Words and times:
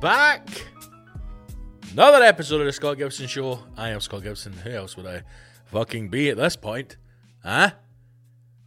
Back. 0.00 0.66
Another 1.92 2.22
episode 2.24 2.60
of 2.60 2.66
the 2.66 2.72
Scott 2.72 2.98
Gibson 2.98 3.26
Show. 3.26 3.60
I 3.76 3.90
am 3.90 4.00
Scott 4.00 4.22
Gibson. 4.22 4.52
Who 4.52 4.70
else 4.70 4.96
would 4.96 5.06
I 5.06 5.22
fucking 5.66 6.08
be 6.08 6.30
at 6.30 6.36
this 6.36 6.56
point? 6.56 6.96
Huh? 7.42 7.70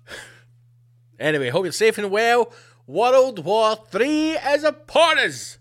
anyway, 1.20 1.50
hope 1.50 1.66
you're 1.66 1.72
safe 1.72 1.98
and 1.98 2.10
well. 2.10 2.52
World 2.86 3.44
War 3.44 3.76
Three 3.90 4.32
is 4.32 4.64
upon 4.64 5.20
us. 5.20 5.58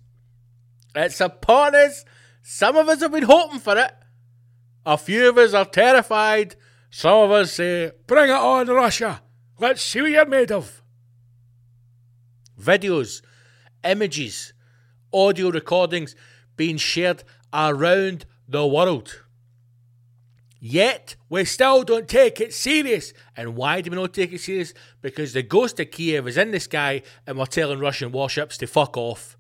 It's 0.95 1.21
upon 1.21 1.75
us. 1.75 2.05
Some 2.43 2.77
of 2.77 2.89
us 2.89 3.01
have 3.01 3.13
been 3.13 3.25
hoping 3.25 3.59
for 3.59 3.77
it. 3.77 3.93
A 4.85 4.97
few 4.97 5.29
of 5.29 5.39
us 5.39 5.53
are 5.53 5.65
terrified. 5.65 6.55
Some 6.91 7.25
of 7.25 7.31
us 7.33 7.55
say, 7.55 7.91
Bring 8.07 8.31
it 8.31 8.33
on, 8.33 8.69
Russia. 8.69 9.23
Let's 9.59 9.83
see 9.83 10.01
what 10.01 10.11
you're 10.11 10.27
made 10.27 10.53
of. 10.53 10.83
Videos, 12.61 13.23
images, 13.83 14.53
audio 15.17 15.51
recordings 15.51 16.15
being 16.57 16.77
shared 16.77 17.25
around 17.53 18.27
the 18.49 18.67
world. 18.67 19.23
Yet, 20.59 21.17
we 21.29 21.45
still 21.45 21.85
don't 21.85 22.09
take 22.09 22.41
it 22.41 22.53
serious. 22.53 23.13
And 23.37 23.57
why 23.57 23.81
do 23.81 23.91
we 23.91 23.97
not 23.97 24.15
take 24.15 24.33
it 24.33 24.41
serious? 24.41 24.75
Because 25.01 25.33
the 25.33 25.43
ghost 25.43 25.79
of 25.81 25.91
Kiev 25.91 26.27
is 26.27 26.37
in 26.37 26.51
the 26.51 26.61
sky 26.61 27.03
and 27.27 27.39
we're 27.39 27.47
telling 27.47 27.79
Russian 27.79 28.11
warships 28.11 28.57
to 28.59 28.67
fuck 28.67 28.97
off. 28.97 29.37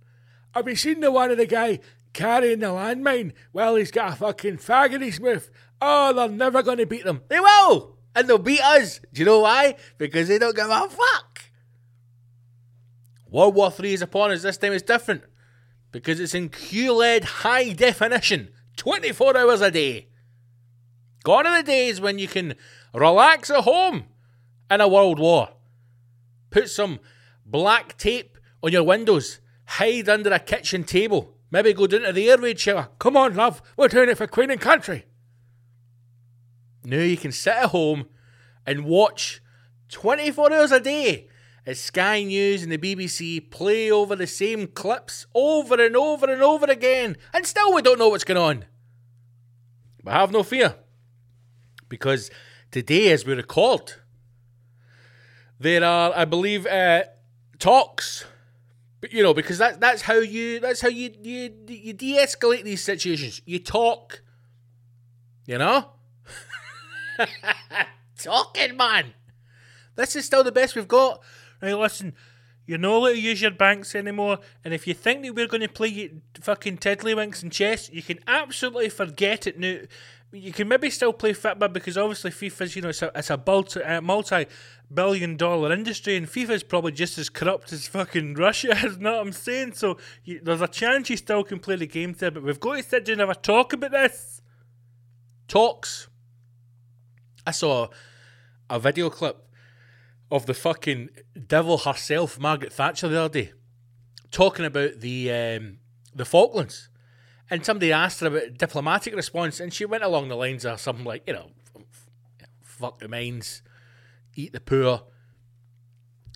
Have 0.54 0.68
you 0.68 0.76
seen 0.76 1.00
the 1.00 1.10
one 1.10 1.30
of 1.30 1.36
the 1.36 1.46
guy 1.46 1.80
carrying 2.12 2.60
the 2.60 2.66
landmine? 2.66 3.32
Well, 3.52 3.76
he's 3.76 3.90
got 3.90 4.12
a 4.12 4.16
fucking 4.16 4.58
fag 4.58 4.94
in 4.94 5.02
his 5.02 5.20
mouth. 5.20 5.50
Oh, 5.80 6.12
they're 6.12 6.28
never 6.28 6.62
going 6.62 6.78
to 6.78 6.86
beat 6.86 7.04
them. 7.04 7.22
They 7.28 7.40
will! 7.40 7.96
And 8.14 8.28
they'll 8.28 8.38
beat 8.38 8.62
us. 8.62 9.00
Do 9.12 9.20
you 9.20 9.26
know 9.26 9.40
why? 9.40 9.76
Because 9.98 10.28
they 10.28 10.38
don't 10.38 10.56
give 10.56 10.70
a 10.70 10.88
fuck. 10.88 11.42
World 13.30 13.54
War 13.54 13.70
Three 13.70 13.92
is 13.92 14.02
upon 14.02 14.30
us. 14.30 14.42
This 14.42 14.56
time 14.56 14.72
it's 14.72 14.82
different. 14.82 15.24
Because 15.96 16.20
it's 16.20 16.34
in 16.34 16.50
QLED 16.50 17.24
high 17.24 17.72
definition. 17.72 18.50
24 18.76 19.34
hours 19.34 19.62
a 19.62 19.70
day. 19.70 20.08
Gone 21.24 21.46
are 21.46 21.62
the 21.62 21.66
days 21.66 22.02
when 22.02 22.18
you 22.18 22.28
can 22.28 22.54
relax 22.92 23.48
at 23.48 23.64
home 23.64 24.04
in 24.70 24.82
a 24.82 24.88
world 24.88 25.18
war. 25.18 25.54
Put 26.50 26.68
some 26.68 27.00
black 27.46 27.96
tape 27.96 28.36
on 28.62 28.72
your 28.72 28.82
windows. 28.82 29.40
Hide 29.64 30.10
under 30.10 30.30
a 30.30 30.38
kitchen 30.38 30.84
table. 30.84 31.34
Maybe 31.50 31.72
go 31.72 31.86
down 31.86 32.02
to 32.02 32.12
the 32.12 32.28
air 32.28 32.36
raid 32.36 32.60
shower. 32.60 32.90
Come 32.98 33.16
on, 33.16 33.34
love. 33.34 33.62
We're 33.78 33.88
doing 33.88 34.10
it 34.10 34.18
for 34.18 34.26
Queen 34.26 34.50
and 34.50 34.60
Country. 34.60 35.06
Now 36.84 36.98
you 36.98 37.16
can 37.16 37.32
sit 37.32 37.54
at 37.54 37.70
home 37.70 38.04
and 38.66 38.84
watch 38.84 39.40
24 39.88 40.52
hours 40.52 40.72
a 40.72 40.80
day 40.80 41.28
as 41.66 41.80
Sky 41.80 42.22
News 42.22 42.62
and 42.62 42.70
the 42.70 42.78
BBC 42.78 43.50
play 43.50 43.90
over 43.90 44.14
the 44.14 44.26
same 44.26 44.68
clips 44.68 45.26
over 45.34 45.84
and 45.84 45.96
over 45.96 46.30
and 46.30 46.40
over 46.40 46.66
again, 46.66 47.16
and 47.34 47.44
still 47.44 47.74
we 47.74 47.82
don't 47.82 47.98
know 47.98 48.08
what's 48.08 48.24
going 48.24 48.38
on. 48.38 48.64
But 50.04 50.14
have 50.14 50.30
no 50.30 50.44
fear, 50.44 50.76
because 51.88 52.30
today, 52.70 53.10
as 53.10 53.26
we 53.26 53.34
record, 53.34 53.94
there 55.58 55.82
are, 55.84 56.12
I 56.14 56.24
believe, 56.24 56.66
uh, 56.66 57.04
talks. 57.58 58.24
But 59.00 59.12
you 59.12 59.22
know, 59.22 59.34
because 59.34 59.58
that 59.58 59.80
that's 59.80 60.02
how 60.02 60.18
you 60.18 60.60
that's 60.60 60.80
how 60.80 60.88
you 60.88 61.12
you 61.20 61.52
you 61.66 61.92
de-escalate 61.92 62.62
these 62.62 62.82
situations. 62.82 63.42
You 63.44 63.58
talk. 63.58 64.22
You 65.46 65.58
know? 65.58 65.90
Talking 68.18 68.76
man. 68.76 69.14
This 69.94 70.16
is 70.16 70.24
still 70.24 70.44
the 70.44 70.52
best 70.52 70.76
we've 70.76 70.88
got. 70.88 71.22
Right, 71.60 71.74
listen, 71.74 72.14
you're 72.66 72.78
not 72.78 72.96
allowed 72.96 73.12
to 73.12 73.20
use 73.20 73.40
your 73.40 73.52
banks 73.52 73.94
anymore, 73.94 74.38
and 74.64 74.74
if 74.74 74.86
you 74.86 74.94
think 74.94 75.22
that 75.22 75.34
we're 75.34 75.46
going 75.46 75.60
to 75.60 75.68
play 75.68 76.10
fucking 76.40 76.78
tiddlywinks 76.78 77.42
and 77.42 77.52
chess, 77.52 77.88
you 77.90 78.02
can 78.02 78.18
absolutely 78.26 78.88
forget 78.88 79.46
it 79.46 79.58
now. 79.58 79.78
you 80.32 80.52
can 80.52 80.66
maybe 80.66 80.90
still 80.90 81.12
play 81.12 81.32
Fitbit 81.32 81.72
because 81.72 81.96
obviously 81.96 82.32
FIFA's, 82.32 82.74
you 82.74 82.82
know, 82.82 82.88
it's 82.88 83.02
a, 83.02 83.12
it's 83.14 83.30
a 83.30 83.40
multi, 83.46 83.80
uh, 83.82 84.00
multi-billion 84.00 85.36
dollar 85.36 85.72
industry 85.72 86.16
and 86.16 86.26
FIFA's 86.26 86.64
probably 86.64 86.90
just 86.90 87.16
as 87.18 87.28
corrupt 87.28 87.72
as 87.72 87.86
fucking 87.86 88.34
Russia 88.38 88.76
is, 88.84 88.98
know 88.98 89.12
what 89.12 89.26
I'm 89.26 89.32
saying? 89.32 89.74
So 89.74 89.96
you, 90.24 90.40
there's 90.42 90.60
a 90.60 90.68
chance 90.68 91.08
you 91.08 91.16
still 91.16 91.44
can 91.44 91.60
play 91.60 91.76
the 91.76 91.86
game 91.86 92.14
there, 92.18 92.32
but 92.32 92.42
we've 92.42 92.58
got 92.58 92.76
to 92.76 92.82
sit 92.82 93.04
down 93.04 93.14
and 93.14 93.20
have 93.20 93.30
a 93.30 93.34
talk 93.36 93.72
about 93.72 93.92
this. 93.92 94.42
Talks. 95.46 96.08
I 97.46 97.52
saw 97.52 97.88
a 98.68 98.80
video 98.80 99.08
clip 99.08 99.45
of 100.30 100.46
the 100.46 100.54
fucking 100.54 101.10
devil 101.46 101.78
herself, 101.78 102.38
Margaret 102.38 102.72
Thatcher, 102.72 103.08
the 103.08 103.20
other 103.20 103.42
day, 103.42 103.52
talking 104.30 104.64
about 104.64 105.00
the 105.00 105.30
um, 105.32 105.78
the 106.14 106.24
Falklands. 106.24 106.88
And 107.48 107.64
somebody 107.64 107.92
asked 107.92 108.20
her 108.20 108.26
about 108.26 108.58
diplomatic 108.58 109.14
response, 109.14 109.60
and 109.60 109.72
she 109.72 109.84
went 109.84 110.02
along 110.02 110.28
the 110.28 110.34
lines 110.34 110.64
of 110.64 110.80
something 110.80 111.04
like, 111.04 111.22
you 111.28 111.34
know, 111.34 111.50
fuck 112.60 112.98
the 112.98 113.08
mines, 113.08 113.62
eat 114.34 114.52
the 114.52 114.60
poor. 114.60 115.04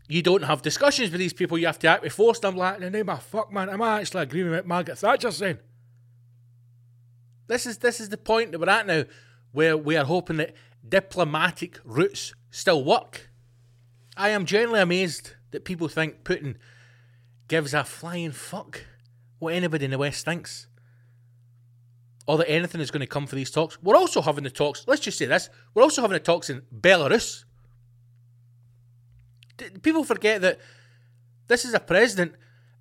You 0.06 0.22
don't 0.22 0.44
have 0.44 0.62
discussions 0.62 1.10
with 1.10 1.20
these 1.20 1.32
people, 1.32 1.58
you 1.58 1.66
have 1.66 1.78
to 1.80 1.88
act 1.88 2.02
with 2.02 2.12
force. 2.12 2.38
And 2.38 2.46
I'm 2.46 2.56
like, 2.56 2.78
the 2.78 2.90
name 2.90 3.06
fuck, 3.06 3.52
man, 3.52 3.68
am 3.68 3.82
I 3.82 4.00
actually 4.00 4.22
agreeing 4.22 4.50
with 4.50 4.66
Margaret 4.66 4.98
Thatcher 4.98 5.32
saying? 5.32 5.58
This 7.48 7.66
is 7.66 7.78
this 7.78 7.98
is 7.98 8.10
the 8.10 8.16
point 8.16 8.52
that 8.52 8.60
we're 8.60 8.68
at 8.68 8.86
now, 8.86 9.04
where 9.50 9.76
we 9.76 9.96
are 9.96 10.04
hoping 10.04 10.36
that 10.36 10.54
diplomatic 10.88 11.80
routes 11.84 12.32
still 12.50 12.84
work. 12.84 13.29
I 14.20 14.28
am 14.28 14.44
genuinely 14.44 14.80
amazed 14.80 15.32
that 15.50 15.64
people 15.64 15.88
think 15.88 16.24
Putin 16.24 16.56
gives 17.48 17.72
a 17.72 17.84
flying 17.84 18.32
fuck 18.32 18.84
what 19.38 19.54
anybody 19.54 19.86
in 19.86 19.92
the 19.92 19.96
West 19.96 20.26
thinks. 20.26 20.66
Or 22.26 22.36
that 22.36 22.50
anything 22.50 22.82
is 22.82 22.90
going 22.90 23.00
to 23.00 23.06
come 23.06 23.26
for 23.26 23.34
these 23.34 23.50
talks. 23.50 23.82
We're 23.82 23.96
also 23.96 24.20
having 24.20 24.44
the 24.44 24.50
talks, 24.50 24.84
let's 24.86 25.00
just 25.00 25.16
say 25.16 25.24
this, 25.24 25.48
we're 25.72 25.82
also 25.82 26.02
having 26.02 26.12
the 26.12 26.20
talks 26.20 26.50
in 26.50 26.60
Belarus. 26.70 27.44
People 29.80 30.04
forget 30.04 30.42
that 30.42 30.58
this 31.48 31.64
is 31.64 31.72
a 31.72 31.80
president 31.80 32.34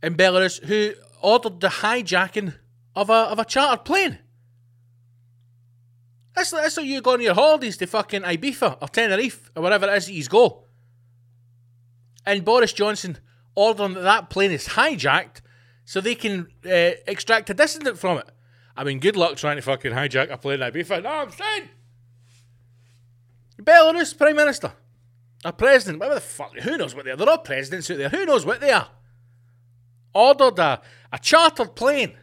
in 0.03 0.15
Belarus 0.15 0.62
who 0.65 0.91
ordered 1.21 1.62
the 1.62 1.69
hijacking 1.69 2.53
of 2.97 3.09
a, 3.09 3.13
of 3.13 3.39
a 3.39 3.45
chartered 3.45 3.86
plane. 3.86 4.19
That's, 6.36 6.51
that's 6.51 6.75
how 6.75 6.81
you 6.81 7.00
go 7.00 7.13
on 7.13 7.21
your 7.21 7.33
holidays 7.33 7.77
to 7.77 7.88
fucking 7.88 8.24
Ibiza 8.24 8.77
or 8.81 8.89
Tenerife 8.89 9.50
or 9.56 9.63
wherever 9.63 9.88
it 9.88 9.95
is 9.95 10.07
that 10.07 10.13
you 10.13 10.25
go. 10.25 10.65
And 12.29 12.45
Boris 12.45 12.73
Johnson 12.73 13.17
ordering 13.55 13.95
that 13.95 14.01
that 14.01 14.29
plane 14.29 14.51
is 14.51 14.67
hijacked 14.67 15.41
so 15.83 15.99
they 15.99 16.13
can 16.13 16.47
uh, 16.63 16.93
extract 17.07 17.49
a 17.49 17.55
dissident 17.55 17.97
from 17.97 18.19
it. 18.19 18.29
I 18.77 18.83
mean, 18.83 18.99
good 18.99 19.15
luck 19.15 19.35
trying 19.35 19.55
to 19.55 19.63
fucking 19.63 19.93
hijack 19.93 20.29
a 20.29 20.37
plane 20.37 20.61
in 20.61 20.71
Ibiza. 20.71 21.01
No, 21.01 21.09
I'm 21.09 21.31
saying. 21.31 21.69
Belarus 23.59 24.15
Prime 24.15 24.35
Minister. 24.35 24.73
A 25.43 25.51
president, 25.51 25.99
whatever 25.99 26.15
the 26.15 26.21
fuck, 26.21 26.55
who 26.59 26.77
knows 26.77 26.93
what 26.93 27.05
they 27.05 27.11
are? 27.11 27.15
They're 27.15 27.27
all 27.27 27.39
presidents 27.39 27.89
out 27.89 27.97
there. 27.97 28.09
Who 28.09 28.27
knows 28.27 28.45
what 28.45 28.61
they 28.61 28.73
are? 28.73 28.89
Ordered 30.13 30.59
a, 30.59 30.81
a 31.11 31.17
chartered 31.17 31.75
plane 31.75 32.15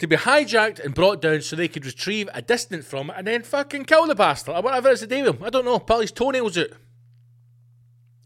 to 0.00 0.08
be 0.08 0.16
hijacked 0.16 0.80
and 0.80 0.92
brought 0.92 1.22
down 1.22 1.42
so 1.42 1.54
they 1.54 1.68
could 1.68 1.86
retrieve 1.86 2.28
a 2.34 2.42
dissident 2.42 2.84
from 2.84 3.10
it 3.10 3.16
and 3.16 3.28
then 3.28 3.44
fucking 3.44 3.84
kill 3.84 4.08
the 4.08 4.16
bastard 4.16 4.56
or 4.56 4.62
whatever 4.62 4.90
it's 4.90 5.02
with 5.02 5.12
him. 5.12 5.38
I 5.40 5.50
don't 5.50 5.64
know. 5.64 5.78
Pull 5.78 6.00
his 6.00 6.10
toenails 6.10 6.58
out. 6.58 6.70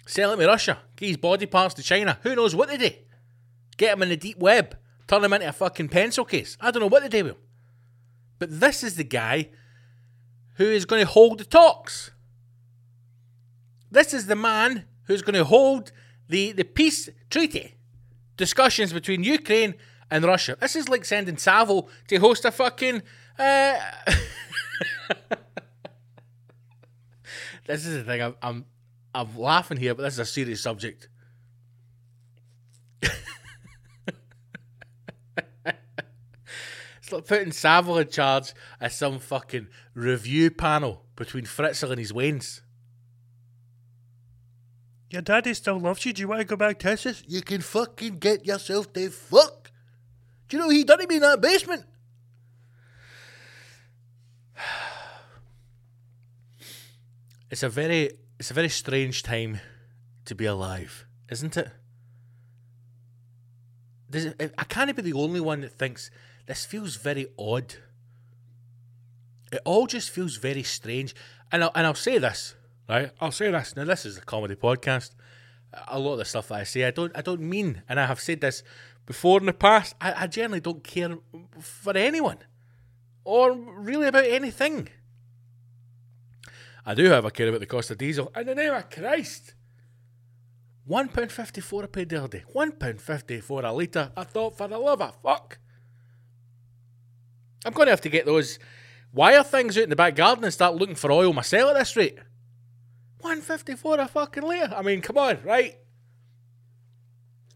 Sell 0.07 0.33
it 0.33 0.37
to 0.37 0.47
Russia. 0.47 0.79
Get 0.97 1.09
his 1.09 1.17
body 1.17 1.47
parts 1.47 1.75
to 1.75 1.83
China. 1.83 2.19
Who 2.23 2.35
knows 2.35 2.55
what 2.55 2.69
they 2.69 2.77
do? 2.77 2.91
Get 3.77 3.95
him 3.95 4.03
in 4.03 4.09
the 4.09 4.17
deep 4.17 4.39
web. 4.39 4.77
Turn 5.07 5.25
him 5.25 5.33
into 5.33 5.49
a 5.49 5.53
fucking 5.53 5.89
pencil 5.89 6.25
case. 6.25 6.57
I 6.61 6.71
don't 6.71 6.81
know 6.81 6.89
what 6.89 7.03
they 7.03 7.09
do 7.09 7.25
with 7.25 7.33
him. 7.35 7.41
But 8.39 8.61
this 8.61 8.83
is 8.83 8.97
the 8.97 9.05
guy 9.05 9.51
who 10.55 10.65
is 10.65 10.85
going 10.85 11.05
to 11.05 11.11
hold 11.11 11.39
the 11.39 11.45
talks. 11.45 12.11
This 13.91 14.13
is 14.15 14.27
the 14.27 14.37
man 14.37 14.87
who's 15.05 15.23
going 15.23 15.35
to 15.35 15.45
hold 15.45 15.93
the, 16.29 16.53
the 16.53 16.65
peace 16.65 17.09
treaty 17.31 17.77
discussions 18.37 18.93
between 18.93 19.23
Ukraine 19.23 19.75
and 20.11 20.25
Russia. 20.25 20.57
This 20.61 20.77
is 20.77 20.89
like 20.89 21.05
sending 21.05 21.37
Savile 21.37 21.89
to 22.09 22.17
host 22.17 22.45
a 22.45 22.51
fucking. 22.51 23.03
Uh... 23.39 23.79
this 27.67 27.87
is 27.87 27.99
the 27.99 28.05
thing. 28.05 28.35
I'm 28.43 28.65
I'm 29.15 29.39
laughing 29.39 29.77
here, 29.77 29.95
but 29.95 30.03
this 30.05 30.15
is 30.15 30.21
a 30.21 30.27
serious 30.27 30.63
subject. 30.63 31.09
it's 33.03 33.13
like 37.11 37.27
putting 37.27 37.53
Savile 37.53 37.99
in 37.99 38.09
charge 38.09 38.55
of 38.81 38.93
some 38.93 39.19
fucking 39.19 39.69
review 39.95 40.51
panel 40.51 41.05
between 41.17 41.45
Fritzl 41.45 41.91
and 41.91 41.99
his 41.99 42.13
wains. 42.13 42.63
Your 45.11 45.23
daddy 45.23 45.53
still 45.53 45.79
loves 45.79 46.07
you. 46.07 46.15
Do 46.15 46.23
you 46.23 46.29
want 46.29 46.41
to 46.41 46.47
go 46.47 46.57
back 46.57 46.79
to 46.79 46.89
Texas? 46.89 47.23
You 47.27 47.43
can 47.43 47.61
fucking 47.61 48.19
get 48.19 48.47
yourself 48.47 48.93
the 48.95 49.09
fuck 49.09 49.63
do 50.53 50.59
you 50.59 50.63
know 50.63 50.69
he 50.69 50.85
done 50.85 50.99
to 50.99 51.07
me 51.07 51.15
in 51.15 51.23
that 51.23 51.41
basement? 51.41 51.83
It's 57.51 57.63
a 57.63 57.71
very 57.71 58.11
it's 58.43 58.51
a 58.51 58.55
very 58.55 58.69
strange 58.69 59.23
time 59.23 59.61
to 60.25 60.35
be 60.35 60.47
alive, 60.47 61.07
isn't 61.31 61.57
it? 61.57 61.71
it 64.13 64.53
I 64.59 64.65
can't 64.65 64.97
be 64.97 65.01
the 65.01 65.13
only 65.13 65.39
one 65.39 65.61
that 65.61 65.71
thinks 65.71 66.11
this 66.47 66.65
feels 66.65 66.97
very 66.97 67.29
odd. 67.39 67.77
It 69.53 69.61
all 69.65 69.87
just 69.87 70.11
feels 70.11 70.39
very 70.39 70.65
strange. 70.65 71.15
And 71.53 71.63
I'll, 71.63 71.71
and 71.77 71.87
I'll 71.87 71.95
say 71.95 72.19
this, 72.19 72.57
right? 72.89 73.13
I'll 73.21 73.31
say 73.31 73.49
this. 73.53 73.77
Now, 73.77 73.85
this 73.85 74.05
is 74.05 74.19
a 74.19 74.23
comedy 74.23 74.57
podcast. 74.57 75.15
A 75.87 76.01
lot 76.01 76.15
of 76.15 76.19
the 76.19 76.25
stuff 76.25 76.49
that 76.49 76.57
I 76.57 76.65
say, 76.65 76.85
I 76.85 76.91
don't, 76.91 77.17
I 77.17 77.23
don't 77.23 77.43
mean, 77.43 77.83
and 77.89 78.01
I 78.01 78.07
have 78.07 78.19
said 78.19 78.41
this 78.41 78.65
before 79.07 79.39
in 79.39 79.47
the 79.47 79.53
past, 79.53 79.95
I, 80.01 80.25
I 80.25 80.27
generally 80.27 80.59
don't 80.59 80.83
care 80.83 81.17
for 81.61 81.97
anyone 81.97 82.39
or 83.23 83.53
really 83.53 84.09
about 84.09 84.25
anything. 84.25 84.89
I 86.85 86.95
do, 86.95 87.09
however, 87.09 87.31
care 87.31 87.49
about 87.49 87.61
the 87.61 87.67
cost 87.67 87.91
of 87.91 87.99
diesel. 87.99 88.33
In 88.37 88.47
the 88.47 88.55
name 88.55 88.73
of 88.73 88.91
Christ! 88.91 89.55
£1.54 90.89 91.85
a 91.85 91.89
pay 91.89 92.05
the 92.05 92.19
other 92.19 92.39
day. 92.39 92.45
£1.50 92.55 93.43
for 93.43 93.65
a 93.65 93.73
litre. 93.73 94.11
I 94.17 94.25
thought, 94.25 94.59
for 94.59 94.67
the 94.67 94.79
love 94.79 95.01
of 95.01 95.17
fuck. 95.23 95.59
I'm 97.65 97.73
going 97.73 97.87
to 97.87 97.93
have 97.93 98.01
to 98.01 98.09
get 98.09 98.27
those 98.27 98.59
wire 99.13 99.45
things 99.45 99.79
out 99.79 99.85
in 99.85 99.91
the 99.91 99.97
back 99.97 100.17
garden 100.17 100.45
and 100.45 100.53
start 100.53 100.75
looking 100.75 100.97
for 100.97 101.13
oil 101.13 101.33
myself 101.33 101.71
at 101.71 101.79
this 101.79 101.97
rate. 101.97 102.19
154 103.21 104.01
a 104.01 104.09
fucking 104.09 104.43
litre. 104.43 104.75
I 104.75 104.83
mean, 104.83 105.01
come 105.01 105.19
on, 105.19 105.39
right? 105.45 105.77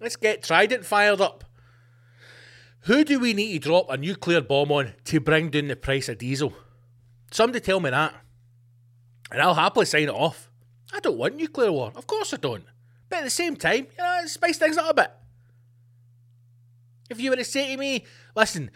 Let's 0.00 0.14
get 0.14 0.44
Trident 0.44 0.84
fired 0.84 1.20
up. 1.20 1.44
Who 2.82 3.02
do 3.02 3.18
we 3.18 3.32
need 3.32 3.62
to 3.62 3.68
drop 3.68 3.86
a 3.90 3.96
nuclear 3.96 4.40
bomb 4.40 4.70
on 4.70 4.94
to 5.06 5.18
bring 5.18 5.50
down 5.50 5.66
the 5.66 5.74
price 5.74 6.08
of 6.08 6.18
diesel? 6.18 6.52
Somebody 7.32 7.58
tell 7.58 7.80
me 7.80 7.90
that. 7.90 8.14
And 9.30 9.42
I'll 9.42 9.54
happily 9.54 9.86
sign 9.86 10.04
it 10.04 10.10
off. 10.10 10.50
I 10.92 11.00
don't 11.00 11.18
want 11.18 11.36
nuclear 11.36 11.72
war. 11.72 11.92
Of 11.94 12.06
course 12.06 12.32
I 12.32 12.36
don't. 12.36 12.64
But 13.08 13.18
at 13.18 13.24
the 13.24 13.30
same 13.30 13.56
time, 13.56 13.86
you 13.96 14.04
know, 14.04 14.26
spice 14.26 14.58
things 14.58 14.76
up 14.76 14.90
a 14.90 14.94
bit. 14.94 15.10
If 17.10 17.20
you 17.20 17.30
were 17.30 17.36
to 17.36 17.44
say 17.44 17.72
to 17.72 17.76
me, 17.76 18.04
listen, 18.34 18.70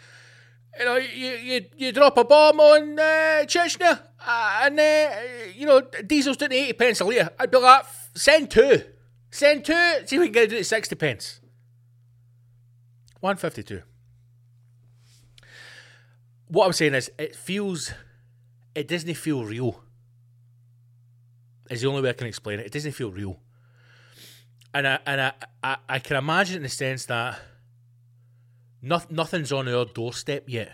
you 0.79 0.85
know, 0.85 0.95
you, 0.97 1.27
you, 1.31 1.65
you 1.75 1.91
drop 1.91 2.17
a 2.17 2.23
bomb 2.23 2.59
on 2.59 2.97
uh, 2.97 3.43
Chechnya 3.45 4.01
uh, 4.25 4.59
and, 4.63 4.79
uh, 4.79 5.09
you 5.55 5.65
know, 5.65 5.81
diesel's 5.81 6.37
to 6.37 6.45
80 6.45 6.73
pence 6.73 7.01
a 7.01 7.05
litre, 7.05 7.29
I'd 7.39 7.51
be 7.51 7.57
like, 7.57 7.85
send 8.15 8.51
two. 8.51 8.83
Send 9.29 9.65
two, 9.65 9.73
see 10.05 10.15
if 10.15 10.19
we 10.19 10.27
can 10.27 10.33
get 10.33 10.53
it 10.53 10.57
to 10.57 10.63
60 10.63 10.95
pence. 10.95 11.39
152. 13.19 13.81
What 16.47 16.65
I'm 16.65 16.73
saying 16.73 16.95
is, 16.95 17.11
it 17.17 17.35
feels, 17.35 17.93
it 18.75 18.87
doesn't 18.87 19.13
feel 19.13 19.45
real. 19.45 19.81
Is 21.71 21.81
the 21.81 21.87
only 21.87 22.01
way 22.01 22.09
I 22.09 22.13
can 22.13 22.27
explain 22.27 22.59
it. 22.59 22.65
It 22.65 22.71
doesn't 22.73 22.91
feel 22.91 23.11
real. 23.11 23.39
And 24.73 24.85
I, 24.85 24.99
and 25.05 25.21
I, 25.21 25.33
I, 25.63 25.77
I 25.87 25.99
can 25.99 26.17
imagine 26.17 26.57
in 26.57 26.63
the 26.63 26.69
sense 26.69 27.05
that 27.05 27.39
no, 28.81 29.01
nothing's 29.09 29.51
on 29.53 29.69
our 29.69 29.85
doorstep 29.85 30.43
yet, 30.47 30.73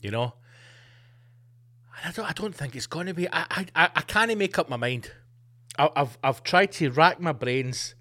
you 0.00 0.10
know? 0.10 0.34
And 1.96 2.06
I 2.06 2.12
don't, 2.12 2.30
I 2.30 2.32
don't 2.32 2.54
think 2.54 2.74
it's 2.74 2.88
going 2.88 3.06
to 3.06 3.14
be. 3.14 3.28
I, 3.28 3.66
I, 3.76 3.90
I 3.94 4.00
can't 4.02 4.36
make 4.36 4.58
up 4.58 4.68
my 4.68 4.76
mind. 4.76 5.12
I've 5.78 6.18
I've 6.24 6.42
tried 6.42 6.72
to 6.72 6.90
rack 6.90 7.20
my 7.20 7.32
brains 7.32 7.94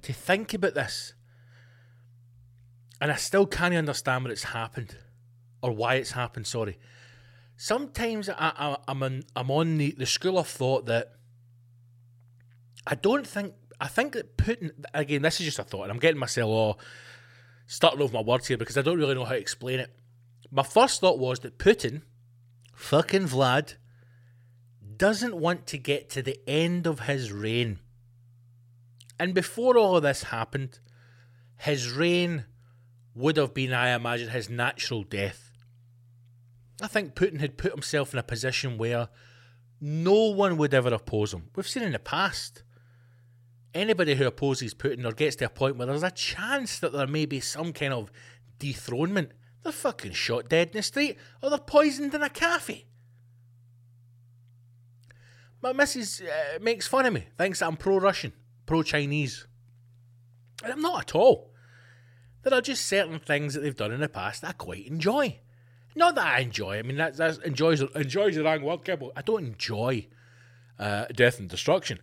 to 0.00 0.14
think 0.14 0.54
about 0.54 0.72
this, 0.74 1.12
and 3.00 3.12
I 3.12 3.16
still 3.16 3.46
can't 3.46 3.74
understand 3.74 4.24
what 4.24 4.30
it's 4.30 4.44
happened 4.44 4.96
or 5.62 5.72
why 5.72 5.96
it's 5.96 6.12
happened. 6.12 6.46
Sorry. 6.46 6.78
Sometimes 7.56 8.28
I, 8.28 8.76
am 8.86 9.02
on 9.02 9.22
I'm 9.34 9.50
on 9.50 9.78
the, 9.78 9.92
the 9.92 10.06
school 10.06 10.38
of 10.38 10.46
thought 10.46 10.86
that 10.86 11.12
I 12.86 12.94
don't 12.94 13.26
think 13.26 13.54
I 13.80 13.88
think 13.88 14.12
that 14.12 14.36
Putin 14.36 14.70
again. 14.92 15.22
This 15.22 15.40
is 15.40 15.46
just 15.46 15.58
a 15.58 15.64
thought, 15.64 15.84
and 15.84 15.92
I'm 15.92 15.98
getting 15.98 16.20
myself 16.20 16.48
all 16.48 16.80
starting 17.66 18.00
over 18.00 18.12
my 18.12 18.20
words 18.20 18.46
here 18.46 18.56
because 18.56 18.76
I 18.76 18.82
don't 18.82 18.98
really 18.98 19.14
know 19.14 19.24
how 19.24 19.32
to 19.32 19.38
explain 19.38 19.80
it. 19.80 19.94
My 20.50 20.62
first 20.62 21.00
thought 21.00 21.18
was 21.18 21.40
that 21.40 21.58
Putin, 21.58 22.02
fucking 22.74 23.24
Vlad, 23.24 23.74
doesn't 24.96 25.36
want 25.36 25.66
to 25.68 25.78
get 25.78 26.08
to 26.10 26.22
the 26.22 26.38
end 26.48 26.86
of 26.86 27.00
his 27.00 27.32
reign. 27.32 27.78
And 29.18 29.34
before 29.34 29.76
all 29.76 29.96
of 29.96 30.02
this 30.02 30.24
happened, 30.24 30.78
his 31.58 31.90
reign 31.90 32.44
would 33.14 33.36
have 33.38 33.54
been, 33.54 33.72
I 33.72 33.94
imagine, 33.94 34.28
his 34.28 34.50
natural 34.50 35.02
death. 35.02 35.45
I 36.80 36.88
think 36.88 37.14
Putin 37.14 37.40
had 37.40 37.56
put 37.56 37.72
himself 37.72 38.12
in 38.12 38.18
a 38.18 38.22
position 38.22 38.76
where 38.76 39.08
no 39.80 40.30
one 40.30 40.56
would 40.56 40.74
ever 40.74 40.92
oppose 40.92 41.32
him. 41.32 41.50
We've 41.54 41.68
seen 41.68 41.82
in 41.82 41.92
the 41.92 41.98
past. 41.98 42.62
Anybody 43.74 44.14
who 44.14 44.26
opposes 44.26 44.74
Putin 44.74 45.04
or 45.04 45.12
gets 45.12 45.36
to 45.36 45.46
a 45.46 45.50
point 45.50 45.76
where 45.76 45.86
there's 45.86 46.02
a 46.02 46.10
chance 46.10 46.78
that 46.78 46.92
there 46.92 47.06
may 47.06 47.26
be 47.26 47.40
some 47.40 47.72
kind 47.72 47.92
of 47.92 48.10
dethronement, 48.58 49.32
they're 49.62 49.72
fucking 49.72 50.12
shot 50.12 50.48
dead 50.48 50.68
in 50.68 50.76
the 50.78 50.82
street 50.82 51.18
or 51.42 51.50
they're 51.50 51.58
poisoned 51.58 52.14
in 52.14 52.22
a 52.22 52.30
cafe. 52.30 52.86
My 55.62 55.72
missus 55.72 56.22
uh, 56.22 56.58
makes 56.60 56.86
fun 56.86 57.06
of 57.06 57.12
me, 57.12 57.26
thinks 57.36 57.60
I'm 57.60 57.76
pro 57.76 57.98
Russian, 57.98 58.32
pro 58.66 58.82
Chinese. 58.82 59.46
And 60.62 60.72
I'm 60.72 60.80
not 60.80 61.02
at 61.02 61.14
all. 61.14 61.52
There 62.42 62.54
are 62.54 62.62
just 62.62 62.86
certain 62.86 63.18
things 63.18 63.54
that 63.54 63.60
they've 63.60 63.76
done 63.76 63.92
in 63.92 64.00
the 64.00 64.08
past 64.08 64.42
that 64.42 64.50
I 64.50 64.52
quite 64.52 64.86
enjoy. 64.86 65.40
Not 65.96 66.14
that 66.16 66.26
I 66.26 66.40
enjoy. 66.40 66.78
I 66.78 66.82
mean, 66.82 66.98
that, 66.98 67.16
that's 67.16 67.38
enjoys 67.38 67.80
enjoys 67.80 68.36
the 68.36 68.44
wrong 68.44 68.62
word, 68.62 68.84
Kibble. 68.84 69.12
I 69.16 69.22
don't 69.22 69.46
enjoy 69.46 70.06
uh, 70.78 71.06
death 71.06 71.40
and 71.40 71.48
destruction. 71.48 72.00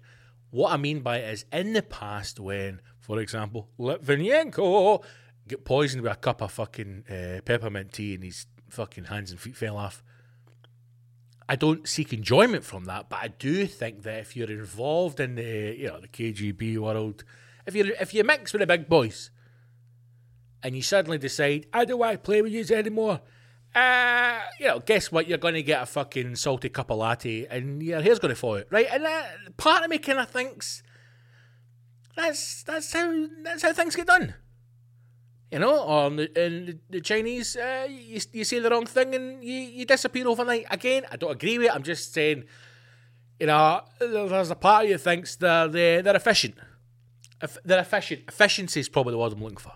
What 0.49 0.73
I 0.73 0.77
mean 0.77 1.01
by 1.01 1.17
it 1.17 1.31
is 1.31 1.45
in 1.53 1.73
the 1.73 1.83
past 1.83 2.39
when, 2.39 2.81
for 2.99 3.19
example, 3.19 3.69
Litvinenko 3.79 5.03
get 5.47 5.63
poisoned 5.63 6.01
with 6.01 6.11
a 6.11 6.15
cup 6.15 6.41
of 6.41 6.51
fucking 6.51 7.05
uh, 7.07 7.41
peppermint 7.45 7.93
tea 7.93 8.15
and 8.15 8.23
his 8.23 8.47
fucking 8.69 9.05
hands 9.05 9.29
and 9.29 9.39
feet 9.39 9.55
fell 9.55 9.77
off. 9.77 10.03
I 11.47 11.55
don't 11.55 11.87
seek 11.87 12.13
enjoyment 12.13 12.63
from 12.63 12.85
that, 12.85 13.09
but 13.09 13.19
I 13.21 13.27
do 13.27 13.67
think 13.67 14.01
that 14.03 14.19
if 14.19 14.35
you're 14.35 14.49
involved 14.49 15.19
in 15.19 15.35
the 15.35 15.75
you 15.77 15.87
know 15.87 15.99
the 15.99 16.07
KGB 16.07 16.79
world, 16.79 17.23
if 17.67 17.75
you 17.75 17.93
if 17.99 18.11
you 18.15 18.23
mix 18.23 18.53
with 18.53 18.61
the 18.61 18.67
big 18.67 18.89
boys, 18.89 19.29
and 20.63 20.75
you 20.75 20.81
suddenly 20.81 21.19
decide 21.19 21.67
I 21.71 21.85
don't 21.85 21.99
want 21.99 22.13
to 22.13 22.17
play 22.17 22.41
with 22.41 22.53
you 22.53 22.65
anymore, 22.75 23.21
uh, 23.75 24.39
you 24.59 24.67
know, 24.67 24.79
guess 24.79 25.11
what? 25.11 25.27
You're 25.27 25.39
going 25.39 25.55
to 25.55 25.63
get 25.63 25.81
a 25.81 25.85
fucking 25.85 26.35
salty 26.35 26.69
cup 26.69 26.91
of 26.91 26.97
latte, 26.97 27.47
and 27.47 27.81
your 27.81 28.01
hair's 28.01 28.19
going 28.19 28.33
to 28.33 28.39
fall 28.39 28.57
out, 28.57 28.67
right? 28.69 28.87
And 28.91 29.05
uh, 29.05 29.23
part 29.57 29.83
of 29.83 29.89
me 29.89 29.97
kind 29.97 30.19
of 30.19 30.29
thinks 30.29 30.83
that's 32.15 32.63
that's 32.63 32.93
how 32.93 33.27
that's 33.43 33.63
how 33.63 33.73
things 33.73 33.95
get 33.95 34.07
done. 34.07 34.35
You 35.51 35.59
know, 35.59 35.83
or 35.83 36.07
in 36.07 36.15
the, 36.15 36.45
in 36.45 36.79
the, 36.89 36.99
Chinese, 36.99 37.55
uh, 37.55 37.87
you, 37.87 38.19
you 38.31 38.43
say 38.43 38.57
the 38.57 38.71
wrong 38.71 38.87
thing 38.87 39.13
and 39.13 39.43
you, 39.43 39.53
you 39.53 39.85
disappear 39.85 40.27
overnight. 40.27 40.65
Again, 40.71 41.05
I 41.11 41.15
don't 41.15 41.29
agree 41.29 41.59
with 41.59 41.67
it. 41.67 41.75
I'm 41.75 41.83
just 41.83 42.11
saying, 42.11 42.45
you 43.39 43.45
know, 43.45 43.81
there's 43.99 44.49
a 44.49 44.55
part 44.55 44.85
of 44.85 44.89
you 44.89 44.97
thinks 44.97 45.35
they're 45.35 45.67
they're, 45.67 46.01
they're 46.01 46.15
efficient. 46.15 46.55
They're 47.63 47.81
efficient. 47.81 48.21
Efficiency 48.27 48.79
is 48.79 48.89
probably 48.89 49.11
the 49.11 49.17
word 49.19 49.33
I'm 49.33 49.43
looking 49.43 49.57
for. 49.57 49.73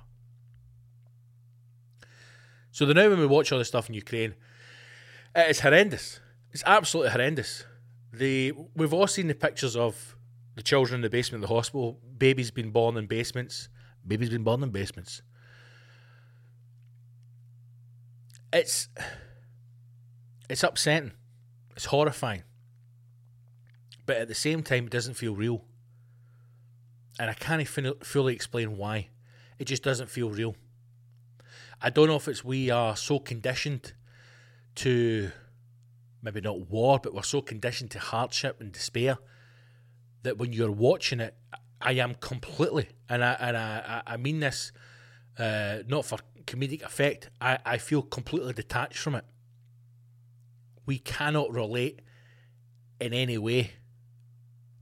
So 2.78 2.86
the 2.86 2.94
now 2.94 3.10
when 3.10 3.18
we 3.18 3.26
watch 3.26 3.52
all 3.52 3.58
this 3.58 3.70
stuff 3.70 3.90
in 3.90 3.96
Ukraine, 3.96 4.36
it 5.36 5.50
is 5.50 5.62
horrendous. 5.62 6.20
It's 6.52 6.62
absolutely 6.64 7.10
horrendous. 7.10 7.66
The 8.14 8.54
we've 8.76 8.94
all 8.94 9.08
seen 9.08 9.26
the 9.26 9.34
pictures 9.34 9.76
of 9.76 10.16
the 10.54 10.62
children 10.62 11.00
in 11.00 11.02
the 11.02 11.10
basement 11.10 11.44
of 11.44 11.50
the 11.50 11.56
hospital. 11.56 12.00
Babies 12.16 12.52
been 12.52 12.70
born 12.70 12.96
in 12.96 13.08
basements. 13.08 13.70
Babies 14.06 14.30
been 14.30 14.44
born 14.44 14.62
in 14.62 14.70
basements. 14.70 15.24
It's 18.54 18.90
it's 20.48 20.64
upsetting. 20.64 21.14
It's 21.76 21.86
horrifying. 21.86 22.44
But 24.06 24.18
at 24.18 24.28
the 24.28 24.36
same 24.36 24.62
time, 24.62 24.84
it 24.84 24.92
doesn't 24.92 25.16
feel 25.16 25.34
real. 25.34 25.66
And 27.20 27.32
I 27.32 27.34
can't 27.34 27.68
fully 28.06 28.36
explain 28.36 28.78
why. 28.78 29.10
It 29.58 29.66
just 29.66 29.82
doesn't 29.82 30.12
feel 30.12 30.30
real. 30.30 30.56
I 31.82 31.90
don't 31.90 32.08
know 32.08 32.16
if 32.16 32.28
it's 32.28 32.44
we 32.44 32.70
are 32.70 32.96
so 32.96 33.20
conditioned 33.20 33.94
to 34.76 35.32
maybe 36.22 36.42
not 36.42 36.70
war, 36.70 37.00
but 37.02 37.14
we're 37.14 37.24
so 37.24 37.42
conditioned 37.42 37.92
to 37.92 38.00
hardship 38.00 38.60
and 38.60 38.72
despair 38.72 39.18
that 40.24 40.38
when 40.38 40.54
you're 40.54 40.72
watching 40.72 41.20
it, 41.20 41.36
I 41.80 41.94
am 41.94 42.16
completely, 42.16 42.90
and 43.08 43.24
I 43.24 43.34
and 43.34 43.56
I, 43.56 44.02
I 44.08 44.18
mean 44.18 44.40
this 44.40 44.72
uh, 45.38 45.80
not 45.88 46.06
for 46.06 46.18
comedic 46.46 46.82
effect. 46.82 47.30
I, 47.40 47.60
I 47.66 47.78
feel 47.78 48.02
completely 48.02 48.54
detached 48.54 48.98
from 48.98 49.16
it. 49.16 49.26
We 50.86 50.98
cannot 50.98 51.52
relate 51.52 52.02
in 53.00 53.14
any 53.14 53.38
way 53.38 53.74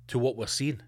to 0.08 0.20
what 0.20 0.38
we're 0.38 0.48
seeing. 0.48 0.82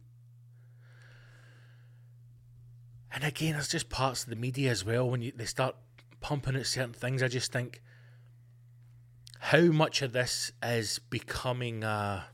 And 3.12 3.24
again, 3.24 3.54
there's 3.54 3.68
just 3.68 3.90
parts 3.90 4.24
of 4.24 4.30
the 4.30 4.36
media 4.36 4.70
as 4.70 4.86
well 4.86 5.10
when 5.10 5.22
you, 5.22 5.32
they 5.36 5.46
start 5.46 5.76
pumping 6.20 6.56
at 6.56 6.66
certain 6.66 6.94
things, 6.94 7.22
I 7.22 7.28
just 7.28 7.52
think 7.52 7.82
how 9.40 9.62
much 9.62 10.02
of 10.02 10.14
this 10.14 10.52
is 10.64 11.00
becoming 11.00 11.84
a 11.84 12.26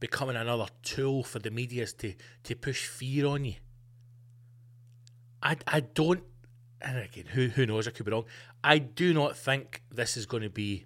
becoming 0.00 0.36
another 0.36 0.66
tool 0.82 1.24
for 1.24 1.38
the 1.38 1.50
media 1.50 1.86
to 1.86 2.14
to 2.42 2.54
push 2.54 2.86
fear 2.86 3.26
on 3.26 3.44
you. 3.44 3.54
I 5.42 5.56
I 5.66 5.80
don't 5.80 6.24
and 6.80 6.98
again 6.98 7.26
who 7.32 7.48
who 7.48 7.66
knows 7.66 7.88
I 7.88 7.90
could 7.90 8.06
be 8.06 8.12
wrong. 8.12 8.26
I 8.62 8.78
do 8.78 9.14
not 9.14 9.36
think 9.36 9.82
this 9.90 10.16
is 10.16 10.26
going 10.26 10.42
to 10.42 10.50
be 10.50 10.84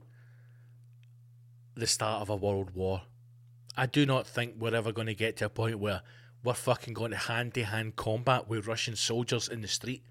the 1.75 1.87
start 1.87 2.23
of 2.23 2.31
a 2.31 2.37
world 2.37 2.71
war. 2.71 3.03
I 3.77 3.87
do 3.87 4.07
not 4.07 4.27
think 4.27 4.55
we're 4.59 4.75
ever 4.75 4.93
going 4.93 5.07
to 5.07 5.15
get 5.15 5.37
to 5.39 5.47
a 5.47 5.49
point 5.49 5.79
where 5.79 6.03
we're 6.43 6.55
fucking 6.55 6.95
going 6.95 7.11
to 7.11 7.17
hand 7.17 7.55
to 7.55 7.65
hand 7.65 7.97
combat 7.97 8.49
with 8.49 8.67
Russian 8.67 8.97
soldiers 8.97 9.49
in 9.49 9.61
the 9.61 9.69
street 9.69 10.03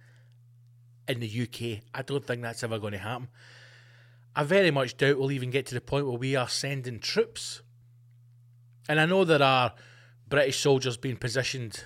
in 1.08 1.20
the 1.20 1.42
UK. 1.42 1.84
I 1.94 2.02
don't 2.02 2.26
think 2.26 2.42
that's 2.42 2.64
ever 2.64 2.80
going 2.80 2.94
to 2.94 3.00
happen. 3.00 3.30
I 4.36 4.44
very 4.44 4.72
much 4.72 4.98
doubt 4.98 5.18
we'll 5.18 5.32
even 5.32 5.50
get 5.50 5.66
to 5.68 5.76
the 5.76 5.82
point 5.82 6.06
where 6.06 6.18
we 6.18 6.36
are 6.36 6.48
sending 6.48 7.00
troops. 7.00 7.62
And 8.88 9.00
I 9.00 9.06
know 9.06 9.26
there 9.26 9.42
are 9.42 9.74
British 10.30 10.60
soldiers 10.60 10.98
being 10.98 11.18
positioned 11.18 11.84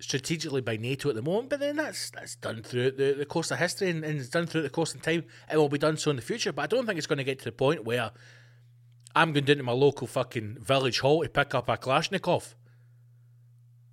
strategically 0.00 0.60
by 0.60 0.76
NATO 0.76 1.08
at 1.08 1.16
the 1.16 1.22
moment, 1.22 1.50
but 1.50 1.60
then 1.60 1.76
that's 1.76 2.10
that's 2.10 2.36
done 2.36 2.62
through 2.62 2.92
the, 2.92 3.14
the 3.14 3.26
course 3.26 3.50
of 3.50 3.58
history 3.58 3.90
and, 3.90 4.04
and 4.04 4.20
it's 4.20 4.28
done 4.28 4.46
through 4.46 4.62
the 4.62 4.70
course 4.70 4.94
of 4.94 5.02
time. 5.02 5.24
It 5.50 5.56
will 5.56 5.68
be 5.68 5.78
done 5.78 5.96
so 5.96 6.10
in 6.10 6.16
the 6.16 6.22
future, 6.22 6.52
but 6.52 6.62
I 6.62 6.66
don't 6.66 6.86
think 6.86 6.98
it's 6.98 7.06
going 7.08 7.18
to 7.18 7.24
get 7.24 7.40
to 7.40 7.46
the 7.46 7.52
point 7.52 7.84
where 7.84 8.12
I'm 9.16 9.32
going 9.32 9.44
down 9.44 9.56
to 9.56 9.62
my 9.64 9.72
local 9.72 10.06
fucking 10.06 10.58
village 10.60 11.00
hall 11.00 11.22
to 11.22 11.28
pick 11.28 11.54
up 11.54 11.68
a 11.68 11.76
Kalashnikov 11.76 12.54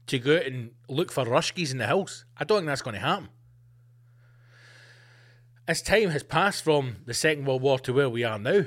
to 0.08 0.20
go 0.20 0.36
out 0.36 0.46
and 0.46 0.72
look 0.88 1.12
for 1.12 1.26
Ruskies 1.26 1.72
in 1.72 1.80
the 1.80 1.88
hills. 1.88 2.26
I 2.38 2.44
don't 2.44 2.60
think 2.60 2.68
that's 2.68 2.84
going 2.84 2.94
to 2.94 3.00
happen 3.00 3.30
as 5.68 5.82
time 5.82 6.10
has 6.10 6.24
passed 6.24 6.64
from 6.64 6.98
the 7.06 7.14
Second 7.14 7.46
World 7.46 7.62
War 7.62 7.80
to 7.80 7.94
where 7.94 8.10
we 8.10 8.24
are 8.24 8.38
now, 8.38 8.66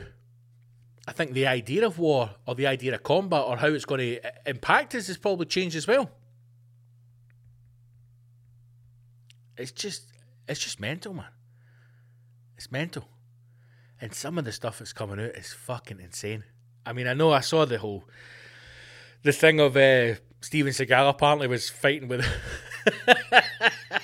I 1.06 1.12
think 1.12 1.32
the 1.32 1.46
idea 1.46 1.86
of 1.86 1.98
war 1.98 2.30
or 2.46 2.54
the 2.54 2.66
idea 2.66 2.94
of 2.94 3.02
combat 3.02 3.44
or 3.46 3.56
how 3.56 3.68
it's 3.68 3.84
going 3.84 4.00
to 4.00 4.32
impact 4.46 4.94
us 4.94 5.06
has 5.06 5.16
probably 5.16 5.46
changed 5.46 5.76
as 5.76 5.86
well. 5.86 6.10
It's 9.56 9.72
just, 9.72 10.04
it's 10.46 10.60
just 10.60 10.80
mental, 10.80 11.14
man. 11.14 11.30
It's 12.56 12.70
mental, 12.72 13.08
and 14.00 14.12
some 14.12 14.36
of 14.36 14.44
the 14.44 14.52
stuff 14.52 14.80
that's 14.80 14.92
coming 14.92 15.20
out 15.20 15.36
is 15.36 15.52
fucking 15.52 16.00
insane. 16.00 16.42
I 16.84 16.92
mean, 16.92 17.06
I 17.06 17.14
know 17.14 17.30
I 17.30 17.40
saw 17.40 17.64
the 17.64 17.78
whole, 17.78 18.04
the 19.22 19.32
thing 19.32 19.60
of 19.60 19.76
uh, 19.76 20.14
Steven 20.40 20.72
Seagal 20.72 21.08
apparently 21.08 21.46
was 21.46 21.70
fighting 21.70 22.08
with. 22.08 22.26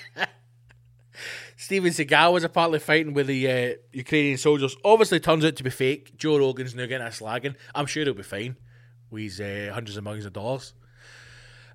Steven 1.64 1.92
Seagal 1.92 2.30
was 2.34 2.44
apparently 2.44 2.78
fighting 2.78 3.14
with 3.14 3.26
the 3.26 3.50
uh, 3.50 3.72
Ukrainian 3.90 4.36
soldiers. 4.36 4.76
Obviously, 4.84 5.18
turns 5.18 5.46
out 5.46 5.56
to 5.56 5.62
be 5.62 5.70
fake. 5.70 6.14
Joe 6.14 6.36
Rogan's 6.36 6.74
now 6.74 6.84
getting 6.84 7.06
a 7.06 7.08
slagging. 7.08 7.54
I'm 7.74 7.86
sure 7.86 8.04
he'll 8.04 8.12
be 8.12 8.22
fine 8.22 8.56
with 9.10 9.40
uh, 9.40 9.72
hundreds 9.72 9.96
of 9.96 10.04
millions 10.04 10.26
of 10.26 10.34
dollars. 10.34 10.74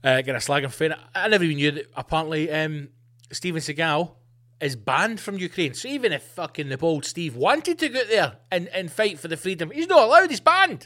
Uh, 0.04 0.18
getting 0.18 0.36
a 0.36 0.38
slagging 0.38 0.72
fine. 0.72 0.94
I 1.16 1.28
never 1.28 1.44
even 1.44 1.58
knew 1.58 1.72
that 1.72 1.88
apparently 1.96 2.52
um, 2.52 2.90
Steven 3.32 3.60
Seagal 3.60 4.14
is 4.62 4.76
banned 4.76 5.20
from 5.20 5.40
Ukraine. 5.40 5.74
So 5.74 5.88
even 5.88 6.14
if 6.14 6.22
fucking 6.22 6.70
the 6.70 6.78
bold 6.78 7.04
Steve 7.04 7.36
wanted 7.36 7.80
to 7.80 7.90
go 7.90 8.04
there 8.06 8.38
and, 8.52 8.68
and 8.68 8.92
fight 8.92 9.18
for 9.18 9.28
the 9.28 9.38
freedom, 9.38 9.72
he's 9.72 9.88
not 9.88 10.04
allowed. 10.04 10.30
He's 10.30 10.40
banned. 10.40 10.86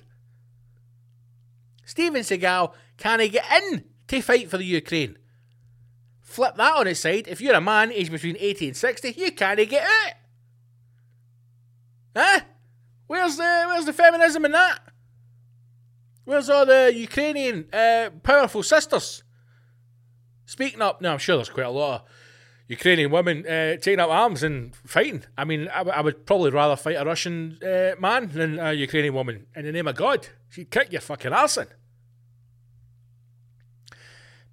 Steven 1.84 2.22
Seagal 2.22 2.72
can't 2.96 3.30
get 3.30 3.64
in 3.64 3.84
to 4.08 4.22
fight 4.22 4.50
for 4.50 4.58
the 4.58 4.64
Ukraine. 4.64 5.18
Flip 6.34 6.56
that 6.56 6.78
on 6.78 6.88
its 6.88 7.00
side. 7.02 7.28
If 7.28 7.42
you're 7.42 7.54
a 7.54 7.62
man 7.62 7.92
aged 7.92 8.12
between 8.12 8.36
80 8.40 8.70
and 8.70 8.76
60, 8.76 9.14
you 9.16 9.32
can't 9.34 9.70
get 9.70 9.84
out. 9.84 10.14
Huh? 12.16 12.40
Where's 13.06 13.38
the 13.38 13.66
where's 13.68 13.86
the 13.86 13.94
feminism 13.94 14.44
in 14.44 14.52
that? 14.54 14.80
Where's 16.26 16.50
all 16.50 16.66
the 16.66 16.92
Ukrainian 16.92 17.68
uh, 17.72 18.10
powerful 18.24 18.64
sisters 18.64 19.22
speaking 20.48 20.82
up? 20.82 21.02
Now 21.02 21.12
I'm 21.12 21.20
sure 21.20 21.36
there's 21.36 21.50
quite 21.50 21.68
a 21.68 21.70
lot 21.70 22.02
of 22.02 22.08
Ukrainian 22.68 23.12
women 23.12 23.46
uh, 23.46 23.76
taking 23.78 24.00
up 24.00 24.10
arms 24.10 24.42
and 24.42 24.76
fighting. 24.76 25.26
I 25.38 25.46
mean, 25.46 25.68
I, 25.68 25.80
w- 25.86 25.96
I 25.96 26.02
would 26.02 26.26
probably 26.26 26.50
rather 26.50 26.76
fight 26.76 26.96
a 26.96 27.06
Russian 27.06 27.60
uh, 27.62 27.92
man 28.00 28.30
than 28.30 28.58
a 28.58 28.74
Ukrainian 28.74 29.14
woman. 29.14 29.46
In 29.56 29.66
the 29.66 29.72
name 29.72 29.88
of 29.88 29.96
God, 29.96 30.30
she'd 30.50 30.72
kick 30.72 30.92
your 30.92 31.02
fucking 31.02 31.32
arse 31.32 31.58
in. 31.58 31.68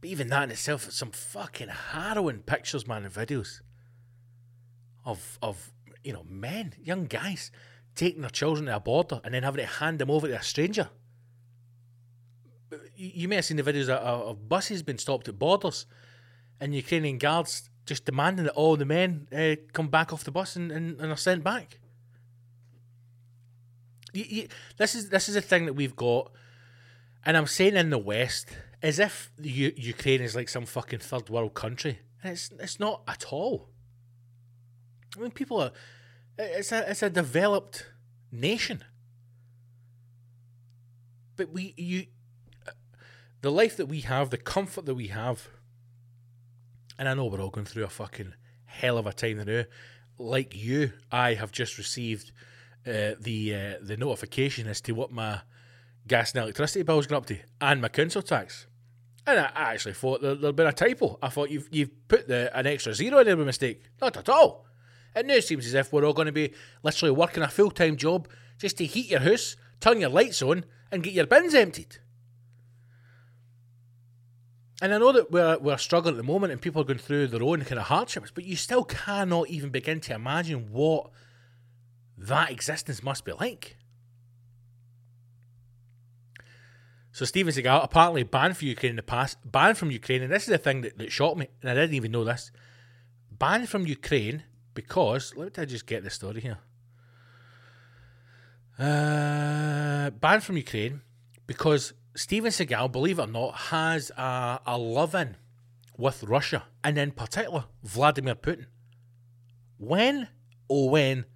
But 0.00 0.10
even 0.10 0.28
that 0.28 0.44
in 0.44 0.50
itself, 0.50 0.86
it's 0.86 0.96
some 0.96 1.10
fucking 1.10 1.68
harrowing 1.68 2.40
pictures, 2.40 2.86
man, 2.86 3.04
and 3.04 3.12
videos 3.12 3.60
of 5.04 5.38
of 5.42 5.72
you 6.02 6.12
know 6.12 6.24
men, 6.28 6.74
young 6.82 7.06
guys, 7.06 7.50
taking 7.94 8.22
their 8.22 8.30
children 8.30 8.66
to 8.66 8.76
a 8.76 8.80
border 8.80 9.20
and 9.24 9.34
then 9.34 9.42
having 9.42 9.64
to 9.64 9.70
hand 9.70 9.98
them 9.98 10.10
over 10.10 10.28
to 10.28 10.34
a 10.34 10.42
stranger. 10.42 10.88
You, 12.96 13.28
may 13.28 13.36
have 13.36 13.44
seen 13.44 13.56
the 13.56 13.62
videos 13.62 13.88
of, 13.88 14.28
of 14.28 14.48
buses 14.48 14.82
being 14.82 14.98
stopped 14.98 15.26
at 15.28 15.38
borders, 15.38 15.86
and 16.60 16.74
Ukrainian 16.74 17.18
guards 17.18 17.68
just 17.84 18.04
demanding 18.04 18.44
that 18.44 18.52
all 18.52 18.76
the 18.76 18.84
men 18.84 19.26
uh, 19.36 19.56
come 19.72 19.88
back 19.88 20.12
off 20.12 20.22
the 20.22 20.30
bus 20.30 20.54
and, 20.54 20.70
and, 20.70 21.00
and 21.00 21.10
are 21.10 21.16
sent 21.16 21.42
back. 21.42 21.78
You, 24.12 24.24
you, 24.28 24.48
this 24.76 24.94
is 24.94 25.08
this 25.08 25.28
is 25.28 25.34
a 25.34 25.40
thing 25.40 25.66
that 25.66 25.72
we've 25.72 25.96
got, 25.96 26.30
and 27.24 27.36
I'm 27.36 27.46
saying 27.46 27.74
in 27.74 27.90
the 27.90 27.98
West 27.98 28.50
as 28.82 28.98
if 28.98 29.30
U- 29.40 29.74
Ukraine 29.76 30.22
is 30.22 30.34
like 30.34 30.48
some 30.48 30.66
fucking 30.66 31.00
third 31.00 31.28
world 31.28 31.54
country, 31.54 32.00
and 32.22 32.32
it's 32.32 32.50
it's 32.58 32.80
not 32.80 33.02
at 33.06 33.26
all. 33.32 33.68
I 35.16 35.20
mean, 35.20 35.30
people 35.30 35.60
are. 35.60 35.72
It's 36.38 36.72
a 36.72 36.90
it's 36.90 37.02
a 37.02 37.10
developed 37.10 37.86
nation, 38.32 38.84
but 41.36 41.50
we 41.52 41.74
you, 41.76 42.06
the 43.42 43.50
life 43.50 43.76
that 43.76 43.86
we 43.86 44.00
have, 44.00 44.30
the 44.30 44.38
comfort 44.38 44.86
that 44.86 44.94
we 44.94 45.08
have, 45.08 45.48
and 46.98 47.08
I 47.08 47.14
know 47.14 47.26
we're 47.26 47.40
all 47.40 47.50
going 47.50 47.66
through 47.66 47.84
a 47.84 47.88
fucking 47.88 48.34
hell 48.64 48.96
of 48.96 49.06
a 49.06 49.12
time 49.12 49.44
now. 49.44 49.64
Like 50.18 50.54
you, 50.54 50.92
I 51.10 51.34
have 51.34 51.52
just 51.52 51.76
received 51.76 52.32
uh, 52.86 53.12
the 53.20 53.54
uh, 53.54 53.74
the 53.82 53.96
notification 53.96 54.66
as 54.66 54.80
to 54.82 54.92
what 54.92 55.10
my 55.10 55.42
gas 56.06 56.32
and 56.32 56.42
electricity 56.42 56.82
bill 56.82 56.98
is 56.98 57.06
going 57.06 57.18
up 57.18 57.26
to, 57.26 57.38
and 57.60 57.82
my 57.82 57.88
council 57.88 58.22
tax. 58.22 58.66
And 59.30 59.40
I, 59.40 59.52
I 59.54 59.72
actually 59.74 59.94
thought 59.94 60.22
there, 60.22 60.34
there'd 60.34 60.56
been 60.56 60.66
a 60.66 60.72
typo. 60.72 61.18
I 61.22 61.28
thought 61.28 61.50
you've 61.50 61.68
you've 61.70 62.08
put 62.08 62.28
the 62.28 62.56
an 62.56 62.66
extra 62.66 62.94
zero 62.94 63.18
in 63.18 63.26
there 63.26 63.36
by 63.36 63.44
mistake. 63.44 63.82
Not 64.00 64.16
at 64.16 64.28
all. 64.28 64.66
It 65.14 65.26
now 65.26 65.40
seems 65.40 65.66
as 65.66 65.74
if 65.74 65.92
we're 65.92 66.04
all 66.04 66.12
going 66.12 66.26
to 66.26 66.32
be 66.32 66.52
literally 66.82 67.12
working 67.12 67.42
a 67.42 67.48
full 67.48 67.70
time 67.70 67.96
job 67.96 68.28
just 68.58 68.78
to 68.78 68.86
heat 68.86 69.10
your 69.10 69.20
house, 69.20 69.56
turn 69.80 70.00
your 70.00 70.10
lights 70.10 70.42
on, 70.42 70.64
and 70.92 71.02
get 71.02 71.14
your 71.14 71.26
bins 71.26 71.54
emptied. 71.54 71.98
And 74.82 74.94
I 74.94 74.98
know 74.98 75.12
that 75.12 75.30
we're, 75.30 75.58
we're 75.58 75.76
struggling 75.76 76.14
at 76.14 76.16
the 76.16 76.22
moment 76.22 76.52
and 76.52 76.60
people 76.60 76.80
are 76.80 76.86
going 76.86 76.98
through 76.98 77.26
their 77.26 77.42
own 77.42 77.62
kind 77.64 77.78
of 77.78 77.86
hardships, 77.86 78.30
but 78.30 78.44
you 78.44 78.56
still 78.56 78.84
cannot 78.84 79.48
even 79.48 79.70
begin 79.70 80.00
to 80.00 80.14
imagine 80.14 80.72
what 80.72 81.10
that 82.16 82.50
existence 82.50 83.02
must 83.02 83.24
be 83.24 83.32
like. 83.32 83.76
So 87.20 87.26
Steven 87.26 87.52
Seagal 87.52 87.84
apparently 87.84 88.22
banned 88.22 88.56
from 88.56 88.68
Ukraine 88.68 88.92
in 88.92 88.96
the 88.96 89.02
past, 89.02 89.36
banned 89.44 89.76
from 89.76 89.90
Ukraine, 89.90 90.22
and 90.22 90.32
this 90.32 90.44
is 90.44 90.48
the 90.48 90.56
thing 90.56 90.80
that, 90.80 90.96
that 90.96 91.12
shocked 91.12 91.36
me, 91.36 91.48
and 91.60 91.70
I 91.70 91.74
didn't 91.74 91.92
even 91.92 92.12
know 92.12 92.24
this. 92.24 92.50
Banned 93.30 93.68
from 93.68 93.86
Ukraine 93.86 94.44
because 94.72 95.36
let 95.36 95.58
me 95.58 95.66
just 95.66 95.84
get 95.84 96.02
the 96.02 96.08
story 96.08 96.40
here. 96.40 96.56
Uh, 98.78 100.08
banned 100.08 100.44
from 100.44 100.56
Ukraine 100.56 101.02
because 101.46 101.92
Steven 102.14 102.50
Seagal, 102.50 102.90
believe 102.90 103.18
it 103.18 103.24
or 103.24 103.26
not, 103.26 103.54
has 103.68 104.10
a, 104.16 104.60
a 104.64 104.78
love 104.78 105.14
in 105.14 105.36
with 105.98 106.22
Russia, 106.22 106.62
and 106.82 106.96
in 106.96 107.10
particular 107.10 107.66
Vladimir 107.84 108.34
Putin. 108.34 108.64
When, 109.76 110.28
oh 110.70 110.86
when, 110.86 111.26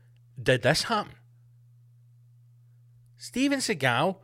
did 0.42 0.62
this 0.62 0.84
happen? 0.84 1.12
Steven 3.18 3.58
Seagal 3.58 4.16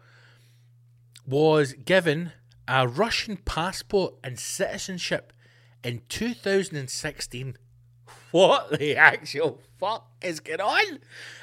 was 1.31 1.75
given 1.75 2.33
a 2.67 2.89
Russian 2.89 3.37
passport 3.37 4.15
and 4.23 4.39
citizenship 4.39 5.33
in 5.85 6.03
2016. 6.09 7.57
What 8.33 8.79
the 8.79 8.97
actual 8.97 9.61
fuck 9.79 10.09
is 10.23 10.41
going 10.41 10.61
on? 10.61 10.99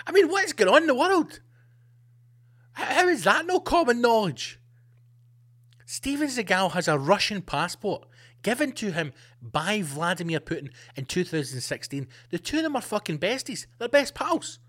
I 0.05 0.11
mean, 0.11 0.27
what 0.29 0.45
is 0.45 0.53
going 0.53 0.73
on 0.73 0.81
in 0.83 0.87
the 0.87 0.95
world? 0.95 1.39
How 2.73 3.07
is 3.07 3.23
that 3.23 3.45
no 3.45 3.59
common 3.59 4.01
knowledge? 4.01 4.59
Steven 5.85 6.27
Seagal 6.27 6.71
has 6.71 6.87
a 6.87 6.99
Russian 6.99 7.41
passport 7.41 8.05
given 8.43 8.73
to 8.73 8.91
him 8.91 9.13
by 9.41 9.81
Vladimir 9.81 10.41
Putin 10.41 10.69
in 10.95 11.05
2016. 11.05 12.07
The 12.29 12.39
two 12.39 12.57
of 12.57 12.63
them 12.63 12.75
are 12.75 12.81
fucking 12.81 13.19
besties. 13.19 13.67
They're 13.79 13.87
best 13.87 14.13
pals. 14.13 14.59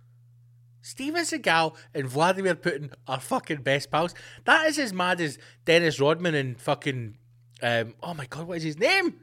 Steven 0.80 1.24
Seagal 1.24 1.74
and 1.94 2.06
Vladimir 2.06 2.54
Putin 2.54 2.92
are 3.06 3.20
fucking 3.20 3.62
best 3.62 3.90
pals. 3.90 4.14
That 4.44 4.66
is 4.66 4.78
as 4.78 4.92
mad 4.92 5.20
as 5.20 5.38
Dennis 5.64 6.00
Rodman 6.00 6.34
and 6.34 6.60
fucking 6.60 7.16
um, 7.62 7.94
oh 8.02 8.14
my 8.14 8.26
god, 8.26 8.46
what 8.46 8.58
is 8.58 8.62
his 8.62 8.78
name? 8.78 9.20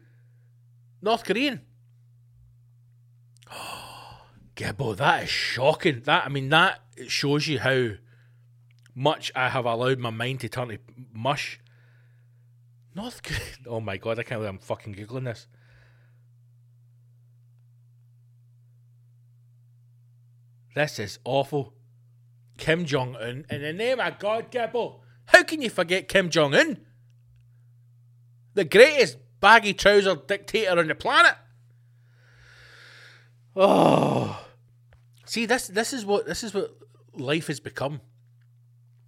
North 1.01 1.23
Korean. 1.23 1.61
Oh, 3.51 4.21
Gibbo, 4.55 4.95
that 4.97 5.23
is 5.23 5.29
shocking. 5.29 6.01
That 6.01 6.25
I 6.25 6.29
mean, 6.29 6.49
that 6.49 6.79
shows 7.07 7.47
you 7.47 7.59
how 7.59 7.91
much 8.93 9.31
I 9.35 9.49
have 9.49 9.65
allowed 9.65 9.99
my 9.99 10.09
mind 10.09 10.41
to 10.41 10.49
turn 10.49 10.69
to 10.69 10.79
mush. 11.13 11.59
North 12.93 13.23
Korea. 13.23 13.39
Oh 13.67 13.79
my 13.79 13.97
god, 13.97 14.19
I 14.19 14.23
can't 14.23 14.39
believe 14.39 14.49
I'm 14.49 14.59
fucking 14.59 14.95
googling 14.95 15.25
this. 15.25 15.47
This 20.75 20.99
is 20.99 21.19
awful. 21.23 21.73
Kim 22.57 22.85
Jong 22.85 23.15
Un. 23.15 23.45
In 23.49 23.61
the 23.61 23.73
name 23.73 23.99
of 23.99 24.19
God, 24.19 24.51
Gibbo, 24.51 24.99
how 25.25 25.43
can 25.43 25.61
you 25.61 25.69
forget 25.69 26.07
Kim 26.07 26.29
Jong 26.29 26.53
Un? 26.53 26.85
The 28.53 28.65
greatest 28.65 29.17
baggy 29.39 29.73
trouser 29.73 30.15
dictator 30.15 30.77
on 30.77 30.87
the 30.87 30.95
planet. 30.95 31.35
Oh, 33.55 34.45
see 35.25 35.45
this. 35.45 35.67
This 35.67 35.93
is 35.93 36.05
what 36.05 36.25
this 36.25 36.43
is 36.43 36.53
what 36.53 36.77
life 37.13 37.47
has 37.47 37.61
become. 37.61 38.01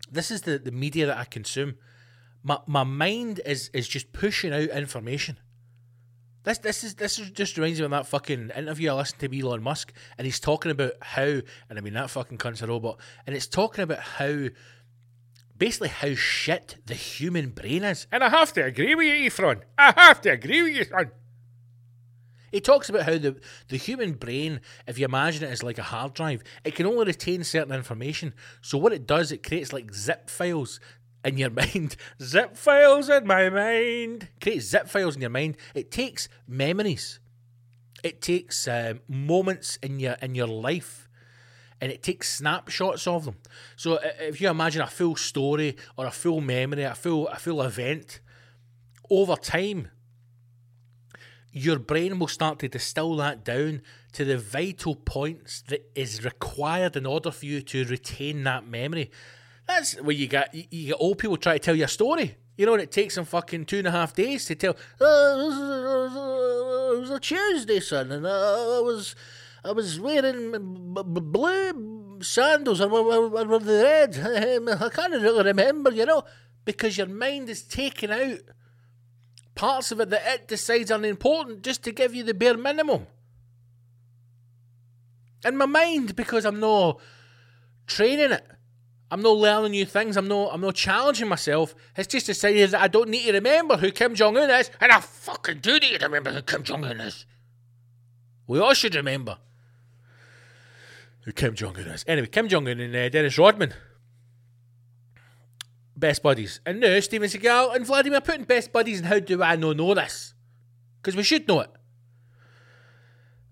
This 0.10 0.32
is 0.32 0.44
the, 0.44 0.58
the 0.58 0.72
media 0.72 1.06
that 1.08 1.18
I 1.18 1.26
consume. 1.26 1.76
My 2.44 2.60
my 2.66 2.84
mind 2.84 3.42
is 3.46 3.70
is 3.74 3.90
just 3.90 4.14
pushing 4.14 4.54
out 4.54 4.70
information. 4.70 5.38
This 6.48 6.60
this 6.60 6.84
is 6.86 6.96
this 6.96 7.20
is 7.20 7.30
just 7.32 7.58
reminds 7.58 7.78
me 7.78 7.84
of 7.84 7.92
that 7.92 8.08
fucking 8.08 8.52
interview 8.56 8.92
I 8.92 8.94
listened 8.94 9.20
to 9.20 9.38
Elon 9.38 9.62
Musk, 9.62 9.92
and 10.18 10.24
he's 10.24 10.40
talking 10.40 10.72
about 10.72 10.94
how, 11.02 11.24
and 11.24 11.78
I 11.78 11.82
mean 11.82 11.94
that 11.96 12.10
fucking 12.10 12.38
cunt's 12.38 12.62
a 12.62 12.68
robot, 12.68 13.02
and 13.26 13.36
it's 13.36 13.48
talking 13.48 13.84
about 13.84 14.00
how, 14.00 14.48
basically 15.58 15.90
how 15.90 16.16
shit 16.16 16.78
the 16.86 16.94
human 16.94 17.50
brain 17.50 17.84
is, 17.84 18.08
and 18.14 18.24
I 18.24 18.30
have 18.30 18.54
to 18.54 18.64
agree 18.64 18.96
with 18.96 19.08
you, 19.08 19.30
Efron. 19.30 19.64
I 19.78 19.92
have 19.98 20.22
to 20.22 20.30
agree 20.30 20.64
with 20.64 20.74
you, 20.74 20.86
son. 20.86 21.12
He 22.50 22.62
talks 22.62 22.88
about 22.88 23.04
how 23.04 23.18
the, 23.18 23.36
the 23.68 23.76
human 23.76 24.14
brain, 24.14 24.62
if 24.88 24.98
you 24.98 25.04
imagine 25.04 25.44
it 25.44 25.52
as 25.52 25.64
like 25.64 25.78
a 25.78 25.84
hard 25.84 26.14
drive, 26.14 26.44
it 26.64 26.76
can 26.76 26.86
only 26.86 27.06
retain 27.06 27.44
certain 27.44 27.74
information. 27.74 28.34
So 28.62 28.78
what 28.78 28.94
it 28.94 29.06
does, 29.06 29.34
it 29.34 29.46
creates 29.46 29.74
like 29.74 29.94
zip 29.94 30.30
files 30.30 30.80
in 31.28 31.38
your 31.38 31.50
mind. 31.50 31.96
zip 32.22 32.56
files 32.56 33.10
in 33.10 33.28
my 33.28 33.50
mind. 33.50 34.30
Creates 34.42 34.68
zip 34.68 34.88
files 34.88 35.16
in 35.16 35.22
your 35.22 35.30
mind. 35.30 35.58
It 35.76 35.92
takes 35.92 36.30
memories. 36.48 37.20
It 38.04 38.22
takes 38.22 38.68
um, 38.68 39.02
moments 39.08 39.78
in 39.84 40.00
your 40.00 40.14
in 40.22 40.36
your 40.36 40.48
life, 40.48 41.10
and 41.82 41.92
it 41.92 42.04
takes 42.04 42.34
snapshots 42.34 43.08
of 43.08 43.26
them. 43.26 43.38
So 43.76 44.00
if 44.20 44.40
you 44.40 44.50
imagine 44.50 44.82
a 44.82 44.88
full 44.88 45.16
story 45.16 45.76
or 45.98 46.06
a 46.06 46.12
full 46.12 46.42
memory, 46.42 46.84
a 46.84 46.96
full 46.96 47.28
a 47.28 47.38
full 47.38 47.62
event, 47.62 48.22
over 49.10 49.36
time, 49.36 49.90
your 51.52 51.80
brain 51.80 52.20
will 52.20 52.28
start 52.28 52.60
to 52.60 52.68
distill 52.68 53.16
that 53.18 53.44
down 53.44 53.82
to 54.14 54.24
the 54.24 54.38
vital 54.38 54.96
points 54.96 55.64
that 55.70 55.90
is 55.96 56.24
required 56.24 56.96
in 56.96 57.06
order 57.06 57.32
for 57.32 57.46
you 57.46 57.62
to 57.62 57.84
retain 57.86 58.44
that 58.44 58.68
memory. 58.68 59.12
That's 59.68 60.00
where 60.02 60.16
you 60.16 60.28
get 60.28 60.54
you 60.54 60.88
get 60.88 60.98
old 61.00 61.18
people 61.18 61.38
try 61.38 61.54
to 61.54 61.60
tell 61.60 61.76
you 61.76 61.86
a 61.86 61.88
story. 61.90 62.38
You 62.58 62.66
know, 62.66 62.74
and 62.74 62.82
it 62.82 62.92
takes 62.92 63.16
them 63.16 63.26
fucking 63.26 63.66
two 63.66 63.78
and 63.80 63.88
a 63.88 63.92
half 63.92 64.16
days 64.16 64.46
to 64.46 64.56
tell. 64.56 64.76
Oh, 65.00 66.94
it 66.96 67.02
was 67.02 67.12
a 67.12 67.20
Tuesday, 67.20 67.80
son, 67.80 68.12
and 68.12 68.26
I 68.26 68.80
was 68.80 69.16
I 69.64 69.72
was 69.74 70.00
wearing 70.00 70.52
b- 70.94 71.04
b- 71.04 71.22
blue 71.22 72.20
sandals 72.22 72.80
and 72.80 72.92
with 72.92 73.66
the 73.66 73.84
red. 73.84 74.18
I 74.82 74.90
can't 74.90 75.14
really 75.22 75.44
remember, 75.44 75.92
you 75.92 76.06
know, 76.06 76.24
because 76.66 76.98
your 76.98 77.08
mind 77.08 77.50
is 77.50 77.62
taking 77.64 78.12
out 78.12 78.40
parts 79.54 79.92
of 79.92 80.00
it 80.00 80.10
that 80.10 80.22
it 80.26 80.48
decides 80.48 80.90
are 80.92 81.04
important 81.04 81.64
just 81.64 81.84
to 81.84 81.92
give 81.92 82.16
you 82.16 82.24
the 82.24 82.34
bare 82.34 82.58
minimum. 82.58 83.08
And 85.44 85.58
my 85.58 85.66
mind, 85.66 86.16
because 86.16 86.46
I'm 86.46 86.60
not 86.60 87.00
training 87.86 88.32
it, 88.32 88.46
I'm 89.10 89.22
not 89.22 89.38
learning 89.38 89.72
new 89.72 89.86
things, 89.86 90.18
I'm 90.18 90.28
not 90.28 90.54
I'm 90.54 90.62
not 90.62 90.76
challenging 90.76 91.28
myself, 91.28 91.74
It's 91.96 92.08
just 92.08 92.26
decided 92.26 92.72
that 92.72 92.82
I 92.82 92.88
don't 92.88 93.10
need 93.10 93.26
to 93.26 93.34
remember 93.34 93.78
who 93.78 93.92
Kim 93.92 94.16
Jong 94.16 94.38
Un 94.38 94.50
is, 94.50 94.70
and 94.82 94.92
I 94.92 95.00
fucking 95.00 95.60
do 95.60 95.80
need 95.80 96.00
to 96.00 96.06
remember 96.06 96.32
who 96.32 96.42
Kim 96.42 96.64
Jong 96.64 96.84
Un 96.84 97.00
is. 97.00 97.26
We 98.48 98.60
all 98.60 98.74
should 98.74 98.96
remember 98.96 99.38
who 101.22 101.32
Kim 101.32 101.56
Jong 101.56 101.78
Un 101.78 101.88
is. 101.88 102.04
Anyway, 102.08 102.28
Kim 102.28 102.48
Jong 102.48 102.68
Un 102.68 102.80
and 102.80 102.96
uh, 102.96 103.10
Dennis 103.10 103.38
Rodman, 103.38 103.74
best 105.96 106.22
buddies. 106.22 106.60
And 106.66 106.80
now 106.80 107.00
Steven 107.00 107.30
Seagal 107.30 107.76
and 107.76 107.86
Vladimir 107.86 108.22
Putin, 108.22 108.48
best 108.48 108.72
buddies. 108.72 109.00
And 109.00 109.08
how 109.08 109.20
do 109.20 109.42
I 109.42 109.56
not 109.56 109.78
know 109.78 109.94
this? 109.94 110.34
Because 111.02 111.16
we 111.16 111.24
should 111.24 111.48
know 111.48 111.62
it. 111.62 111.70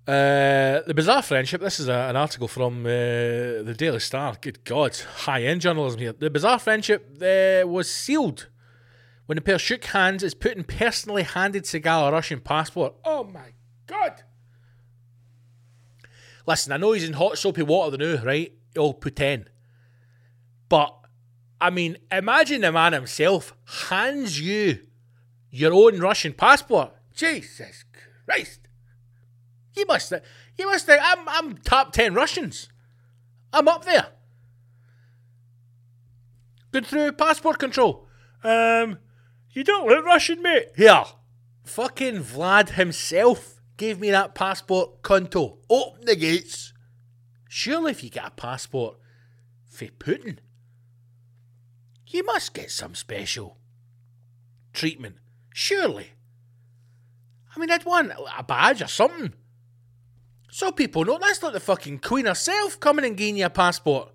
Uh, 0.08 0.82
the 0.86 0.94
bizarre 0.96 1.24
friendship. 1.24 1.62
This 1.62 1.80
is 1.80 1.88
a, 1.88 1.94
an 1.94 2.15
article 2.15 2.48
from 2.48 2.86
uh, 2.86 2.89
the 2.89 3.76
Daily 3.76 4.00
Star. 4.00 4.38
Good 4.39 4.63
God, 4.63 4.96
high 4.96 5.41
end 5.44 5.62
journalism 5.62 6.00
here. 6.00 6.13
The 6.13 6.30
bizarre 6.30 6.60
friendship 6.60 7.10
uh, 7.15 7.68
was 7.68 7.89
sealed 7.91 8.48
when 9.26 9.38
the 9.38 9.41
pair 9.41 9.58
shook 9.58 9.84
hands 9.86 10.24
as 10.24 10.36
Putin 10.36 10.68
personally 10.68 11.24
handed 11.24 11.63
Seagal 11.63 12.10
a 12.10 12.12
Russian 12.12 12.39
passport. 12.39 12.94
Oh 13.04 13.24
my 13.24 13.54
God! 13.88 14.22
Listen, 16.46 16.74
I 16.74 16.78
know 16.78 16.91
he's 16.91 17.04
in 17.04 17.13
hot 17.13 17.39
soapy 17.39 17.63
water 17.63 17.98
now, 17.98 18.24
right? 18.24 18.54
Old 18.78 19.02
Putin. 19.02 19.46
But 20.70 20.96
I 21.60 21.72
mean, 21.72 21.98
imagine 22.12 22.62
the 22.62 22.72
man 22.72 22.94
himself 22.94 23.56
hands 23.89 24.39
you 24.39 24.86
your 25.50 25.74
own 25.74 26.00
Russian 26.00 26.34
passport. 26.34 26.91
Jesus 27.12 27.86
Christ! 28.28 28.64
You 29.76 29.86
must, 29.86 30.14
you 30.58 30.66
must 30.68 30.86
think 30.86 31.02
I'm, 31.04 31.28
I'm 31.28 31.58
top 31.58 31.92
ten 31.92 32.14
Russians. 32.14 32.70
I'm 33.52 33.68
up 33.68 33.86
there. 33.86 34.08
Good 36.72 36.86
through 36.86 37.14
passport 37.14 37.60
control. 37.60 38.08
Um, 38.44 39.00
you 39.52 39.64
don't 39.64 39.88
look 39.88 40.06
Russian, 40.06 40.42
mate. 40.42 40.70
Here, 40.76 41.04
fucking 41.64 42.24
Vlad 42.24 42.72
himself 42.72 43.62
gave 43.78 44.00
me 44.00 44.12
that 44.12 44.36
passport, 44.36 45.02
conto. 45.02 45.60
Open 45.70 46.06
the 46.06 46.16
gates. 46.16 46.74
Surely, 47.48 47.92
if 47.92 48.04
you 48.04 48.10
get 48.10 48.28
a 48.28 48.32
passport 48.32 48.98
for 49.70 49.86
Putin, 49.86 50.40
you 52.08 52.26
must 52.26 52.54
get 52.54 52.72
some 52.72 52.96
special 52.96 53.58
treatment. 54.74 55.18
Surely. 55.54 56.12
I 57.56 57.60
mean, 57.60 57.72
I'd 57.72 57.86
want 57.86 58.12
a 58.38 58.44
badge 58.44 58.82
or 58.82 58.88
something. 58.88 59.34
So 60.56 60.72
people 60.72 61.04
know 61.04 61.18
that's 61.20 61.41
not 61.41 61.52
the 61.52 61.60
fucking 61.60 62.00
Queen 62.00 62.28
herself 62.28 62.80
coming 62.80 63.04
and 63.04 63.18
getting 63.18 63.36
you 63.36 63.46
a 63.46 63.50
passport. 63.50 64.08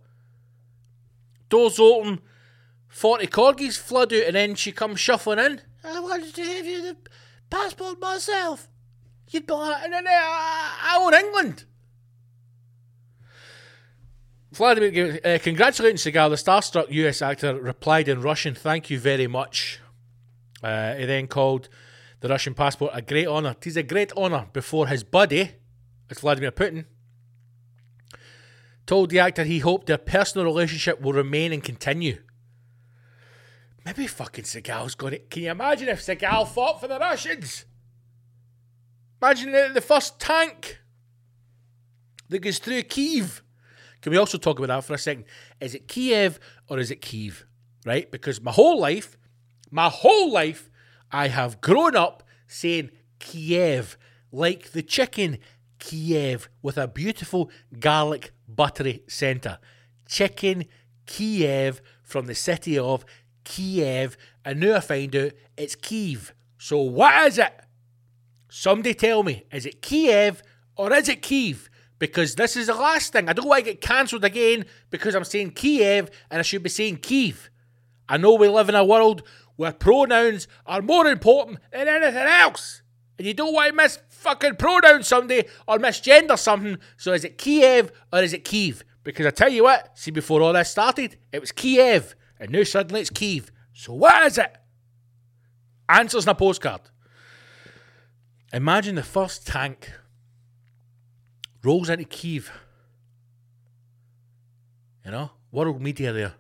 Doors 1.51 1.79
open, 1.79 2.23
40 2.89 3.27
corgis 3.27 3.79
flood 3.79 4.15
out, 4.15 4.23
and 4.23 4.35
then 4.35 4.55
she 4.55 4.73
comes 4.73 4.99
shuffling 5.01 5.39
in. 5.39 5.61
I 5.85 6.01
wanted 6.01 6.35
to 6.35 6.43
give 6.43 6.65
you 6.65 6.81
the 6.81 6.97
passport 7.51 8.01
myself. 8.01 8.71
You'd 9.29 9.47
be 9.47 9.53
like, 9.53 9.85
and 9.85 9.95
I 9.95 10.97
own 10.99 11.13
England. 11.13 11.65
Vladimir, 14.51 15.21
uh, 15.23 15.39
congratulating 15.43 15.99
Seagal, 15.99 16.31
the 16.31 16.37
starstruck 16.37 16.91
US 16.91 17.21
actor 17.21 17.61
replied 17.61 18.09
in 18.09 18.23
Russian, 18.23 18.55
Thank 18.55 18.89
you 18.89 18.99
very 18.99 19.27
much. 19.27 19.79
Uh, 20.63 20.95
he 20.95 21.05
then 21.05 21.27
called 21.27 21.69
the 22.21 22.29
Russian 22.29 22.55
passport 22.55 22.93
a 22.95 23.03
great 23.03 23.27
honour. 23.27 23.57
It 23.61 23.67
is 23.67 23.77
a 23.77 23.83
great 23.83 24.11
honour 24.13 24.47
before 24.55 24.87
his 24.87 25.05
buddy, 25.05 25.60
it's 26.11 26.21
Vladimir 26.21 26.51
Putin, 26.51 26.85
told 28.87 29.11
the 29.11 29.21
actor 29.21 29.45
he 29.45 29.61
hoped 29.61 29.87
their 29.87 29.99
personal 29.99 30.45
relationship 30.45 31.01
will 31.01 31.13
remain 31.13 31.53
and 31.53 31.63
continue. 31.63 32.19
Maybe 33.85 34.07
fucking 34.07 34.45
Seagal's 34.45 34.95
got 34.95 35.13
it. 35.13 35.31
Can 35.31 35.45
you 35.45 35.51
imagine 35.51 35.89
if 35.89 36.01
Seagal 36.01 36.49
fought 36.49 36.81
for 36.81 36.89
the 36.89 36.99
Russians? 36.99 37.65
Imagine 39.23 39.75
the, 39.75 39.81
first 39.81 40.19
tank 40.19 40.81
that 42.29 42.41
goes 42.41 42.59
through 42.59 42.83
Kiev. 42.83 43.43
Can 44.01 44.13
we 44.13 44.19
also 44.19 44.39
talk 44.39 44.59
about 44.59 44.69
that 44.69 44.85
for 44.85 44.95
a 44.95 44.99
second? 44.99 45.25
Is 45.61 45.75
it 45.75 45.89
Kiev 45.89 46.41
or 46.69 46.79
is 46.79 46.91
it 46.91 47.03
Kiev? 47.03 47.47
Right? 47.85 48.11
Because 48.11 48.41
my 48.41 48.51
whole 48.51 48.81
life, 48.81 49.17
my 49.71 49.89
whole 49.89 50.33
life, 50.33 50.71
I 51.13 51.29
have 51.29 51.61
grown 51.61 51.97
up 51.97 52.23
saying 52.47 52.91
Kiev, 53.19 53.99
like 54.33 54.73
the 54.73 54.83
chicken 54.83 55.39
Kiev 55.81 56.49
with 56.63 56.79
a 56.79 56.87
beautiful 56.87 57.51
garlic 57.81 58.33
buttery 58.47 59.03
centre. 59.09 59.59
Chicken 60.07 60.67
Kiev 61.07 61.83
from 62.03 62.27
the 62.27 62.35
city 62.35 62.79
of 62.79 63.05
Kiev, 63.45 64.17
and 64.45 64.61
now 64.61 64.77
I 64.77 64.81
find 64.81 65.15
out 65.17 65.33
it's 65.57 65.75
Kiev. 65.75 66.33
So 66.59 66.79
what 66.79 67.27
is 67.27 67.39
it? 67.39 67.53
Somebody 68.49 68.95
tell 68.95 69.23
me, 69.23 69.45
is 69.51 69.67
it 69.67 69.83
Kiev 69.83 70.43
or 70.77 70.93
is 70.93 71.09
it 71.09 71.23
Kiev? 71.23 71.69
Because 71.99 72.35
this 72.35 72.57
is 72.57 72.69
the 72.69 72.75
last 72.75 73.13
thing. 73.13 73.29
I 73.29 73.33
don't 73.33 73.49
want 73.49 73.65
to 73.65 73.73
get 73.73 73.81
cancelled 73.81 74.25
again 74.25 74.65
because 74.91 75.15
I'm 75.15 75.25
saying 75.25 75.53
Kiev 75.53 76.11
and 76.31 76.39
I 76.39 76.43
should 76.43 76.63
be 76.63 76.71
saying 76.71 76.99
Kiev. 76.99 77.51
I 78.09 78.17
know 78.17 78.35
we 78.35 78.49
live 78.49 78.69
in 78.69 78.75
a 78.75 78.85
world 78.85 79.23
where 79.57 79.73
pronouns 79.73 80.49
are 80.67 80.83
more 80.83 81.07
important 81.07 81.59
than 81.71 81.89
anything 81.89 82.17
else. 82.17 82.83
And 83.21 83.27
you 83.27 83.35
don't 83.35 83.53
want 83.53 83.69
to 83.69 83.75
miss 83.75 83.99
fucking 84.09 84.57
pronoun 84.57 85.03
someday 85.03 85.47
or 85.69 85.77
misgender 85.77 86.39
something. 86.39 86.79
So 86.97 87.13
is 87.13 87.23
it 87.23 87.37
Kiev 87.37 87.93
or 88.11 88.23
is 88.23 88.33
it 88.33 88.47
Kiev? 88.47 88.83
Because 89.05 89.27
I 89.27 89.31
tell 89.31 89.51
you 89.51 89.65
what, 89.65 89.91
see, 89.99 90.11
before 90.11 90.41
all 90.41 90.55
this 90.55 90.71
started, 90.71 91.19
it 91.31 91.39
was 91.39 91.53
Kiev. 91.53 92.17
And 92.39 92.51
now 92.51 92.63
suddenly 92.63 93.03
it's 93.03 93.11
Kiev. 93.11 93.53
So 93.75 93.93
what 93.93 94.25
is 94.25 94.39
it? 94.39 94.57
Answers 95.87 96.25
in 96.25 96.31
a 96.31 96.35
postcard. 96.35 96.81
Imagine 98.55 98.95
the 98.95 99.03
first 99.03 99.47
tank 99.47 99.93
rolls 101.63 101.91
into 101.91 102.07
Kiev. 102.07 102.51
You 105.05 105.11
know, 105.11 105.33
world 105.53 105.83
media 105.83 106.15
there. 106.15 106.35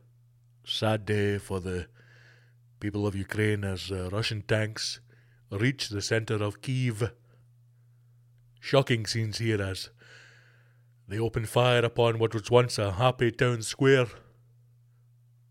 Sad 0.65 1.05
day 1.05 1.37
for 1.37 1.61
the 1.61 1.89
people 2.81 3.07
of 3.07 3.15
Ukraine 3.15 3.65
as 3.65 3.93
uh, 3.93 4.09
Russian 4.11 4.41
tanks 4.41 5.01
reach 5.51 5.89
the 5.89 6.03
centre 6.03 6.43
of 6.43 6.63
Kiev. 6.63 7.13
Shocking 8.61 9.07
scenes 9.07 9.39
here 9.39 9.61
as 9.61 9.91
they 11.09 11.19
open 11.19 11.45
fire 11.45 11.85
upon 11.85 12.19
what 12.19 12.35
was 12.35 12.51
once 12.51 12.79
a 12.79 12.93
happy 12.93 13.33
town 13.33 13.63
square. 13.63 14.07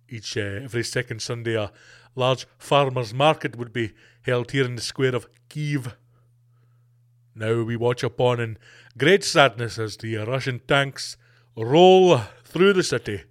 Each 0.07 0.37
uh, 0.37 0.61
every 0.63 0.83
second 0.83 1.21
Sunday, 1.21 1.55
a 1.55 1.71
large 2.15 2.47
farmers' 2.57 3.13
market 3.13 3.57
would 3.57 3.73
be 3.73 3.91
held 4.21 4.51
here 4.51 4.65
in 4.65 4.75
the 4.75 4.81
square 4.81 5.15
of 5.15 5.27
Kiev. 5.49 5.95
Now 7.35 7.63
we 7.63 7.75
watch 7.75 8.03
upon 8.03 8.39
in 8.39 8.57
great 8.97 9.23
sadness 9.23 9.77
as 9.77 9.97
the 9.97 10.15
Russian 10.17 10.61
tanks 10.67 11.17
roll 11.55 12.19
through 12.43 12.73
the 12.73 12.83
city. 12.83 13.23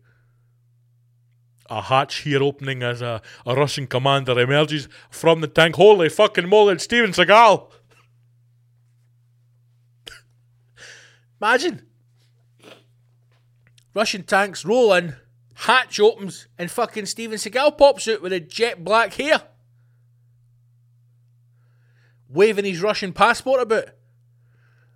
A 1.71 1.83
hatch 1.83 2.21
here 2.21 2.43
opening 2.43 2.83
as 2.83 3.03
a, 3.03 3.21
a 3.45 3.55
Russian 3.55 3.87
commander 3.87 4.39
emerges 4.39 4.89
from 5.11 5.43
the 5.43 5.49
tank. 5.49 5.77
Holy 5.77 6.09
fucking 6.09 6.49
moly, 6.49 6.75
it's 6.75 6.85
Steven 6.85 7.13
Seagal! 7.13 7.71
Imagine. 11.41 11.87
Russian 13.95 14.23
tanks 14.23 14.65
roll 14.65 14.93
in, 14.95 15.17
hatch 15.55 16.01
opens, 16.01 16.49
and 16.59 16.71
fucking 16.71 17.07
Steven 17.07 17.37
Seagal 17.39 17.77
pops 17.77 18.09
out 18.09 18.23
with 18.23 18.33
a 18.33 18.41
jet 18.41 18.83
black 18.83 19.15
hair. 19.15 19.43
Waving 22.29 22.65
his 22.65 22.83
Russian 22.83 23.13
passport 23.13 23.61
about. 23.61 23.91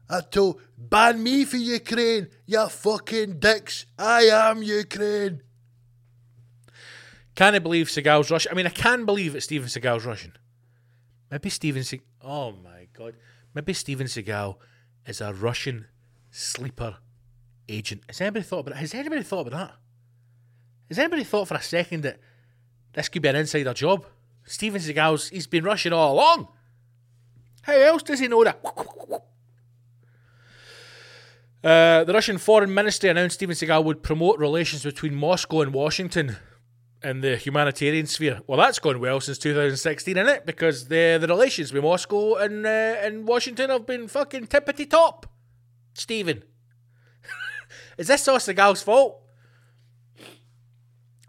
I 0.09 0.21
told, 0.21 0.61
ban 0.77 1.23
me 1.23 1.45
for 1.45 1.57
Ukraine, 1.57 2.29
you 2.47 2.69
fucking 2.69 3.39
dicks. 3.39 3.87
I 3.99 4.23
am 4.23 4.63
Ukraine. 4.63 5.43
Can 7.35 7.55
I 7.55 7.59
believe 7.59 7.89
Seagal's 7.89 8.31
Russian? 8.31 8.53
I 8.53 8.55
mean, 8.55 8.67
I 8.67 8.71
can 8.71 9.05
believe 9.05 9.33
that 9.33 9.41
Steven 9.41 9.69
Seagal's 9.69 10.05
Russian. 10.05 10.33
Maybe 11.31 11.49
Steven 11.49 11.83
Seagal. 11.83 12.03
Oh 12.23 12.53
my 12.53 12.89
god. 12.93 13.15
Maybe 13.55 13.73
Steven 13.73 14.07
Seagal 14.07 14.57
is 15.07 15.21
a 15.21 15.33
Russian 15.33 15.87
sleeper 16.31 16.97
agent. 17.69 18.03
Has 18.09 18.21
anybody 18.21 18.45
thought 18.45 18.61
about? 18.61 18.77
Has 18.77 18.95
anybody 18.95 19.23
thought 19.23 19.47
about 19.47 19.59
that? 19.59 19.77
Has 20.89 20.99
anybody 20.99 21.25
thought 21.25 21.49
for 21.49 21.55
a 21.55 21.63
second 21.63 22.03
that 22.03 22.19
this 22.93 23.09
could 23.09 23.23
be 23.23 23.29
an 23.29 23.37
insider 23.37 23.73
job? 23.73 24.05
Steven 24.45 24.81
Seagal's 24.81 25.31
he's 25.31 25.47
been 25.47 25.65
Russian 25.65 25.93
all 25.93 26.13
along. 26.13 26.49
How 27.63 27.75
else 27.75 28.03
does 28.03 28.21
he 28.21 28.29
know 28.29 28.45
that? 28.45 28.61
Uh, 31.65 32.03
the 32.03 32.13
Russian 32.13 32.39
Foreign 32.39 32.75
Ministry 32.75 33.09
announced 33.09 33.35
Steven 33.37 33.55
Seagal 33.55 33.85
would 33.85 34.03
promote 34.03 34.39
relations 34.39 34.83
between 34.83 35.15
Moscow 35.15 35.63
and 35.63 35.73
Washington 35.73 36.37
in 37.05 37.21
the 37.21 37.37
humanitarian 37.37 38.07
sphere. 38.07 38.41
Well, 38.47 38.59
that's 38.59 38.79
gone 38.79 39.01
well 39.01 39.21
since 39.21 39.39
2016, 39.39 40.17
isn't 40.17 40.29
it? 40.29 40.47
Because 40.47 40.89
the 40.89 41.19
the 41.21 41.27
relations 41.27 41.73
with 41.73 41.83
Moscow 41.83 42.37
and 42.37 42.67
uh, 42.67 42.69
and 42.69 43.27
Washington 43.27 43.71
have 43.71 43.87
been 43.87 44.09
fucking 44.09 44.47
tippity 44.47 44.89
top. 44.89 45.27
Stephen, 45.95 46.43
is 47.99 48.09
this 48.09 48.27
all 48.29 48.39
Seagal's 48.39 48.83
fault? 48.83 49.23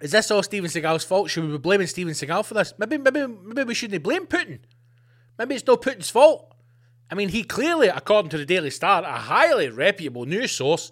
Is 0.04 0.12
this 0.12 0.30
all 0.32 0.44
Steven 0.44 0.70
Seagal's 0.70 1.06
fault? 1.06 1.30
Should 1.30 1.46
we 1.46 1.52
be 1.52 1.58
blaming 1.58 1.88
Steven 1.88 2.14
Seagal 2.14 2.46
for 2.46 2.56
this? 2.56 2.74
Maybe, 2.78 2.98
maybe, 2.98 3.26
maybe 3.26 3.64
we 3.64 3.74
shouldn't 3.74 4.04
blame 4.04 4.28
Putin. 4.28 4.60
Maybe 5.40 5.56
it's 5.56 5.66
not 5.66 5.82
Putin's 5.82 6.10
fault. 6.10 6.54
I 7.10 7.16
mean, 7.16 7.30
he 7.30 7.44
clearly, 7.44 7.88
according 7.88 8.30
to 8.32 8.38
the 8.38 8.46
Daily 8.46 8.70
Star, 8.70 9.02
a 9.04 9.14
highly 9.14 9.70
reputable 9.70 10.26
news 10.26 10.52
source, 10.52 10.92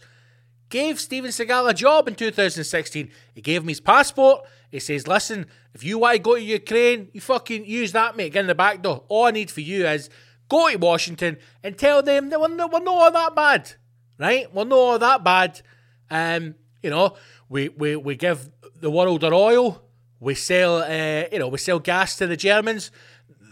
gave 0.69 0.97
Steven 0.97 1.29
Seagal 1.29 1.69
a 1.69 1.73
job 1.73 2.07
in 2.07 2.15
2016. 2.15 3.11
He 3.35 3.41
gave 3.41 3.63
him 3.63 3.67
his 3.67 3.81
passport. 3.81 4.45
He 4.71 4.79
says, 4.79 5.05
listen, 5.05 5.47
if 5.73 5.83
you 5.83 5.97
want 5.97 6.15
to 6.15 6.19
go 6.21 6.35
to 6.35 6.41
Ukraine, 6.41 7.09
you 7.13 7.19
fucking 7.19 7.65
use 7.65 7.91
that, 7.91 8.15
mate. 8.15 8.31
Get 8.31 8.41
in 8.41 8.47
the 8.47 8.55
back 8.55 8.81
door. 8.81 9.03
All 9.09 9.25
I 9.25 9.31
need 9.31 9.51
for 9.51 9.61
you 9.61 9.85
is 9.85 10.09
go 10.47 10.69
to 10.69 10.77
Washington 10.77 11.37
and 11.61 11.77
tell 11.77 12.01
them 12.01 12.29
that 12.29 12.39
we're 12.39 12.47
not, 12.47 12.71
we're 12.71 12.79
not 12.79 12.95
all 12.95 13.11
that 13.11 13.35
bad, 13.35 13.73
right? 14.17 14.53
We're 14.53 14.63
not 14.63 14.75
all 14.77 14.99
that 14.99 15.23
bad. 15.23 15.61
Um, 16.09 16.55
you 16.81 16.89
know, 16.89 17.15
we, 17.49 17.69
we, 17.69 17.97
we 17.97 18.15
give 18.15 18.49
the 18.79 18.89
world 18.89 19.23
our 19.25 19.33
oil. 19.33 19.81
We 20.21 20.35
sell, 20.35 20.77
uh, 20.77 21.25
you 21.31 21.39
know, 21.39 21.49
we 21.49 21.57
sell 21.57 21.79
gas 21.79 22.15
to 22.17 22.27
the 22.27 22.37
Germans. 22.37 22.91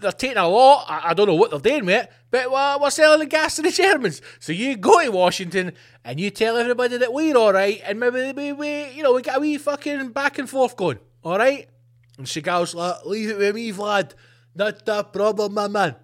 They're 0.02 0.12
taking 0.12 0.38
a 0.38 0.48
lot. 0.48 0.86
I, 0.88 1.14
don't 1.14 1.28
know 1.28 1.36
what 1.36 1.52
they're 1.52 1.60
doing 1.60 1.90
it, 1.90 2.10
but 2.32 2.50
we're, 2.50 2.90
selling 2.90 3.20
the 3.20 3.26
gas 3.26 3.58
to 3.58 3.62
the 3.62 3.72
Germans. 3.72 4.22
So 4.40 4.54
you 4.54 4.78
go 4.78 5.04
to 5.04 5.10
Washington 5.10 5.74
and 6.06 6.20
you 6.20 6.30
tell 6.30 6.56
everybody 6.56 6.98
that 6.98 7.12
we're 7.12 7.36
all 7.36 7.52
right, 7.52 7.82
and 7.84 8.00
maybe 8.00 8.32
we, 8.32 8.54
we 8.54 8.92
you 8.92 9.04
know, 9.04 9.14
we 9.14 9.22
got 9.22 9.38
a 9.38 9.40
wee 9.42 9.58
fucking 9.58 10.10
back 10.12 10.40
and 10.40 10.50
forth 10.50 10.78
going, 10.78 11.00
all 11.30 11.38
right? 11.38 11.70
And 12.18 12.28
Seagal's 12.28 12.76
like, 12.76 13.06
leave 13.06 13.30
it 13.30 13.38
with 13.38 13.56
me, 13.56 13.72
Vlad. 13.72 14.12
Not 14.56 14.88
a 14.88 15.04
problem, 15.04 15.54
my 15.54 15.68
man. 15.68 15.96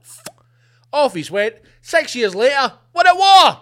Off 0.94 1.14
he's 1.14 1.30
went. 1.30 1.56
Six 1.82 2.16
years 2.16 2.34
later, 2.34 2.74
what 2.94 3.06
a 3.10 3.16
war! 3.16 3.62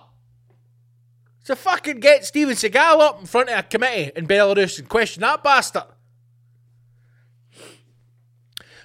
So 1.43 1.55
fucking 1.55 1.99
get 1.99 2.25
Steven 2.25 2.55
Seagal 2.55 3.01
up 3.01 3.19
in 3.19 3.25
front 3.25 3.49
of 3.49 3.57
a 3.57 3.63
committee 3.63 4.11
in 4.15 4.27
Belarus 4.27 4.79
and 4.79 4.87
question 4.87 5.21
that 5.21 5.43
bastard. 5.43 5.83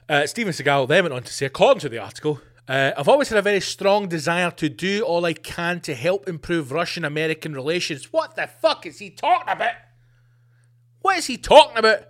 Uh, 0.09 0.27
Steven 0.27 0.53
Seagal 0.53 0.89
then 0.89 1.05
went 1.05 1.15
on 1.15 1.23
to 1.23 1.33
say, 1.33 1.47
according 1.47 1.81
to 1.81 1.89
the 1.89 1.99
article, 1.99 2.41
uh, 2.67 2.93
I've 2.97 3.09
always 3.09 3.29
had 3.29 3.39
a 3.39 3.43
very 3.43 3.61
strong 3.61 4.09
desire 4.09 4.51
to 4.53 4.69
do 4.69 5.03
all 5.03 5.25
I 5.25 5.35
can 5.35 5.81
to 5.81 5.95
help 5.95 6.29
improve 6.29 6.73
Russian 6.73 7.05
American 7.05 7.55
relations. 7.55 8.13
What 8.13 8.35
the 8.35 8.47
fuck 8.47 8.87
is 8.87 8.99
he 8.99 9.11
talking 9.11 9.53
about? 9.53 9.75
What 11.01 11.19
is 11.19 11.27
he 11.27 11.37
talking 11.37 11.77
about? 11.77 12.09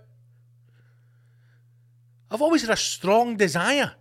I've 2.31 2.41
always 2.41 2.61
had 2.61 2.71
a 2.71 2.77
strong 2.77 3.37
desire 3.37 3.93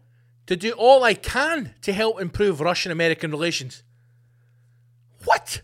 to 0.46 0.56
do 0.56 0.72
all 0.72 1.04
I 1.04 1.14
can 1.14 1.74
to 1.82 1.92
help 1.92 2.20
improve 2.20 2.60
Russian 2.60 2.92
American 2.92 3.30
relations. 3.30 3.82
What? 5.24 5.62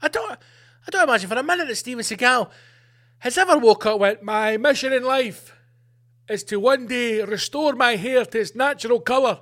I 0.00 0.08
don't 0.08 0.32
I 0.32 0.90
don't 0.90 1.08
imagine 1.08 1.28
for 1.28 1.36
a 1.36 1.42
minute 1.42 1.68
that 1.68 1.76
Steven 1.76 2.02
Seagal 2.02 2.50
has 3.20 3.38
ever 3.38 3.56
woke 3.56 3.86
up 3.86 4.00
with 4.00 4.22
My 4.22 4.56
mission 4.56 4.92
in 4.92 5.04
life 5.04 5.54
is 6.28 6.42
to 6.44 6.58
one 6.58 6.86
day 6.86 7.22
restore 7.22 7.74
my 7.74 7.96
hair 7.96 8.24
to 8.24 8.40
its 8.40 8.54
natural 8.54 9.00
colour 9.00 9.40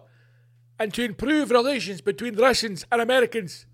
and 0.78 0.92
to 0.94 1.04
improve 1.04 1.50
relations 1.50 2.00
between 2.00 2.36
Russians 2.36 2.84
and 2.90 3.00
Americans. 3.00 3.66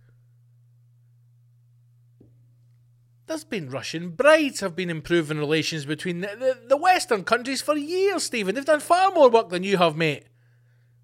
There's 3.26 3.42
been 3.42 3.70
Russian 3.70 4.10
brides 4.10 4.60
have 4.60 4.76
been 4.76 4.88
improving 4.88 5.38
relations 5.38 5.84
between 5.84 6.20
the, 6.20 6.28
the, 6.28 6.58
the 6.68 6.76
Western 6.76 7.24
countries 7.24 7.60
for 7.60 7.76
years, 7.76 8.22
Stephen. 8.22 8.54
They've 8.54 8.64
done 8.64 8.78
far 8.78 9.10
more 9.10 9.28
work 9.28 9.48
than 9.48 9.64
you 9.64 9.78
have, 9.78 9.96
mate. 9.96 10.26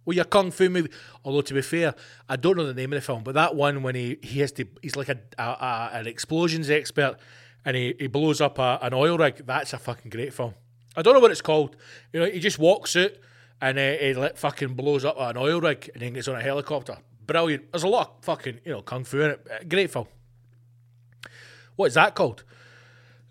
With 0.05 0.17
your 0.17 0.25
kung 0.25 0.53
fu 0.53 0.69
movie. 0.69 0.91
Although 1.25 1.43
to 1.43 1.55
be 1.55 1.63
fair, 1.63 1.95
I 2.29 2.37
don't 2.37 2.57
know 2.57 2.67
the 2.67 2.75
name 2.75 2.93
of 2.93 2.97
the 2.97 3.05
film, 3.05 3.25
but 3.25 3.35
that 3.35 3.57
one 3.57 3.83
when 3.83 3.97
he, 3.97 4.19
he 4.23 4.41
has 4.41 4.53
to 4.53 4.67
he's 4.83 4.95
like 4.95 5.09
a, 5.09 5.19
a, 5.37 5.43
a 5.43 5.91
an 5.95 6.07
explosions 6.07 6.71
expert 6.71 7.17
and 7.65 7.77
he, 7.77 7.95
he 7.99 8.07
blows 8.07 8.41
up 8.41 8.59
a, 8.59 8.79
an 8.83 8.95
oil 8.95 9.19
rig. 9.19 9.45
That's 9.45 9.73
a 9.73 9.79
fucking 9.79 10.11
great 10.11 10.33
film. 10.33 10.55
I 10.97 11.03
don't 11.03 11.15
know 11.15 11.21
what 11.21 11.31
it's 11.31 11.41
called. 11.41 11.77
You 12.13 12.21
know, 12.21 12.27
he 12.27 12.39
just 12.39 12.59
walks 12.59 12.95
out 12.97 13.13
and 13.61 13.79
uh, 13.79 13.93
he 13.93 14.15
fucking 14.37 14.75
blows 14.75 15.05
up 15.05 15.17
an 15.19 15.37
oil 15.37 15.61
rig 15.61 15.91
and 15.93 16.03
then 16.03 16.13
gets 16.13 16.29
on 16.29 16.37
a 16.37 16.43
helicopter. 16.43 16.99
Brilliant. 17.27 17.71
There's 17.73 17.85
a 17.85 17.89
lot 17.89 18.17
of 18.19 18.25
fucking 18.25 18.61
you 18.65 18.73
know 18.73 18.83
kung 18.83 19.03
fu 19.03 19.21
in 19.23 19.31
it. 19.33 19.69
Great 19.69 19.91
film. 19.91 20.07
What 21.77 21.87
is 21.87 21.95
that 21.95 22.15
called? 22.15 22.45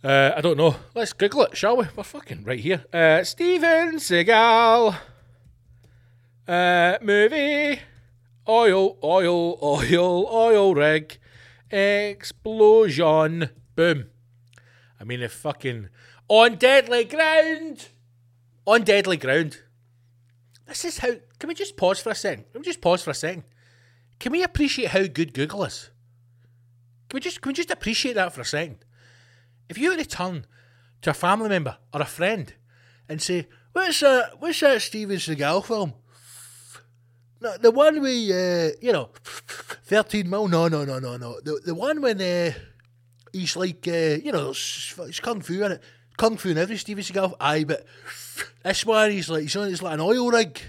Uh, 0.04 0.32
I 0.36 0.42
don't 0.42 0.58
know. 0.58 0.76
Let's 0.96 1.14
Google 1.14 1.44
it, 1.44 1.56
shall 1.56 1.78
we? 1.78 1.86
We're 1.96 2.04
fucking 2.04 2.44
right 2.44 2.60
here. 2.60 2.86
Uh, 2.92 3.24
Steven 3.24 3.98
Seagal 3.98 4.98
uh, 6.48 6.98
movie 7.02 7.80
oil, 8.48 8.98
oil, 9.04 9.60
oil, 9.62 10.28
oil 10.32 10.76
rig 10.76 11.20
explosion. 11.70 13.50
Boom. 13.76 14.06
I 15.00 15.04
mean, 15.04 15.22
if 15.22 15.32
fucking 15.32 15.90
on 16.28 16.56
deadly 16.56 17.06
ground, 17.06 17.90
on 18.66 18.84
deadly 18.84 19.18
ground. 19.18 19.62
This 20.68 20.84
is 20.86 20.98
how. 20.98 21.12
Can 21.40 21.48
we 21.48 21.54
just 21.54 21.78
pause 21.78 22.00
for 22.00 22.10
a 22.10 22.16
second? 22.16 22.46
Can 22.52 22.62
we 22.62 22.66
just 22.66 22.82
pause 22.82 23.04
for 23.04 23.12
a 23.12 23.16
second? 23.16 23.44
Can 24.20 24.32
we 24.32 24.44
appreciate 24.44 24.90
how 24.90 25.06
good 25.08 25.34
Google 25.34 25.64
is? 25.64 25.91
Can 27.12 27.18
we 27.18 27.22
just 27.24 27.42
can 27.42 27.50
we 27.50 27.54
just 27.54 27.72
appreciate 27.72 28.14
that 28.14 28.32
for 28.32 28.40
a 28.40 28.46
second? 28.46 28.86
If 29.68 29.78
you 29.78 29.90
were 29.90 29.98
to 29.98 30.06
turn 30.06 30.46
to 31.02 31.10
a 31.10 31.14
family 31.14 31.50
member 31.50 31.78
or 31.94 32.02
a 32.02 32.06
friend 32.06 32.54
and 33.10 33.22
say, 33.22 33.50
"What's 33.74 34.00
that? 34.00 34.40
What's 34.40 34.62
that 34.62 34.82
Steven 34.82 35.18
Seagal 35.18 35.66
film?" 35.66 35.94
No, 37.42 37.58
the 37.58 37.70
one 37.70 38.02
we, 38.02 38.32
uh, 38.32 38.70
you 38.82 38.94
know, 38.94 39.10
thirteen 39.84 40.30
mil. 40.30 40.48
No, 40.48 40.70
no, 40.70 40.86
no, 40.86 41.00
no, 41.00 41.18
no. 41.18 41.42
The 41.42 41.60
the 41.66 41.76
one 41.76 42.02
when 42.02 42.22
uh, 42.22 42.54
he's 43.34 43.58
like 43.58 43.86
uh, 43.90 44.16
you 44.24 44.32
know, 44.32 44.52
it's, 44.52 44.98
it's 44.98 45.20
kung 45.20 45.42
fu 45.42 45.62
in 45.66 45.74
it. 45.74 45.84
Kung 46.16 46.38
fu 46.38 46.48
in 46.48 46.58
every 46.58 46.78
Steven 46.78 47.04
Seagal. 47.04 47.36
Aye, 47.42 47.66
but 47.66 47.86
this 48.64 48.86
one 48.86 49.12
he's 49.12 49.30
like 49.30 49.42
he's 49.42 49.58
on 49.58 49.68
it's 49.68 49.82
like 49.82 49.96
an 49.96 50.00
oil 50.00 50.32
rig, 50.32 50.62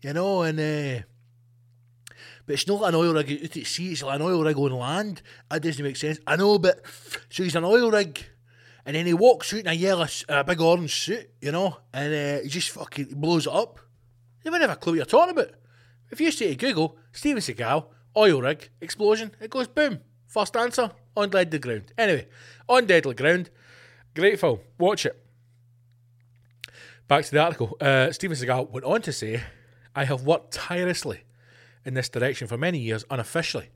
you 0.00 0.14
know, 0.14 0.40
and. 0.44 0.58
Uh, 0.58 1.06
but 2.50 2.54
it's 2.54 2.66
not 2.66 2.82
an 2.82 2.96
oil 2.96 3.14
rig 3.14 3.30
out 3.30 3.56
at 3.56 3.64
sea, 3.64 3.92
it's 3.92 4.02
like 4.02 4.16
an 4.16 4.26
oil 4.26 4.42
rig 4.42 4.58
on 4.58 4.72
land. 4.72 5.22
That 5.48 5.62
doesn't 5.62 5.84
make 5.84 5.94
sense. 5.94 6.18
I 6.26 6.34
know, 6.34 6.58
but 6.58 6.84
so 7.30 7.44
he's 7.44 7.54
an 7.54 7.62
oil 7.62 7.92
rig, 7.92 8.26
and 8.84 8.96
then 8.96 9.06
he 9.06 9.14
walks 9.14 9.54
out 9.54 9.60
in 9.60 9.68
a 9.68 9.72
yellow, 9.72 10.08
a 10.28 10.42
big 10.42 10.60
orange 10.60 11.00
suit, 11.00 11.30
you 11.40 11.52
know, 11.52 11.76
and 11.94 12.12
uh, 12.12 12.42
he 12.42 12.48
just 12.48 12.70
fucking 12.70 13.10
blows 13.12 13.46
it 13.46 13.52
up. 13.52 13.78
You 14.44 14.50
wouldn't 14.50 14.68
have 14.68 14.76
a 14.76 14.80
clue 14.80 14.94
what 14.94 14.96
you're 14.96 15.04
talking 15.06 15.38
about. 15.38 15.52
If 16.10 16.20
you 16.20 16.32
say 16.32 16.48
to 16.48 16.56
Google, 16.56 16.98
Steven 17.12 17.40
Seagal, 17.40 17.86
oil 18.16 18.42
rig, 18.42 18.68
explosion, 18.80 19.30
it 19.40 19.48
goes 19.48 19.68
boom. 19.68 20.00
First 20.26 20.56
answer, 20.56 20.90
on 21.16 21.30
deadly 21.30 21.60
ground. 21.60 21.92
Anyway, 21.96 22.26
on 22.68 22.84
deadly 22.84 23.14
ground, 23.14 23.50
great 24.12 24.40
film. 24.40 24.58
Watch 24.76 25.06
it. 25.06 25.24
Back 27.06 27.26
to 27.26 27.30
the 27.30 27.44
article. 27.44 27.76
Uh, 27.80 28.10
Steven 28.10 28.36
Seagal 28.36 28.70
went 28.70 28.84
on 28.84 29.02
to 29.02 29.12
say, 29.12 29.40
I 29.94 30.02
have 30.02 30.22
worked 30.22 30.52
tirelessly 30.52 31.22
in 31.84 31.94
this 31.94 32.08
direction 32.08 32.46
for 32.46 32.56
many 32.56 32.78
years 32.78 33.04
unofficially, 33.10 33.70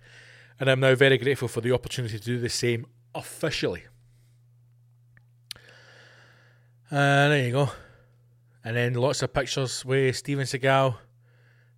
and 0.60 0.68
I'm 0.70 0.80
now 0.80 0.94
very 0.94 1.18
grateful 1.18 1.48
for 1.48 1.60
the 1.60 1.72
opportunity 1.72 2.18
to 2.18 2.24
do 2.24 2.38
the 2.38 2.48
same 2.48 2.86
officially. 3.14 3.84
And 6.90 7.32
there 7.32 7.46
you 7.46 7.52
go. 7.52 7.70
And 8.62 8.76
then 8.76 8.94
lots 8.94 9.22
of 9.22 9.32
pictures 9.32 9.84
with 9.84 10.16
Steven 10.16 10.44
Seagal 10.44 10.96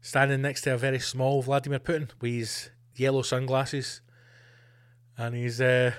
standing 0.00 0.42
next 0.42 0.62
to 0.62 0.74
a 0.74 0.76
very 0.76 0.98
small 0.98 1.42
Vladimir 1.42 1.78
Putin 1.78 2.10
with 2.20 2.32
his 2.32 2.70
yellow 2.94 3.22
sunglasses 3.22 4.02
and 5.16 5.34
his 5.36 5.60
uh, 5.60 5.92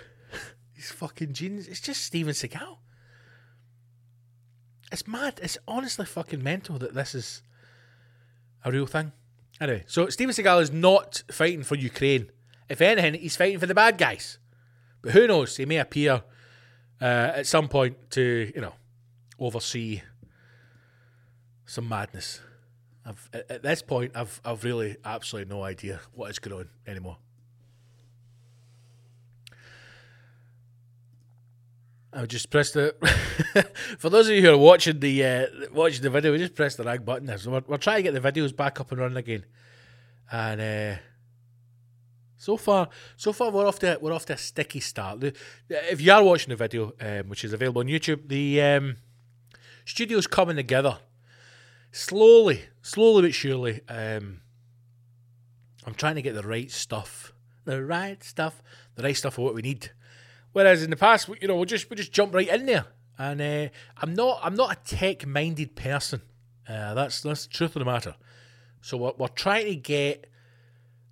fucking 0.80 1.34
jeans. 1.34 1.68
It's 1.68 1.82
just 1.82 2.04
Steven 2.04 2.34
Seagal. 2.34 2.78
It's 4.92 5.08
mad. 5.08 5.40
It's 5.44 5.58
honestly 5.68 6.06
fucking 6.06 6.42
mental 6.42 6.78
that 6.80 6.94
this 6.94 7.14
is 7.14 7.42
a 8.64 8.72
real 8.72 8.88
thing. 8.88 9.12
Anyway, 9.60 9.84
so 9.88 10.08
Steven 10.10 10.34
Seagal 10.34 10.62
is 10.62 10.72
not 10.72 11.24
fighting 11.32 11.64
for 11.64 11.76
Ukraine. 11.76 12.32
If 12.70 12.82
anything, 12.82 13.16
he's 13.16 13.36
fighting 13.36 13.60
for 13.60 13.66
the 13.66 13.74
bad 13.74 13.98
guys. 13.98 14.38
But 15.02 15.14
who 15.14 15.28
knows? 15.28 15.58
He 15.58 15.66
may 15.66 15.78
appear 15.78 16.22
uh, 17.02 17.32
at 17.36 17.48
some 17.48 17.68
point 17.68 18.12
to, 18.12 18.52
you 18.54 18.62
know, 18.62 18.74
oversee 19.40 20.02
some 21.66 21.90
madness. 21.90 22.42
I've, 23.06 23.30
at 23.34 23.64
this 23.64 23.82
point, 23.82 24.12
I've 24.16 24.42
I've 24.44 24.64
really 24.64 24.98
absolutely 25.06 25.54
no 25.54 25.64
idea 25.64 26.02
what 26.14 26.30
is 26.30 26.40
going 26.40 26.60
on 26.60 26.70
anymore. 26.86 27.18
I 32.18 32.26
just 32.26 32.50
press 32.50 32.72
the. 32.72 32.96
for 34.00 34.10
those 34.10 34.28
of 34.28 34.36
you 34.36 34.42
who 34.42 34.52
are 34.52 34.58
watching 34.58 35.00
the 35.00 35.24
uh, 35.24 35.46
watching 35.72 36.02
the 36.02 36.10
video, 36.10 36.32
we 36.32 36.40
just 36.40 36.56
press 36.56 36.76
the 36.76 36.84
rag 36.84 37.06
button. 37.06 37.38
So 37.38 37.52
we're, 37.52 37.64
we're 37.68 37.78
trying 37.78 38.04
to 38.04 38.12
get 38.12 38.20
the 38.20 38.32
videos 38.32 38.56
back 38.56 38.80
up 38.80 38.92
and 38.92 39.00
running 39.00 39.18
again, 39.18 39.46
and 40.32 40.60
uh, 40.60 41.00
so 42.36 42.58
far, 42.58 42.90
so 43.18 43.32
far 43.34 43.52
we're 43.52 43.68
off 43.68 43.78
to 43.80 44.00
we're 44.02 44.14
off 44.14 44.26
to 44.26 44.34
a 44.34 44.38
sticky 44.38 44.80
start. 44.80 45.20
The, 45.20 45.34
if 45.70 46.02
you 46.02 46.12
are 46.12 46.24
watching 46.24 46.50
the 46.50 46.56
video, 46.56 46.94
um, 47.00 47.30
which 47.30 47.44
is 47.44 47.54
available 47.54 47.82
on 47.82 47.88
YouTube, 47.88 48.28
the 48.28 48.64
um, 48.64 48.96
studio's 49.86 50.26
coming 50.26 50.56
together 50.56 50.98
slowly, 51.92 52.64
slowly 52.82 53.22
but 53.22 53.36
surely. 53.36 53.82
Um, 53.88 54.42
I'm 55.86 55.94
trying 55.94 56.16
to 56.16 56.24
get 56.24 56.34
the 56.34 56.48
right 56.48 56.72
stuff, 56.72 57.32
the 57.66 57.86
right 57.86 58.24
stuff, 58.24 58.64
the 58.96 59.04
right 59.04 59.16
stuff 59.16 59.36
for 59.36 59.46
what 59.46 59.54
we 59.54 59.62
need. 59.62 59.92
Whereas 60.54 60.84
in 60.84 60.90
the 60.90 60.96
past, 60.96 61.30
you 61.42 61.48
know, 61.48 61.56
we'll 61.56 61.66
just 61.66 61.90
we 61.90 61.96
just 61.96 62.12
jump 62.12 62.34
right 62.34 62.48
in 62.48 62.66
there. 62.66 62.86
And 63.18 63.42
uh, 63.42 63.70
I'm 63.98 64.14
not 64.14 64.40
I'm 64.44 64.56
not 64.56 64.72
a 64.72 64.96
tech 64.96 65.26
minded 65.26 65.76
person. 65.76 66.22
Uh, 66.68 66.94
that's 66.94 67.22
that's 67.22 67.48
the 67.48 67.54
truth 67.54 67.76
of 67.76 67.80
the 67.80 67.86
matter. 67.86 68.16
So 68.82 68.98
we're, 68.98 69.14
we're 69.18 69.28
trying 69.28 69.66
to 69.66 69.76
get 69.76 70.30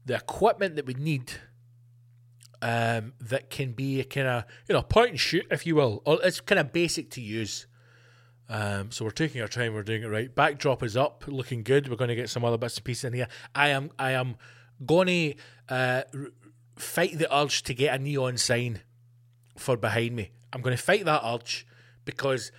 the 0.05 0.15
equipment 0.15 0.75
that 0.75 0.85
we 0.85 0.93
need 0.93 1.33
um, 2.61 3.13
that 3.19 3.49
can 3.49 3.73
be 3.73 3.99
a 3.99 4.03
kind 4.03 4.27
of 4.27 4.45
you 4.67 4.73
know 4.73 4.81
point 4.81 5.11
and 5.11 5.19
shoot, 5.19 5.45
if 5.51 5.65
you 5.65 5.75
will, 5.75 6.01
or 6.05 6.19
it's 6.23 6.41
kind 6.41 6.59
of 6.59 6.71
basic 6.71 7.09
to 7.11 7.21
use. 7.21 7.67
Um, 8.47 8.91
so 8.91 9.05
we're 9.05 9.11
taking 9.11 9.41
our 9.41 9.47
time. 9.47 9.73
We're 9.73 9.83
doing 9.83 10.03
it 10.03 10.07
right. 10.07 10.33
Backdrop 10.33 10.83
is 10.83 10.95
up, 10.95 11.23
looking 11.27 11.63
good. 11.63 11.89
We're 11.89 11.95
going 11.95 12.09
to 12.09 12.15
get 12.15 12.29
some 12.29 12.45
other 12.45 12.57
bits 12.57 12.77
and 12.77 12.85
pieces 12.85 13.05
in 13.05 13.13
here. 13.13 13.27
I 13.53 13.69
am 13.69 13.91
I 13.97 14.11
am 14.11 14.35
going 14.85 15.07
to 15.07 15.33
uh, 15.69 16.01
fight 16.75 17.17
the 17.17 17.35
urge 17.35 17.63
to 17.63 17.73
get 17.73 17.95
a 17.95 18.03
neon 18.03 18.37
sign 18.37 18.81
for 19.57 19.77
behind 19.77 20.15
me. 20.15 20.31
I'm 20.53 20.61
going 20.61 20.75
to 20.75 20.81
fight 20.81 21.05
that 21.05 21.21
urge 21.23 21.67
because 22.05 22.51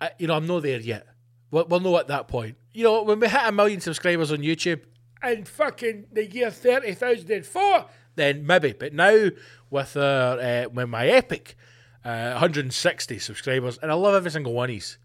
I, 0.00 0.10
you 0.18 0.26
know 0.26 0.34
I'm 0.34 0.46
not 0.46 0.62
there 0.62 0.80
yet. 0.80 1.06
We'll, 1.50 1.66
we'll 1.66 1.80
know 1.80 1.96
at 1.98 2.08
that 2.08 2.28
point. 2.28 2.56
You 2.72 2.84
know 2.84 3.02
when 3.02 3.20
we 3.20 3.28
hit 3.28 3.40
a 3.44 3.52
million 3.52 3.80
subscribers 3.80 4.32
on 4.32 4.38
YouTube 4.38 4.82
and 5.22 5.48
fucking 5.48 6.06
the 6.12 6.26
year 6.26 6.50
thirty 6.50 6.94
thousand 6.94 7.30
and 7.30 7.46
four, 7.46 7.86
then 8.16 8.46
maybe. 8.46 8.72
But 8.72 8.92
now 8.92 9.28
with 9.70 9.96
uh, 9.96 10.00
uh 10.00 10.68
with 10.72 10.88
my 10.88 11.06
epic 11.08 11.56
uh, 12.04 12.30
160 12.32 13.18
subscribers, 13.18 13.78
and 13.82 13.90
I 13.90 13.94
love 13.94 14.14
every 14.14 14.30
single 14.30 14.52
one 14.52 14.70
of 14.70 14.74
these. 14.74 14.98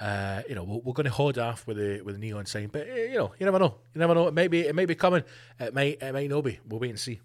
Uh, 0.00 0.42
you 0.48 0.54
know, 0.54 0.64
we're, 0.64 0.78
we're 0.78 0.92
going 0.92 1.04
to 1.04 1.10
hold 1.10 1.38
off 1.38 1.66
with 1.66 1.76
the 1.76 2.00
with 2.02 2.14
the 2.14 2.20
neon 2.20 2.46
sign, 2.46 2.68
but 2.68 2.88
uh, 2.88 2.94
you 2.94 3.16
know, 3.16 3.32
you 3.38 3.44
never 3.44 3.58
know. 3.58 3.76
You 3.94 3.98
never 3.98 4.14
know. 4.14 4.28
It 4.28 4.34
might 4.34 4.50
be 4.50 4.60
it 4.60 4.74
might 4.74 4.88
be 4.88 4.94
coming. 4.94 5.22
It 5.60 5.74
might 5.74 6.02
it 6.02 6.12
might 6.12 6.30
not 6.30 6.42
be. 6.42 6.58
We'll 6.66 6.80
wait 6.80 6.90
and 6.90 6.98
see. 6.98 7.20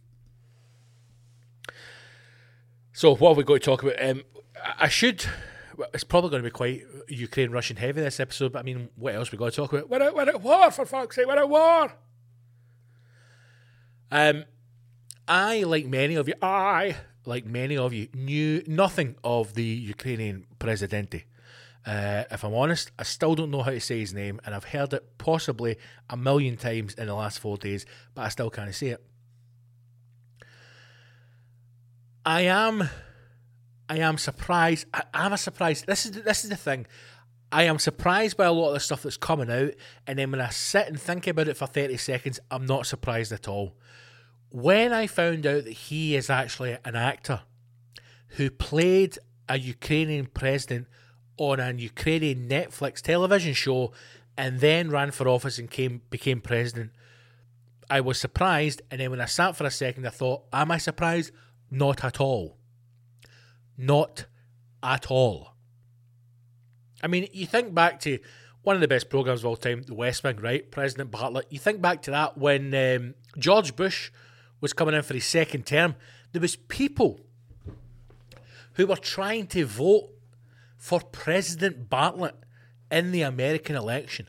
So 2.97 3.13
what 3.13 3.29
have 3.29 3.37
we 3.37 3.43
got 3.43 3.53
to 3.53 3.59
talk 3.59 3.83
about? 3.83 4.03
Um, 4.03 4.23
I- 4.79 4.87
should. 4.87 5.23
It's 5.93 6.03
probably 6.03 6.31
going 6.31 6.41
to 6.41 6.49
be 6.49 6.51
quite 6.51 6.81
Ukraine 7.07 7.51
Russian 7.51 7.77
heavy 7.77 8.01
this 8.01 8.19
episode, 8.19 8.53
but 8.53 8.57
I 8.57 8.63
mean, 8.63 8.89
what 8.95 9.13
else 9.13 9.31
we 9.31 9.37
got 9.37 9.51
to 9.51 9.55
talk 9.55 9.71
about? 9.71 9.87
We're 9.87 10.01
at, 10.01 10.15
we're 10.15 10.27
at 10.27 10.41
war 10.41 10.71
for 10.71 10.83
fuck's 10.83 11.15
sake. 11.15 11.27
We're 11.27 11.37
at 11.37 11.47
war. 11.47 11.93
Um, 14.09 14.45
I, 15.27 15.61
like 15.61 15.85
many 15.85 16.15
of 16.15 16.27
you, 16.27 16.33
I, 16.41 16.95
like 17.23 17.45
many 17.45 17.77
of 17.77 17.93
you, 17.93 18.07
knew 18.15 18.63
nothing 18.65 19.15
of 19.23 19.53
the 19.53 19.63
Ukrainian 19.63 20.47
Presidente. 20.57 21.25
Uh, 21.85 22.23
if 22.31 22.43
I'm 22.43 22.55
honest, 22.55 22.89
I 22.97 23.03
still 23.03 23.35
don't 23.35 23.51
know 23.51 23.61
how 23.61 23.69
to 23.69 23.79
say 23.79 23.99
his 23.99 24.11
name, 24.11 24.41
and 24.43 24.55
I've 24.55 24.63
heard 24.63 24.91
it 24.93 25.19
possibly 25.19 25.77
a 26.09 26.17
million 26.17 26.57
times 26.57 26.95
in 26.95 27.05
the 27.05 27.13
last 27.13 27.37
four 27.37 27.57
days, 27.57 27.85
but 28.15 28.23
I 28.23 28.29
still 28.29 28.49
can't 28.49 28.73
say 28.73 28.87
it. 28.87 29.03
I 32.27 32.41
am, 32.41 32.89
I 33.87 33.99
am 33.99 34.17
surprised. 34.17 34.85
I, 34.93 35.03
I'm 35.13 35.31
a 35.31 35.37
surprise. 35.37 35.83
This 35.87 36.05
is 36.05 36.11
this 36.11 36.43
is 36.43 36.49
the 36.49 36.57
thing. 36.57 36.85
I 37.53 37.63
am 37.63 37.79
surprised 37.79 38.35
by 38.35 38.43
a 38.43 38.51
lot 38.51 38.67
of 38.67 38.73
the 38.73 38.79
stuff 38.81 39.03
that's 39.03 39.15
coming 39.15 39.49
out, 39.49 39.71
and 40.05 40.19
then 40.19 40.31
when 40.31 40.41
I 40.41 40.49
sit 40.49 40.87
and 40.87 40.99
think 40.99 41.25
about 41.25 41.47
it 41.47 41.55
for 41.55 41.67
30 41.67 41.95
seconds, 41.95 42.41
I'm 42.51 42.65
not 42.65 42.85
surprised 42.85 43.31
at 43.31 43.47
all. 43.47 43.75
When 44.49 44.91
I 44.91 45.07
found 45.07 45.45
out 45.45 45.63
that 45.63 45.71
he 45.71 46.17
is 46.17 46.29
actually 46.29 46.77
an 46.83 46.97
actor 46.97 47.43
who 48.31 48.51
played 48.51 49.17
a 49.47 49.57
Ukrainian 49.57 50.25
president 50.25 50.87
on 51.37 51.61
an 51.61 51.79
Ukrainian 51.79 52.49
Netflix 52.49 52.99
television 52.99 53.53
show 53.53 53.93
and 54.37 54.59
then 54.59 54.89
ran 54.89 55.11
for 55.11 55.29
office 55.29 55.59
and 55.59 55.71
came 55.71 56.01
became 56.09 56.41
president, 56.41 56.91
I 57.89 58.01
was 58.01 58.19
surprised. 58.19 58.81
And 58.91 58.99
then 58.99 59.11
when 59.11 59.21
I 59.21 59.27
sat 59.27 59.55
for 59.55 59.63
a 59.63 59.71
second, 59.71 60.05
I 60.05 60.09
thought, 60.09 60.43
Am 60.51 60.71
I 60.71 60.77
surprised? 60.77 61.31
Not 61.69 62.03
at 62.03 62.19
all. 62.19 62.57
Not 63.77 64.25
at 64.81 65.11
all. 65.11 65.53
I 67.03 67.07
mean, 67.07 67.27
you 67.31 67.45
think 67.45 67.73
back 67.73 67.99
to 68.01 68.19
one 68.63 68.75
of 68.75 68.81
the 68.81 68.87
best 68.87 69.09
programs 69.09 69.41
of 69.41 69.45
all 69.45 69.55
time, 69.55 69.83
The 69.83 69.93
West 69.93 70.23
Wing, 70.23 70.37
right? 70.37 70.69
President 70.69 71.11
Bartlet. 71.11 71.43
You 71.49 71.59
think 71.59 71.81
back 71.81 72.01
to 72.03 72.11
that 72.11 72.37
when 72.37 72.73
um, 72.73 73.13
George 73.37 73.75
Bush 73.75 74.11
was 74.59 74.73
coming 74.73 74.95
in 74.95 75.03
for 75.03 75.13
his 75.13 75.25
second 75.25 75.65
term. 75.65 75.95
There 76.33 76.41
was 76.41 76.55
people 76.55 77.21
who 78.73 78.87
were 78.87 78.95
trying 78.95 79.47
to 79.47 79.65
vote 79.65 80.09
for 80.75 80.99
President 80.99 81.89
Bartlet 81.89 82.33
in 82.91 83.11
the 83.11 83.21
American 83.21 83.75
election. 83.75 84.27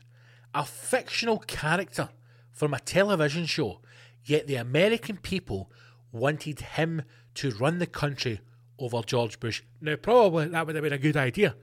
A 0.53 0.65
fictional 0.65 1.39
character 1.39 2.09
from 2.51 2.73
a 2.73 2.79
television 2.79 3.45
show, 3.45 3.81
yet 4.23 4.47
the 4.47 4.55
American 4.55 5.17
people 5.17 5.71
wanted 6.11 6.59
him 6.61 7.03
to 7.39 7.51
run 7.51 7.79
the 7.79 7.87
country 7.87 8.41
over 8.77 9.01
George 9.01 9.39
Bush. 9.39 9.63
Now, 9.79 9.95
probably 9.95 10.47
that 10.49 10.67
would 10.67 10.75
have 10.75 10.83
been 10.83 10.91
a 10.91 10.97
good 10.97 11.15
idea. 11.15 11.55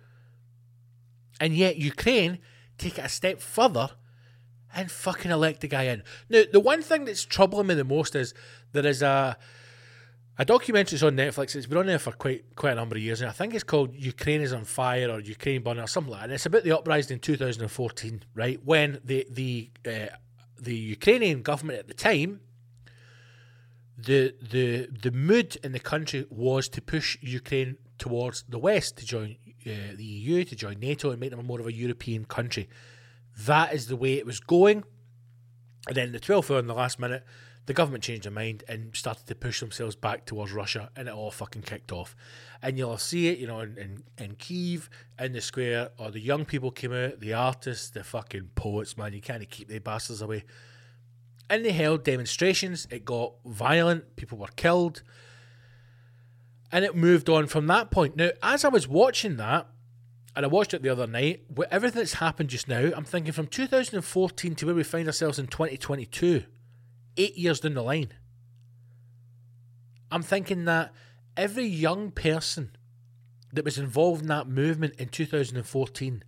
And 1.39 1.55
yet, 1.55 1.77
Ukraine 1.77 2.39
take 2.79 2.99
it 2.99 3.05
a 3.05 3.11
step 3.11 3.41
further 3.41 3.91
and 4.75 4.91
fucking 4.91 5.31
elect 5.31 5.61
the 5.61 5.69
guy 5.69 5.85
in. 5.85 6.03
Now, 6.31 6.45
the 6.51 6.61
one 6.61 6.81
thing 6.81 7.05
that's 7.05 7.25
troubling 7.25 7.67
me 7.67 7.75
the 7.75 7.85
most 7.85 8.15
is 8.15 8.33
there 8.73 8.87
is 8.87 9.03
a 9.03 9.37
a 10.39 10.45
documentary 10.47 10.97
that's 10.97 11.03
on 11.03 11.17
Netflix. 11.17 11.55
It's 11.55 11.67
been 11.67 11.79
on 11.79 11.87
there 11.87 11.99
for 11.99 12.13
quite 12.13 12.57
quite 12.57 12.73
a 12.73 12.77
number 12.77 12.97
of 12.97 13.03
years, 13.03 13.21
and 13.21 13.29
I 13.29 13.35
think 13.35 13.53
it's 13.55 13.65
called 13.65 13.95
"Ukraine 13.95 14.41
is 14.41 14.55
on 14.55 14.65
Fire" 14.65 15.11
or 15.11 15.21
"Ukraine 15.21 15.63
Burning" 15.63 15.85
or 15.85 15.87
something 15.87 16.11
like 16.11 16.21
that. 16.21 16.25
And 16.25 16.33
it's 16.33 16.47
about 16.47 16.65
the 16.65 16.73
uprising 16.73 17.17
in 17.17 17.21
2014, 17.21 18.23
right 18.35 18.59
when 18.65 18.99
the 19.05 19.27
the 19.31 19.71
uh, 19.87 20.17
the 20.59 20.75
Ukrainian 20.75 21.43
government 21.43 21.79
at 21.81 21.89
the 21.89 21.95
time, 21.95 22.41
the 23.97 24.35
the 24.43 24.89
the 25.03 25.11
mood 25.11 25.57
in 25.63 25.73
the 25.73 25.81
country 25.81 26.27
was 26.29 26.69
to 26.71 26.83
push 26.83 27.17
Ukraine 27.23 27.77
towards 27.99 28.45
the 28.49 28.59
West 28.59 28.99
to 28.99 29.07
join 29.07 29.37
uh, 29.67 29.97
the 29.97 30.05
EU, 30.05 30.45
to 30.45 30.55
join 30.55 30.79
NATO, 30.79 31.11
and 31.11 31.21
make 31.21 31.31
them 31.31 31.45
more 31.45 31.61
of 31.61 31.67
a 31.67 31.73
European 31.73 32.25
country. 32.25 32.69
That 33.39 33.75
is 33.75 33.87
the 33.87 33.97
way 33.97 34.15
it 34.15 34.27
was 34.27 34.41
going. 34.41 34.85
And 35.89 35.97
then 35.97 36.13
the 36.13 36.21
12th 36.21 36.51
hour 36.51 36.59
in 36.59 36.67
the 36.67 36.75
last 36.75 36.99
minute, 36.99 37.25
the 37.67 37.73
government 37.73 38.05
changed 38.05 38.25
their 38.25 38.33
mind 38.33 38.65
and 38.69 38.95
started 38.95 39.27
to 39.27 39.35
push 39.35 39.61
themselves 39.61 39.97
back 39.97 40.25
towards 40.25 40.53
Russia, 40.53 40.91
and 40.97 41.09
it 41.09 41.15
all 41.15 41.31
fucking 41.31 41.63
kicked 41.63 41.93
off. 41.93 42.15
And 42.63 42.79
you'll 42.79 42.99
see 42.99 43.29
it, 43.29 43.39
you 43.39 43.47
know, 43.47 43.61
in, 43.61 43.77
in, 43.77 44.03
in 44.25 44.35
Kiev, 44.37 44.89
in 45.19 45.33
the 45.33 45.41
square, 45.41 45.91
or 45.99 46.11
the 46.11 46.21
young 46.21 46.45
people 46.45 46.71
came 46.71 46.93
out, 46.93 47.21
the 47.21 47.35
artists, 47.35 47.91
the 47.91 48.05
fucking 48.05 48.51
poets, 48.55 48.97
man, 48.97 49.13
you 49.13 49.21
can't 49.21 49.49
keep 49.51 49.69
the 49.69 49.79
bastards 49.79 50.23
away. 50.23 50.45
And 51.49 51.65
they 51.65 51.73
held 51.73 52.05
demonstrations, 52.05 52.89
it 52.91 53.05
got 53.05 53.35
violent, 53.45 54.17
people 54.17 54.39
were 54.39 54.49
killed, 54.57 55.03
and 56.73 56.85
it 56.85 56.97
moved 56.97 57.29
on 57.29 57.47
from 57.47 57.67
that 57.69 57.91
point. 57.91 58.17
Now, 58.17 58.31
as 58.43 58.65
I 58.65 58.69
was 58.69 58.89
watching 58.89 59.37
that, 59.37 59.69
and 60.35 60.45
I 60.45 60.49
watched 60.49 60.75
it 60.75 60.83
the 60.83 60.89
other 60.89 61.07
night, 61.07 61.45
with 61.55 61.69
everything 61.71 62.01
that's 62.01 62.15
happened 62.15 62.51
just 62.51 62.69
now, 62.69 62.91
I'm 62.95 63.05
thinking 63.05 63.33
from 63.33 63.47
2014 63.47 64.55
to 64.57 64.67
where 64.67 64.75
we 64.75 64.83
find 64.83 65.07
ourselves 65.07 65.39
in 65.39 65.47
2022, 65.47 66.45
eight 67.17 67.37
years 67.39 67.61
down 67.61 67.75
the 67.75 67.83
line, 67.83 68.13
I'm 70.11 70.23
thinking 70.23 70.65
that 70.67 70.93
every 71.37 71.65
young 71.65 72.11
person 72.11 72.77
that 73.53 73.65
was 73.65 73.79
involved 73.79 74.23
in 74.23 74.29
that 74.29 74.49
movement 74.49 74.95
in 74.99 75.09
2014 75.09 76.25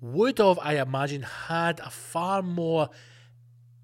would 0.00 0.38
have, 0.38 0.58
I 0.62 0.76
imagine, 0.76 1.22
had 1.22 1.80
a 1.80 1.90
far 1.90 2.42
more 2.42 2.88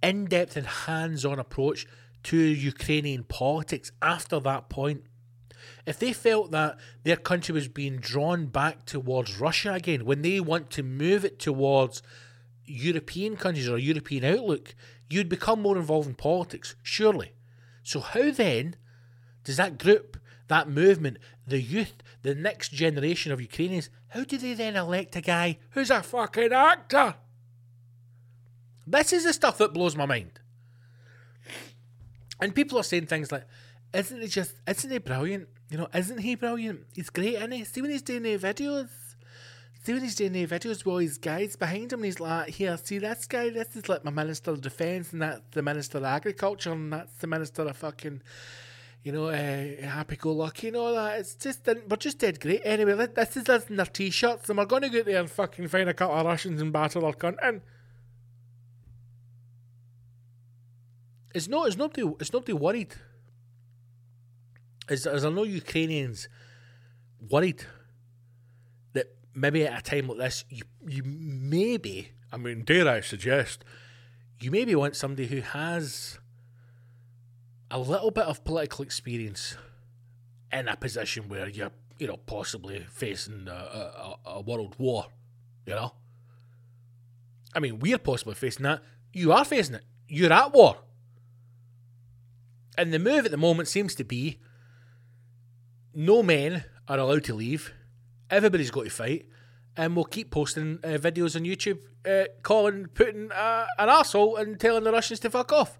in 0.02 0.26
depth 0.26 0.56
and 0.56 0.66
hands 0.66 1.24
on 1.24 1.38
approach 1.38 1.86
to 2.24 2.36
Ukrainian 2.36 3.24
politics 3.24 3.92
after 4.02 4.40
that 4.40 4.68
point. 4.68 5.04
If 5.86 5.98
they 5.98 6.12
felt 6.12 6.50
that 6.50 6.78
their 7.04 7.16
country 7.16 7.52
was 7.52 7.68
being 7.68 7.98
drawn 7.98 8.46
back 8.46 8.84
towards 8.84 9.40
Russia 9.40 9.74
again, 9.74 10.04
when 10.04 10.22
they 10.22 10.40
want 10.40 10.70
to 10.70 10.82
move 10.82 11.24
it 11.24 11.38
towards 11.38 12.02
European 12.64 13.36
countries 13.36 13.68
or 13.68 13.78
European 13.78 14.24
outlook, 14.24 14.74
you'd 15.08 15.28
become 15.28 15.62
more 15.62 15.76
involved 15.76 16.08
in 16.08 16.14
politics, 16.14 16.74
surely. 16.82 17.32
So, 17.82 18.00
how 18.00 18.30
then 18.32 18.74
does 19.44 19.56
that 19.56 19.78
group, 19.78 20.18
that 20.48 20.68
movement, 20.68 21.18
the 21.46 21.60
youth, 21.60 22.02
the 22.22 22.34
next 22.34 22.70
generation 22.70 23.30
of 23.30 23.40
Ukrainians, 23.40 23.90
how 24.08 24.24
do 24.24 24.36
they 24.36 24.54
then 24.54 24.74
elect 24.74 25.14
a 25.14 25.20
guy 25.20 25.58
who's 25.70 25.90
a 25.90 26.02
fucking 26.02 26.52
actor? 26.52 27.14
This 28.86 29.12
is 29.12 29.24
the 29.24 29.32
stuff 29.32 29.58
that 29.58 29.74
blows 29.74 29.96
my 29.96 30.06
mind. 30.06 30.38
And 32.40 32.54
people 32.54 32.78
are 32.78 32.84
saying 32.84 33.06
things 33.06 33.32
like, 33.32 33.46
isn't 33.92 34.20
he 34.20 34.28
just, 34.28 34.54
isn't 34.68 34.90
he 34.90 34.98
brilliant? 34.98 35.48
You 35.70 35.78
know, 35.78 35.88
isn't 35.94 36.18
he 36.18 36.34
brilliant? 36.34 36.84
He's 36.94 37.10
great, 37.10 37.34
isn't 37.34 37.50
he? 37.50 37.64
See 37.64 37.80
when 37.82 37.90
he's 37.90 38.02
doing 38.02 38.22
the 38.22 38.38
videos? 38.38 38.88
See 39.82 39.92
when 39.92 40.02
he's 40.02 40.14
doing 40.14 40.32
the 40.32 40.46
videos 40.46 40.84
with 40.84 40.86
all 40.86 40.98
his 40.98 41.18
guys 41.18 41.56
behind 41.56 41.92
him 41.92 42.00
and 42.00 42.04
he's 42.04 42.20
like, 42.20 42.50
here, 42.50 42.76
see 42.76 42.98
this 42.98 43.26
guy? 43.26 43.50
This 43.50 43.74
is 43.74 43.88
like 43.88 44.04
my 44.04 44.10
Minister 44.10 44.50
of 44.50 44.60
Defence 44.60 45.12
and 45.12 45.22
that's 45.22 45.40
the 45.52 45.62
Minister 45.62 45.98
of 45.98 46.04
Agriculture 46.04 46.72
and 46.72 46.92
that's 46.92 47.16
the 47.18 47.26
Minister 47.26 47.62
of 47.62 47.76
fucking, 47.76 48.22
you 49.02 49.12
know, 49.12 49.28
uh, 49.28 49.86
happy-go-lucky 49.86 50.68
and 50.68 50.76
all 50.76 50.94
that. 50.94 51.20
It's 51.20 51.34
just, 51.34 51.66
we're 51.66 51.96
just 51.96 52.18
dead 52.18 52.40
great. 52.40 52.62
Anyway, 52.64 52.94
this 53.06 53.36
is 53.36 53.48
us 53.48 53.70
in 53.70 53.76
their 53.76 53.86
T-shirts 53.86 54.48
and 54.48 54.58
we're 54.58 54.66
going 54.66 54.82
to 54.82 54.88
go 54.88 55.02
there 55.02 55.20
and 55.20 55.30
fucking 55.30 55.68
find 55.68 55.88
a 55.88 55.94
couple 55.94 56.16
of 56.16 56.26
Russians 56.26 56.60
and 56.60 56.72
batter 56.72 57.00
their 57.00 57.12
cunt 57.12 57.36
in. 57.48 57.62
It's 61.36 61.48
no, 61.48 61.66
it's 61.66 61.76
nobody, 61.76 62.02
it's 62.18 62.32
nobody 62.32 62.54
worried. 62.54 62.94
Is, 64.88 65.04
is 65.04 65.20
there 65.20 65.30
no 65.30 65.42
Ukrainians 65.42 66.30
worried 67.28 67.62
that 68.94 69.08
maybe 69.34 69.66
at 69.66 69.80
a 69.80 69.82
time 69.82 70.08
like 70.08 70.16
this, 70.16 70.46
you, 70.48 70.62
you 70.88 71.02
maybe, 71.04 72.12
I 72.32 72.38
mean, 72.38 72.64
dare 72.64 72.88
I 72.88 73.02
suggest, 73.02 73.66
you 74.40 74.50
maybe 74.50 74.74
want 74.74 74.96
somebody 74.96 75.26
who 75.26 75.42
has 75.42 76.18
a 77.70 77.78
little 77.78 78.10
bit 78.10 78.24
of 78.24 78.42
political 78.42 78.82
experience 78.82 79.58
in 80.50 80.68
a 80.68 80.76
position 80.76 81.28
where 81.28 81.50
you're, 81.50 81.72
you 81.98 82.06
know, 82.06 82.16
possibly 82.16 82.86
facing 82.88 83.46
a, 83.46 83.52
a, 83.52 84.16
a 84.24 84.40
world 84.40 84.74
war, 84.78 85.08
you 85.66 85.74
know? 85.74 85.92
I 87.54 87.58
mean, 87.60 87.78
we're 87.78 87.98
possibly 87.98 88.36
facing 88.36 88.62
that. 88.62 88.82
You 89.12 89.32
are 89.32 89.44
facing 89.44 89.74
it. 89.74 89.84
You're 90.08 90.32
at 90.32 90.54
war. 90.54 90.78
And 92.78 92.92
the 92.92 92.98
move 92.98 93.24
at 93.24 93.30
the 93.30 93.36
moment 93.36 93.68
seems 93.68 93.94
to 93.96 94.04
be 94.04 94.38
no 95.94 96.22
men 96.22 96.64
are 96.88 96.98
allowed 96.98 97.24
to 97.24 97.34
leave. 97.34 97.72
Everybody's 98.30 98.70
got 98.70 98.84
to 98.84 98.90
fight. 98.90 99.26
And 99.76 99.94
we'll 99.94 100.04
keep 100.06 100.30
posting 100.30 100.78
uh, 100.82 100.98
videos 100.98 101.36
on 101.36 101.42
YouTube 101.42 101.80
uh, 102.06 102.28
calling 102.42 102.86
Putin 102.86 103.30
uh, 103.30 103.66
an 103.78 103.88
asshole 103.88 104.36
and 104.36 104.58
telling 104.58 104.84
the 104.84 104.92
Russians 104.92 105.20
to 105.20 105.30
fuck 105.30 105.52
off. 105.52 105.78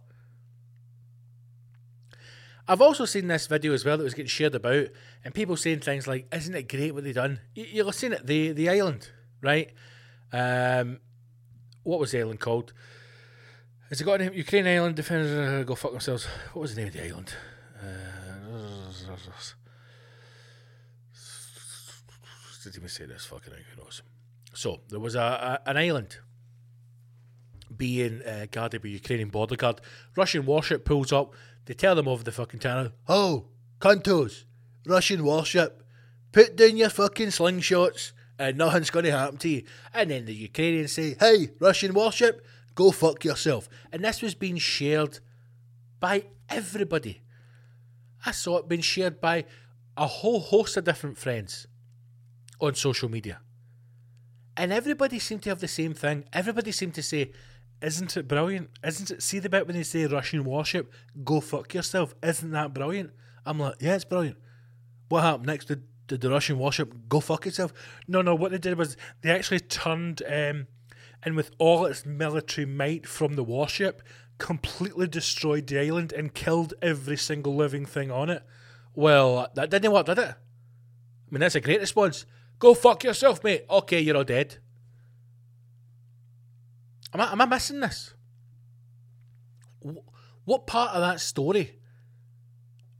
I've 2.69 2.83
also 2.83 3.05
seen 3.05 3.29
this 3.29 3.47
video 3.47 3.73
as 3.73 3.85
well 3.85 3.97
that 3.97 4.05
was 4.05 4.15
getting 4.15 4.29
shared 4.29 4.55
about, 4.55 4.89
and 5.25 5.33
people 5.33 5.57
saying 5.57 5.81
things 5.81 6.09
like, 6.09 6.27
"Isn't 6.35 6.55
it 6.55 6.69
great 6.69 6.93
what 6.93 7.05
they've 7.05 7.15
done?" 7.15 7.41
You, 7.55 7.65
you'll 7.65 7.87
have 7.87 7.95
seen 7.95 8.13
it, 8.13 8.27
the 8.27 8.53
the 8.53 8.69
island, 8.69 9.11
right? 9.41 9.73
Um, 10.33 10.99
what 11.85 12.01
was 12.01 12.11
the 12.11 12.21
island 12.21 12.41
called? 12.41 12.73
Has 13.89 14.01
it 14.01 14.05
got 14.05 14.21
a 14.21 14.25
name? 14.25 14.35
Ukraine 14.35 14.67
Island 14.67 14.97
defenders 14.97 15.65
go 15.65 15.75
fuck 15.77 15.93
themselves. 15.93 16.27
What 16.53 16.63
was 16.63 16.75
the 16.75 16.81
name 16.81 16.89
of 16.89 16.95
the 16.95 17.05
island? 17.05 17.33
Uh, 17.81 18.17
did 22.65 22.77
even 22.77 22.89
say 22.89 23.07
this 23.07 23.27
fucking 23.27 23.53
thing? 23.53 23.63
Who 23.75 23.83
knows? 23.83 24.03
So 24.55 24.81
there 24.89 24.99
was 24.99 25.15
a, 25.15 25.21
a 25.21 25.71
an 25.71 25.77
island 25.77 26.19
being 27.77 28.23
uh, 28.23 28.47
guarded 28.51 28.83
by 28.83 28.89
Ukrainian 28.89 29.29
border 29.29 29.55
guard. 29.55 29.81
Russian 30.17 30.47
warship 30.47 30.85
pulls 30.85 31.13
up. 31.13 31.35
They 31.67 31.75
tell 31.75 31.95
them 31.95 32.09
over 32.09 32.25
the 32.25 32.33
fucking 32.33 32.61
channel, 32.61 32.91
"Oh, 33.07 33.47
cuntos, 33.79 34.45
Russian 34.85 35.23
warship, 35.23 35.85
put 36.33 36.57
down 36.57 36.77
your 36.77 36.91
fucking 36.91 37.29
slingshots, 37.29 38.13
and 38.37 38.59
nothing's 38.59 38.91
going 38.91 39.05
to 39.05 39.13
happen 39.13 39.37
to 39.39 39.49
you." 39.49 39.63
And 39.95 40.11
then 40.11 40.25
the 40.25 40.35
Ukrainians 40.35 40.93
say, 40.93 41.15
"Hey, 41.21 41.51
Russian 41.61 41.95
warship, 41.95 42.45
go 42.77 42.93
fuck 42.93 43.25
yourself." 43.25 43.69
And 43.91 44.05
this 44.05 44.23
was 44.23 44.37
being 44.37 44.59
shared 44.59 45.19
by 45.99 46.27
everybody. 46.49 47.23
I 48.25 48.31
saw 48.31 48.59
it 48.59 48.69
being 48.69 48.81
shared 48.81 49.21
by 49.21 49.45
a 49.97 50.07
whole 50.07 50.41
host 50.41 50.77
of 50.77 50.85
different 50.85 51.19
friends 51.19 51.67
on 52.61 52.75
social 52.75 53.09
media. 53.09 53.41
And 54.57 54.73
everybody 54.73 55.19
seemed 55.19 55.43
to 55.43 55.51
have 55.51 55.61
the 55.61 55.69
same 55.69 55.95
thing. 55.95 56.25
Everybody 56.33 56.73
seemed 56.73 56.95
to 56.95 57.03
say, 57.03 57.33
Isn't 57.83 58.17
it 58.17 58.27
brilliant? 58.27 58.71
Isn't 58.85 59.11
it? 59.11 59.23
See 59.23 59.39
the 59.39 59.49
bit 59.49 59.67
when 59.67 59.77
they 59.77 59.83
say 59.83 60.07
Russian 60.07 60.45
warship, 60.45 60.93
go 61.25 61.41
fuck 61.41 61.75
yourself. 61.75 62.15
Isn't 62.23 62.53
that 62.53 62.73
brilliant? 62.73 63.11
I'm 63.45 63.59
like, 63.59 63.75
Yeah, 63.81 63.95
it's 63.95 64.05
brilliant. 64.05 64.39
What 65.09 65.23
happened 65.23 65.47
next? 65.47 65.67
Did, 65.67 65.83
did 66.07 66.21
the 66.23 66.31
Russian 66.31 66.59
warship 66.59 66.93
go 67.09 67.21
fuck 67.21 67.47
itself? 67.47 67.73
No, 68.09 68.23
no, 68.23 68.35
what 68.35 68.51
they 68.51 68.59
did 68.59 68.79
was 68.79 68.97
they 69.21 69.31
actually 69.31 69.61
turned 69.61 70.23
um, 70.29 70.67
and 71.27 71.35
with 71.35 71.51
all 71.59 71.87
its 71.87 72.07
military 72.07 72.65
might 72.65 73.05
from 73.05 73.35
the 73.35 73.43
warship, 73.43 74.01
completely 74.39 75.09
destroyed 75.09 75.67
the 75.67 75.81
island 75.81 76.13
and 76.13 76.33
killed 76.33 76.73
every 76.81 77.17
single 77.17 77.57
living 77.57 77.85
thing 77.85 78.13
on 78.13 78.31
it. 78.31 78.45
Well, 78.95 79.49
that 79.57 79.69
didn't 79.69 79.91
work, 79.91 80.07
did 80.07 80.21
it? 80.21 80.29
I 80.29 80.35
mean, 81.29 81.41
that's 81.41 81.57
a 81.57 81.61
great 81.61 81.81
response. 81.81 82.27
Go 82.61 82.75
fuck 82.75 83.03
yourself, 83.03 83.43
mate. 83.43 83.65
Okay, 83.69 84.01
you're 84.01 84.17
all 84.17 84.23
dead. 84.23 84.59
Am 87.13 87.21
I, 87.21 87.33
am 87.33 87.41
I 87.41 87.47
missing 87.47 87.81
this? 87.81 88.15
What 90.45 90.69
part 90.69 90.93
of 90.95 91.01
that 91.01 91.19
story 91.19 91.81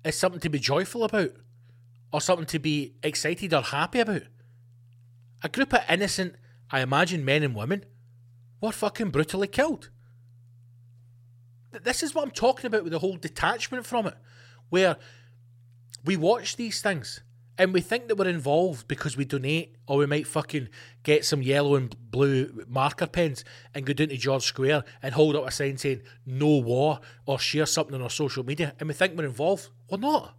is 0.05 0.19
something 0.19 0.41
to 0.41 0.51
be 0.51 0.59
joyful 0.59 1.05
about? 1.05 1.31
Or 2.13 2.21
something 2.21 2.47
to 2.47 2.59
be 2.59 2.95
excited 3.05 3.55
or 3.55 3.63
happy 3.63 4.01
about? 4.01 4.23
A 5.45 5.49
group 5.49 5.73
of 5.73 5.83
innocent, 5.89 6.35
I 6.73 6.81
imagine 6.81 7.25
men 7.25 7.45
and 7.45 7.55
women, 7.55 7.85
were 8.61 8.73
fucking 8.73 9.11
brutally 9.11 9.49
killed. 9.49 9.91
This 11.73 12.03
is 12.03 12.15
what 12.15 12.25
I'm 12.25 12.31
talking 12.31 12.67
about 12.67 12.85
with 12.85 12.93
the 12.93 12.99
whole 12.99 13.17
detachment 13.17 13.87
from 13.87 14.07
it, 14.07 14.15
where 14.71 14.97
we 16.05 16.17
watch 16.17 16.57
these 16.57 16.81
things 16.81 17.23
and 17.59 17.73
we 17.73 17.81
think 17.81 18.09
that 18.09 18.17
we're 18.17 18.29
involved 18.29 18.87
because 18.87 19.17
we 19.17 19.25
donate 19.25 19.77
or 19.87 19.99
we 19.99 20.07
might 20.07 20.27
fucking 20.27 20.69
get 21.03 21.25
some 21.25 21.43
yellow 21.43 21.75
and 21.75 21.97
blue 22.11 22.65
marker 22.69 23.07
pens 23.07 23.45
and 23.75 23.87
go 23.87 23.93
down 23.93 24.09
to 24.09 24.17
George 24.17 24.43
Square 24.43 24.85
and 25.03 25.15
hold 25.15 25.37
up 25.37 25.47
a 25.47 25.51
sign 25.51 25.79
saying 25.79 26.03
no 26.25 26.59
war 26.59 27.01
or 27.25 27.39
share 27.39 27.67
something 27.67 27.95
on 27.95 28.03
our 28.03 28.11
social 28.11 28.45
media 28.45 28.75
and 28.79 28.89
we 28.89 28.95
think 28.95 29.17
we're 29.17 29.25
involved. 29.25 29.69
We're 29.91 29.99
not. 29.99 30.35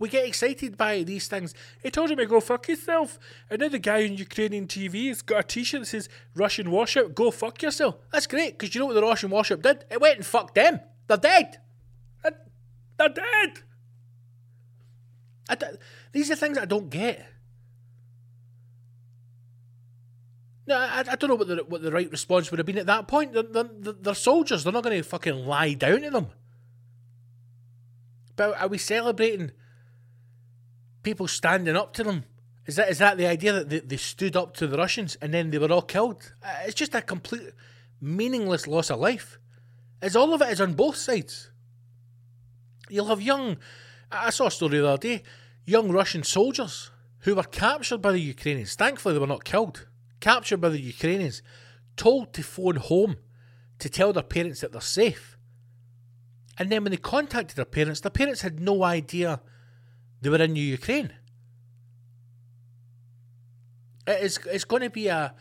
We 0.00 0.08
get 0.08 0.26
excited 0.26 0.76
by 0.78 1.02
these 1.02 1.28
things. 1.28 1.54
He 1.82 1.90
told 1.90 2.10
him 2.10 2.16
to 2.16 2.26
go 2.26 2.40
fuck 2.40 2.66
yourself. 2.66 3.18
And 3.50 3.60
the 3.60 3.78
guy 3.78 4.04
on 4.04 4.16
Ukrainian 4.16 4.66
TV 4.66 5.08
has 5.08 5.20
got 5.20 5.40
a 5.40 5.42
t 5.42 5.62
shirt 5.62 5.82
that 5.82 5.86
says 5.86 6.08
Russian 6.34 6.70
warship, 6.70 7.14
go 7.14 7.30
fuck 7.30 7.62
yourself. 7.62 7.96
That's 8.10 8.26
great 8.26 8.58
because 8.58 8.74
you 8.74 8.80
know 8.80 8.86
what 8.86 8.94
the 8.94 9.02
Russian 9.02 9.30
warship 9.30 9.62
did? 9.62 9.84
It 9.90 10.00
went 10.00 10.16
and 10.16 10.26
fucked 10.26 10.54
them. 10.54 10.80
They're 11.06 11.18
dead. 11.18 11.58
They're 12.96 13.08
dead. 13.08 13.62
These 16.12 16.30
are 16.30 16.36
things 16.36 16.56
I 16.56 16.64
don't 16.64 16.88
get. 16.90 17.26
No, 20.66 20.76
I, 20.76 21.04
I 21.10 21.16
don't 21.16 21.28
know 21.28 21.34
what 21.34 21.48
the 21.48 21.56
what 21.68 21.82
the 21.82 21.92
right 21.92 22.10
response 22.10 22.50
would 22.50 22.58
have 22.58 22.66
been 22.66 22.78
at 22.78 22.86
that 22.86 23.08
point. 23.08 23.32
They're, 23.32 23.42
they're, 23.42 23.64
they're 23.64 24.14
soldiers. 24.14 24.64
They're 24.64 24.72
not 24.72 24.84
going 24.84 24.96
to 24.96 25.02
fucking 25.02 25.46
lie 25.46 25.74
down 25.74 26.02
to 26.02 26.10
them. 26.10 26.28
But 28.36 28.58
are 28.60 28.68
we 28.68 28.78
celebrating 28.78 29.50
people 31.02 31.28
standing 31.28 31.76
up 31.76 31.92
to 31.94 32.04
them? 32.04 32.24
Is 32.66 32.76
that 32.76 32.90
is 32.90 32.98
that 32.98 33.16
the 33.16 33.26
idea 33.26 33.52
that 33.52 33.68
they, 33.68 33.80
they 33.80 33.96
stood 33.96 34.36
up 34.36 34.54
to 34.56 34.66
the 34.66 34.76
Russians 34.76 35.16
and 35.20 35.34
then 35.34 35.50
they 35.50 35.58
were 35.58 35.72
all 35.72 35.82
killed? 35.82 36.32
Uh, 36.42 36.52
it's 36.64 36.74
just 36.74 36.94
a 36.94 37.02
complete 37.02 37.52
meaningless 38.00 38.66
loss 38.66 38.90
of 38.90 39.00
life. 39.00 39.38
As 40.02 40.16
all 40.16 40.32
of 40.32 40.42
it 40.42 40.50
is 40.50 40.60
on 40.60 40.74
both 40.74 40.96
sides. 40.96 41.50
You'll 42.88 43.06
have 43.06 43.20
young. 43.22 43.58
I 44.10 44.30
saw 44.30 44.46
a 44.46 44.50
story 44.50 44.78
the 44.78 44.88
other 44.88 44.98
day 44.98 45.22
young 45.66 45.92
Russian 45.92 46.22
soldiers 46.22 46.90
who 47.20 47.34
were 47.34 47.44
captured 47.44 48.02
by 48.02 48.12
the 48.12 48.20
Ukrainians. 48.20 48.74
Thankfully, 48.74 49.14
they 49.14 49.20
were 49.20 49.26
not 49.26 49.44
killed. 49.44 49.86
Captured 50.20 50.60
by 50.60 50.68
the 50.70 50.80
Ukrainians, 50.80 51.42
told 51.96 52.32
to 52.34 52.42
phone 52.42 52.76
home 52.76 53.16
to 53.78 53.88
tell 53.88 54.12
their 54.12 54.22
parents 54.22 54.60
that 54.60 54.72
they're 54.72 54.80
safe. 54.80 55.38
And 56.58 56.70
then 56.70 56.82
when 56.82 56.90
they 56.90 56.98
contacted 56.98 57.56
their 57.56 57.64
parents, 57.64 58.00
their 58.00 58.10
parents 58.10 58.42
had 58.42 58.60
no 58.60 58.82
idea 58.82 59.40
they 60.20 60.28
were 60.28 60.42
in 60.42 60.56
Ukraine. 60.56 61.12
It 64.06 64.22
is, 64.22 64.38
it's 64.50 64.64
going 64.64 64.82
to 64.82 64.90
be 64.90 65.08
a, 65.08 65.34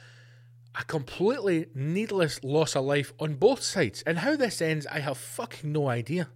a 0.79 0.83
completely 0.85 1.67
needless 1.73 2.43
loss 2.43 2.75
of 2.75 2.85
life 2.85 3.13
on 3.19 3.35
both 3.35 3.61
sides. 3.61 4.03
And 4.03 4.19
how 4.19 4.35
this 4.35 4.61
ends, 4.61 4.85
I 4.87 4.99
have 4.99 5.17
fucking 5.17 5.71
no 5.71 5.89
idea. 5.89 6.29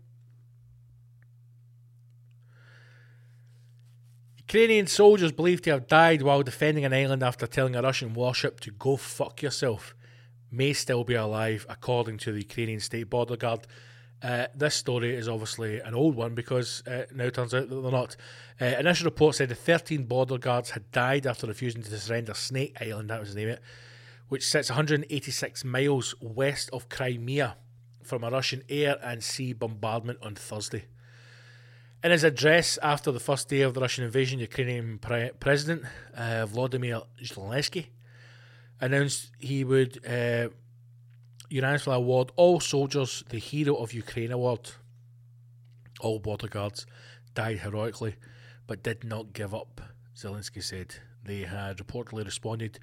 Ukrainian 4.37 4.87
soldiers 4.87 5.31
believed 5.31 5.63
to 5.63 5.71
have 5.71 5.87
died 5.87 6.21
while 6.21 6.43
defending 6.43 6.85
an 6.85 6.93
island 6.93 7.23
after 7.23 7.47
telling 7.47 7.75
a 7.75 7.81
Russian 7.81 8.13
warship 8.13 8.59
to 8.59 8.71
go 8.71 8.97
fuck 8.97 9.41
yourself 9.41 9.95
may 10.51 10.73
still 10.73 11.03
be 11.03 11.15
alive, 11.15 11.65
according 11.67 12.19
to 12.19 12.31
the 12.31 12.39
Ukrainian 12.39 12.79
State 12.79 13.09
Border 13.09 13.35
Guard. 13.35 13.65
Uh, 14.24 14.47
this 14.55 14.74
story 14.74 15.13
is 15.13 15.28
obviously 15.28 15.80
an 15.82 15.93
old 15.93 16.15
one 16.15 16.34
because 16.34 16.82
uh, 16.88 17.03
now 17.13 17.26
it 17.26 17.34
turns 17.34 17.53
out 17.53 17.67
that 17.67 17.76
they're 17.76 17.91
not. 17.91 18.15
Uh, 18.59 18.65
initial 18.80 19.05
report 19.05 19.36
said 19.36 19.49
the 19.49 19.55
13 19.55 20.05
border 20.05 20.38
guards 20.38 20.69
had 20.71 20.89
died 20.91 21.28
after 21.28 21.45
refusing 21.45 21.84
to 21.84 21.99
surrender 21.99 22.34
Snake 22.34 22.78
Island, 22.80 23.09
that 23.09 23.19
was 23.19 23.34
the 23.34 23.39
name 23.41 23.49
of 23.49 23.55
it, 23.55 23.63
which 24.30 24.47
sits 24.47 24.69
186 24.69 25.65
miles 25.65 26.15
west 26.21 26.69
of 26.71 26.88
Crimea 26.88 27.57
from 28.01 28.24
a 28.24 28.30
Russian 28.30 28.63
air 28.69 28.97
and 29.03 29.21
sea 29.21 29.51
bombardment 29.51 30.19
on 30.21 30.36
Thursday. 30.36 30.86
In 32.01 32.11
his 32.11 32.24
address 32.24 32.78
after 32.82 33.11
the 33.11 33.19
first 33.19 33.49
day 33.49 33.61
of 33.61 33.74
the 33.74 33.82
Russian 33.82 34.05
invasion, 34.05 34.39
Ukrainian 34.39 34.99
pre- 34.99 35.32
President 35.39 35.84
uh, 36.15 36.45
Vladimir 36.45 37.01
Zelensky 37.21 37.88
announced 38.80 39.32
he 39.39 39.63
would 39.63 39.99
unanimously 41.54 41.93
award 41.93 42.32
all 42.36 42.60
soldiers 42.60 43.24
the 43.30 43.38
Hero 43.38 43.76
of 43.76 43.93
Ukraine 43.93 44.32
award. 44.32 44.72
All 45.99 46.18
border 46.18 46.47
guards 46.47 46.88
died 47.36 47.60
heroically, 47.60 48.16
but 48.66 48.82
did 48.82 49.04
not 49.04 49.34
give 49.34 49.54
up. 49.54 49.80
Zelensky 50.16 50.64
said 50.64 50.95
they 51.24 51.41
had 51.41 51.78
reportedly 51.78 52.26
responded 52.26 52.80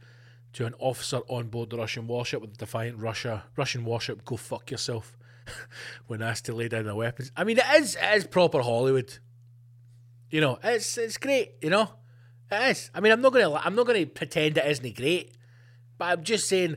to 0.53 0.67
an 0.67 0.75
officer 0.79 1.19
on 1.27 1.49
board 1.49 1.71
the 1.71 1.79
Russian 1.79 2.07
warship 2.07 2.41
with 2.41 2.53
the 2.53 2.59
defiant 2.59 2.99
Russia 2.99 3.43
Russian 3.57 3.85
warship 3.85 4.25
"Go 4.25 4.37
fuck 4.37 4.71
yourself." 4.71 5.19
when 6.07 6.23
asked 6.23 6.45
to 6.45 6.55
lay 6.55 6.69
down 6.69 6.85
their 6.85 6.95
weapons. 6.95 7.33
I 7.37 7.43
mean, 7.43 7.59
it 7.59 7.65
is 7.75 7.97
it 7.97 8.15
is 8.15 8.25
proper 8.25 8.63
Hollywood. 8.63 9.19
You 10.31 10.41
know, 10.41 10.61
it's 10.63 10.97
it's 10.97 11.17
great. 11.17 11.55
You 11.61 11.71
know, 11.71 11.91
it 12.53 12.71
is. 12.71 12.91
I 12.95 13.01
mean, 13.01 13.11
I'm 13.11 13.21
not 13.21 13.33
gonna 13.33 13.53
I'm 13.53 13.75
not 13.75 13.89
gonna 13.89 14.07
pretend 14.07 14.59
it 14.59 14.65
isn't 14.65 14.97
great, 14.97 15.37
but 15.99 16.05
I'm 16.05 16.23
just 16.23 16.49
saying 16.49 16.77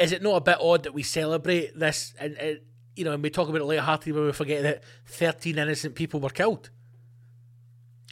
is 0.00 0.12
it 0.12 0.22
not 0.22 0.36
a 0.36 0.40
bit 0.40 0.58
odd 0.60 0.84
that 0.84 0.94
we 0.94 1.02
celebrate 1.02 1.78
this 1.78 2.14
and, 2.18 2.36
and 2.36 2.60
you 2.96 3.04
know, 3.04 3.12
and 3.12 3.22
we 3.22 3.30
talk 3.30 3.48
about 3.48 3.60
it 3.60 3.64
lightheartedly 3.64 4.12
when 4.12 4.26
we 4.26 4.32
forget 4.32 4.62
that 4.62 4.82
13 5.06 5.58
innocent 5.58 5.94
people 5.94 6.20
were 6.20 6.30
killed? 6.30 6.70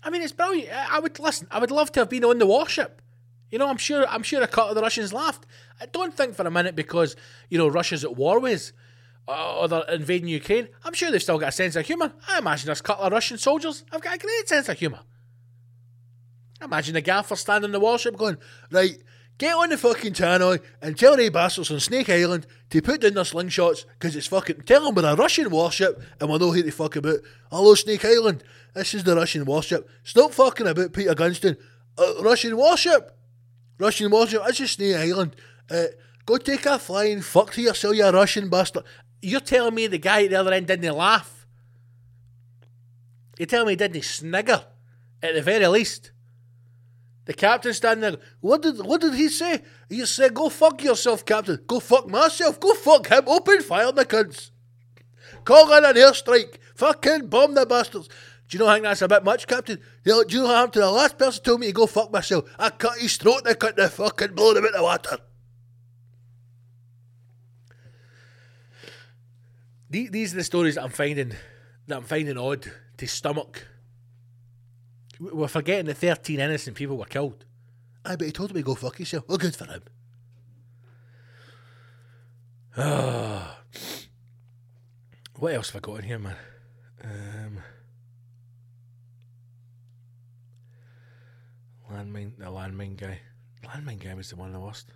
I 0.02 0.10
mean, 0.10 0.22
it's 0.22 0.32
brilliant. 0.32 0.72
I 0.72 1.00
would 1.00 1.18
listen. 1.18 1.48
I 1.50 1.58
would 1.58 1.72
love 1.72 1.90
to 1.92 2.00
have 2.00 2.10
been 2.10 2.24
on 2.24 2.38
the 2.38 2.46
warship. 2.46 3.02
You 3.50 3.58
know, 3.58 3.68
I'm 3.68 3.76
sure. 3.76 4.06
I'm 4.06 4.22
sure 4.22 4.42
a 4.42 4.46
couple 4.46 4.70
of 4.70 4.74
the 4.76 4.82
Russians 4.82 5.12
laughed. 5.12 5.46
I 5.80 5.86
don't 5.86 6.14
think 6.14 6.34
for 6.34 6.46
a 6.46 6.50
minute 6.50 6.76
because 6.76 7.16
you 7.48 7.58
know 7.58 7.68
Russia's 7.68 8.04
at 8.04 8.16
war 8.16 8.38
with 8.38 8.72
uh, 9.28 9.58
or 9.58 9.68
they're 9.68 9.84
invading 9.90 10.28
Ukraine. 10.28 10.68
I'm 10.84 10.94
sure 10.94 11.10
they've 11.10 11.22
still 11.22 11.38
got 11.38 11.48
a 11.48 11.52
sense 11.52 11.76
of 11.76 11.86
humour. 11.86 12.12
I 12.28 12.38
imagine 12.38 12.66
there's 12.66 12.80
a 12.80 12.84
couple 12.84 13.04
of 13.04 13.12
Russian 13.12 13.38
soldiers. 13.38 13.84
have 13.92 14.00
got 14.00 14.16
a 14.16 14.18
great 14.18 14.48
sense 14.48 14.68
of 14.68 14.78
humour. 14.78 15.00
Imagine 16.62 16.94
the 16.94 17.00
gaffer 17.00 17.36
standing 17.36 17.68
in 17.68 17.72
the 17.72 17.80
warship 17.80 18.16
going, 18.16 18.38
right, 18.70 18.96
get 19.38 19.54
on 19.54 19.70
the 19.70 19.78
fucking 19.78 20.14
tannoy 20.14 20.60
and 20.80 20.98
tell 20.98 21.16
the 21.16 21.28
bastards 21.28 21.70
on 21.70 21.80
Snake 21.80 22.08
Island 22.08 22.46
to 22.70 22.82
put 22.82 23.00
down 23.00 23.14
their 23.14 23.24
slingshots 23.24 23.84
because 23.98 24.16
it's 24.16 24.26
fucking. 24.26 24.62
Tell 24.62 24.84
them 24.84 24.94
we're 24.94 25.10
a 25.10 25.16
Russian 25.16 25.50
warship 25.50 26.00
and 26.20 26.28
we'll 26.28 26.38
know 26.38 26.52
who 26.52 26.62
to 26.62 26.70
fuck 26.70 26.96
about. 26.96 27.20
Hello, 27.50 27.74
Snake 27.74 28.04
Island. 28.04 28.42
This 28.74 28.94
is 28.94 29.04
the 29.04 29.16
Russian 29.16 29.44
warship. 29.44 29.88
Stop 30.04 30.32
fucking 30.32 30.66
about 30.66 30.92
Peter 30.92 31.14
Gunston. 31.14 31.56
Uh, 31.98 32.22
Russian 32.22 32.56
warship. 32.56 33.16
Russian 33.78 34.10
warship. 34.10 34.44
This 34.46 34.60
is 34.60 34.70
Snake 34.72 34.96
Island. 34.96 35.36
Uh, 35.70 35.84
go 36.24 36.36
take 36.36 36.66
a 36.66 36.78
flying 36.78 37.22
fuck 37.22 37.52
to 37.54 37.62
yourself, 37.62 37.94
you 37.94 38.08
Russian 38.08 38.48
bastard. 38.48 38.84
You're 39.22 39.40
telling 39.40 39.74
me 39.74 39.86
the 39.86 39.98
guy 39.98 40.24
at 40.24 40.30
the 40.30 40.36
other 40.36 40.52
end 40.52 40.66
didn't 40.66 40.94
laugh? 40.94 41.46
You're 43.38 43.46
telling 43.46 43.66
me 43.66 43.72
he 43.72 43.76
didn't 43.76 44.04
snigger? 44.04 44.64
At 45.22 45.34
the 45.34 45.42
very 45.42 45.66
least. 45.66 46.12
The 47.26 47.34
captain 47.34 47.74
standing 47.74 48.12
there. 48.12 48.20
What 48.40 48.62
did 48.62 48.78
what 48.84 49.00
did 49.00 49.14
he 49.14 49.28
say? 49.28 49.62
He 49.88 50.06
said, 50.06 50.32
"Go 50.32 50.48
fuck 50.48 50.82
yourself, 50.82 51.24
captain. 51.24 51.60
Go 51.66 51.80
fuck 51.80 52.08
myself. 52.08 52.58
Go 52.58 52.72
fuck 52.74 53.08
him. 53.08 53.24
Open 53.26 53.60
fire, 53.62 53.88
on 53.88 53.96
the 53.96 54.04
cunts. 54.04 54.50
Call 55.44 55.72
in 55.72 55.84
an 55.84 55.94
airstrike. 55.94 56.58
Fucking 56.76 57.26
bomb 57.26 57.54
the 57.54 57.66
bastards." 57.66 58.08
Do 58.48 58.56
you 58.56 58.64
know? 58.64 58.70
I 58.70 58.74
think 58.74 58.84
that's 58.84 59.02
a 59.02 59.08
bit 59.08 59.24
much, 59.24 59.48
Captain. 59.48 59.76
Do 60.04 60.24
you 60.28 60.38
know 60.38 60.44
what 60.44 60.54
happened 60.54 60.72
to 60.74 60.78
the 60.80 60.90
last 60.90 61.18
person 61.18 61.42
told 61.42 61.60
me 61.60 61.66
to 61.66 61.72
go 61.72 61.86
fuck 61.86 62.12
myself? 62.12 62.48
I 62.58 62.70
cut 62.70 62.98
his 62.98 63.16
throat 63.16 63.38
and 63.38 63.48
I 63.48 63.54
cut 63.54 63.74
the 63.74 63.88
fucking 63.88 64.34
blow 64.34 64.52
him 64.52 64.58
out 64.58 64.66
of 64.68 64.74
the 64.74 64.82
water. 64.84 65.18
These 69.90 70.32
are 70.32 70.36
the 70.36 70.44
stories 70.44 70.76
that 70.76 70.84
I'm 70.84 70.90
finding 70.90 71.32
that 71.88 71.96
I'm 71.96 72.04
finding 72.04 72.38
odd 72.38 72.70
to 72.98 73.06
stomach. 73.06 73.66
We're 75.18 75.48
forgetting 75.48 75.86
that 75.86 75.96
13 75.96 76.40
innocent 76.40 76.76
people 76.76 76.96
were 76.96 77.06
killed. 77.06 77.44
I 78.04 78.16
bet 78.16 78.26
he 78.26 78.32
told 78.32 78.54
me 78.54 78.60
to 78.60 78.66
go 78.66 78.74
fuck 78.74 78.98
yourself. 78.98 79.24
Well, 79.28 79.38
good 79.38 79.56
for 79.56 79.66
him. 79.66 79.82
What 85.38 85.52
else 85.52 85.70
have 85.70 85.82
I 85.82 85.86
got 85.86 85.98
in 85.98 86.04
here, 86.04 86.18
man? 86.18 86.36
Um, 87.04 87.58
landmine, 91.92 92.38
the 92.38 92.46
landmine 92.46 92.96
guy. 92.96 93.20
Landmine 93.64 94.02
guy 94.02 94.14
was 94.14 94.30
the 94.30 94.36
one 94.36 94.48
of 94.48 94.54
the 94.54 94.60
worst. 94.60 94.88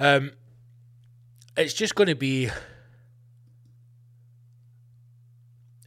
Um, 0.00 0.32
it's 1.56 1.74
just 1.74 1.94
going 1.94 2.08
to 2.08 2.16
be. 2.16 2.50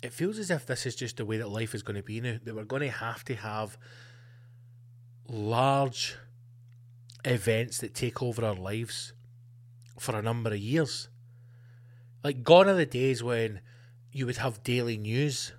It 0.05 0.13
feels 0.13 0.37
as 0.37 0.51
if 0.51 0.67
this 0.67 0.85
is 0.85 0.95
just 0.95 1.17
the 1.17 1.25
way 1.25 1.37
that 1.37 1.49
life 1.49 1.73
is 1.73 1.81
going 1.81 1.95
to 1.95 2.03
be 2.03 2.21
now. 2.21 2.37
That 2.43 2.55
we're 2.55 2.63
going 2.63 2.83
to 2.83 2.91
have 2.91 3.25
to 3.25 3.33
have 3.33 3.75
large 5.27 6.15
events 7.25 7.79
that 7.79 7.95
take 7.95 8.21
over 8.21 8.45
our 8.45 8.53
lives 8.53 9.13
for 9.97 10.15
a 10.15 10.21
number 10.21 10.51
of 10.51 10.59
years. 10.59 11.09
Like, 12.23 12.43
gone 12.43 12.69
are 12.69 12.75
the 12.75 12.85
days 12.85 13.23
when 13.23 13.61
you 14.11 14.27
would 14.27 14.37
have 14.37 14.61
daily 14.61 14.95
news. 14.95 15.53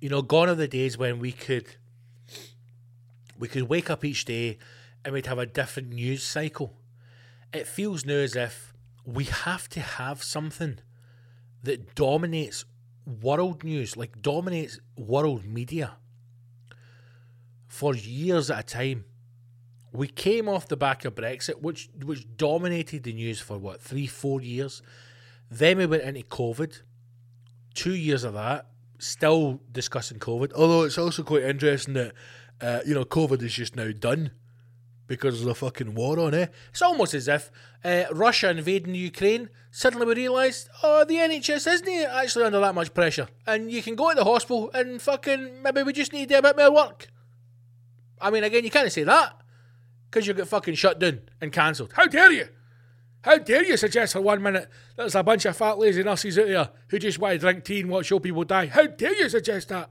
You 0.00 0.10
know, 0.10 0.22
gone 0.22 0.48
are 0.48 0.54
the 0.54 0.68
days 0.68 0.96
when 0.96 1.18
we 1.18 1.32
could 1.32 1.66
we 3.40 3.48
could 3.48 3.64
wake 3.64 3.90
up 3.90 4.04
each 4.04 4.24
day 4.24 4.58
and 5.04 5.12
we'd 5.12 5.26
have 5.26 5.38
a 5.38 5.46
different 5.46 5.88
news 5.88 6.22
cycle. 6.22 6.76
It 7.52 7.66
feels 7.66 8.04
now 8.04 8.14
as 8.14 8.36
if 8.36 8.72
we 9.04 9.24
have 9.24 9.68
to 9.70 9.80
have 9.80 10.22
something 10.22 10.78
that 11.62 11.94
dominates 11.94 12.64
world 13.06 13.64
news, 13.64 13.96
like 13.96 14.20
dominates 14.20 14.80
world 14.96 15.44
media 15.44 15.96
for 17.66 17.94
years 17.94 18.50
at 18.50 18.60
a 18.60 18.62
time. 18.62 19.04
We 19.92 20.08
came 20.08 20.48
off 20.48 20.68
the 20.68 20.76
back 20.76 21.04
of 21.04 21.14
Brexit, 21.14 21.60
which 21.60 21.90
which 22.02 22.26
dominated 22.36 23.02
the 23.02 23.12
news 23.12 23.40
for 23.40 23.58
what 23.58 23.80
three, 23.80 24.06
four 24.06 24.40
years. 24.40 24.82
Then 25.50 25.78
we 25.78 25.86
went 25.86 26.02
into 26.02 26.22
COVID. 26.22 26.82
Two 27.74 27.94
years 27.94 28.24
of 28.24 28.34
that, 28.34 28.66
still 28.98 29.60
discussing 29.70 30.18
COVID. 30.18 30.52
Although 30.54 30.82
it's 30.82 30.98
also 30.98 31.22
quite 31.22 31.42
interesting 31.42 31.94
that 31.94 32.12
uh, 32.60 32.80
you 32.86 32.94
know 32.94 33.04
COVID 33.04 33.42
is 33.42 33.54
just 33.54 33.76
now 33.76 33.90
done 33.92 34.32
because 35.06 35.40
of 35.40 35.46
the 35.46 35.54
fucking 35.54 35.94
war 35.94 36.18
on 36.18 36.34
it. 36.34 36.52
It's 36.70 36.82
almost 36.82 37.14
as 37.14 37.28
if 37.28 37.50
uh, 37.84 38.04
Russia 38.12 38.50
invading 38.50 38.94
Ukraine, 38.94 39.50
suddenly 39.70 40.06
we 40.06 40.14
realised, 40.14 40.68
oh, 40.82 41.04
the 41.04 41.16
NHS 41.16 41.70
isn't 41.72 41.88
actually 41.88 42.44
under 42.44 42.60
that 42.60 42.74
much 42.74 42.94
pressure. 42.94 43.28
And 43.46 43.70
you 43.70 43.82
can 43.82 43.94
go 43.94 44.10
to 44.10 44.16
the 44.16 44.24
hospital 44.24 44.70
and 44.72 45.00
fucking, 45.02 45.62
maybe 45.62 45.82
we 45.82 45.92
just 45.92 46.12
need 46.12 46.28
to 46.28 46.34
do 46.34 46.38
a 46.38 46.42
bit 46.42 46.56
more 46.56 46.72
work. 46.72 47.08
I 48.20 48.30
mean, 48.30 48.44
again, 48.44 48.64
you 48.64 48.70
can't 48.70 48.90
say 48.90 49.02
that 49.02 49.36
because 50.10 50.26
you 50.26 50.34
get 50.34 50.48
fucking 50.48 50.74
shut 50.74 50.98
down 50.98 51.22
and 51.40 51.52
cancelled. 51.52 51.92
How 51.94 52.06
dare 52.06 52.30
you? 52.30 52.48
How 53.22 53.38
dare 53.38 53.64
you 53.64 53.76
suggest 53.76 54.14
for 54.14 54.20
one 54.20 54.42
minute 54.42 54.68
that 54.96 55.02
there's 55.04 55.14
a 55.14 55.22
bunch 55.22 55.44
of 55.44 55.56
fat 55.56 55.78
lazy 55.78 56.02
nurses 56.02 56.38
out 56.38 56.46
there 56.46 56.68
who 56.88 56.98
just 56.98 57.18
want 57.18 57.34
to 57.34 57.38
drink 57.38 57.64
tea 57.64 57.80
and 57.80 57.90
watch 57.90 58.10
old 58.10 58.22
people 58.22 58.44
die? 58.44 58.66
How 58.66 58.86
dare 58.86 59.14
you 59.14 59.28
suggest 59.28 59.68
that? 59.68 59.90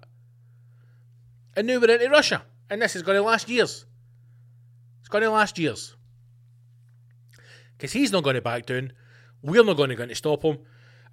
And 1.56 1.68
now 1.68 1.80
we're 1.80 1.92
into 1.92 2.10
Russia, 2.10 2.44
and 2.70 2.82
this 2.82 2.96
is 2.96 3.04
going 3.04 3.18
to 3.18 3.24
last 3.24 3.50
years. 3.50 3.86
Going 5.12 5.24
to 5.24 5.30
last 5.30 5.60
years. 5.60 5.96
Because 7.78 7.92
he's 7.92 8.12
not 8.12 8.24
going 8.24 8.36
to 8.36 8.42
back 8.42 8.66
down. 8.66 8.94
We're 9.44 9.64
not 9.64 9.78
going 9.78 9.90
to 9.90 9.96
go 9.96 10.06
to 10.06 10.16
stop 10.16 10.44
him. 10.44 10.60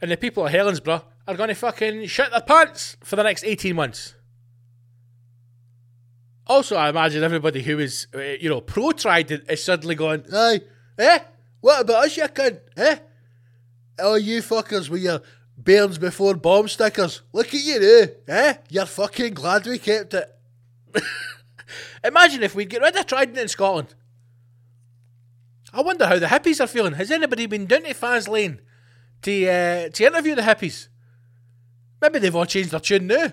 And 0.01 0.11
the 0.11 0.17
people 0.17 0.47
at 0.47 0.55
Helensburgh 0.55 1.03
are 1.27 1.35
going 1.35 1.49
to 1.49 1.55
fucking 1.55 2.07
shit 2.07 2.31
their 2.31 2.41
pants 2.41 2.97
for 3.03 3.17
the 3.17 3.25
next 3.25 3.45
18 3.45 3.75
months. 3.75 4.15
Also, 6.47 6.77
I 6.77 6.89
imagine 6.89 7.25
everybody 7.25 7.63
who 7.63 7.81
is, 7.81 8.07
uh, 8.15 8.21
you 8.21 8.49
know, 8.49 8.61
pro 8.61 8.93
Trident 8.93 9.45
is 9.51 9.63
suddenly 9.65 9.97
going, 9.97 10.25
aye, 10.33 10.61
eh? 10.97 11.19
What 11.61 11.83
about 11.83 12.05
us, 12.05 12.17
you 12.17 12.23
cunt? 12.25 12.61
Eh? 12.77 12.99
Oh, 13.99 14.15
you 14.15 14.41
fuckers 14.43 14.89
with 14.89 15.03
your 15.03 15.21
burns 15.57 15.99
before 15.99 16.37
bomb 16.37 16.69
stickers. 16.69 17.23
Look 17.33 17.49
at 17.49 17.55
you 17.55 17.81
now, 17.81 18.35
eh? 18.35 18.55
You're 18.71 18.87
fucking 18.87 19.35
glad 19.35 19.67
we 19.67 19.79
kept 19.79 20.15
it. 20.15 20.35
Imagine 22.05 22.43
if 22.43 22.55
we'd 22.55 22.71
get 22.71 22.83
rid 22.83 22.97
of 22.97 23.07
Trident 23.07 23.39
in 23.39 23.49
Scotland. 23.49 23.95
I 25.73 25.83
wonder 25.83 26.07
how 26.07 26.19
the 26.19 26.27
hippies 26.27 26.63
are 26.63 26.67
feeling. 26.67 26.95
Has 26.95 27.11
anybody 27.11 27.47
been 27.47 27.67
down 27.67 27.83
to 27.83 27.95
Faslane 27.95 28.59
to, 29.23 29.49
uh, 29.49 29.89
to 29.91 30.05
interview 30.05 30.35
the 30.35 30.43
hippies? 30.43 30.89
Maybe 32.01 32.19
they've 32.19 32.35
all 32.35 32.47
changed 32.47 32.71
their 32.71 32.81
tune 32.81 33.07
now. 33.07 33.33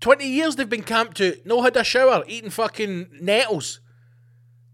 20 0.00 0.26
years 0.26 0.56
they've 0.56 0.68
been 0.68 0.82
camped 0.82 1.20
out, 1.20 1.34
no 1.44 1.62
had 1.62 1.76
a 1.76 1.82
shower, 1.82 2.24
eating 2.28 2.50
fucking 2.50 3.08
nettles, 3.20 3.80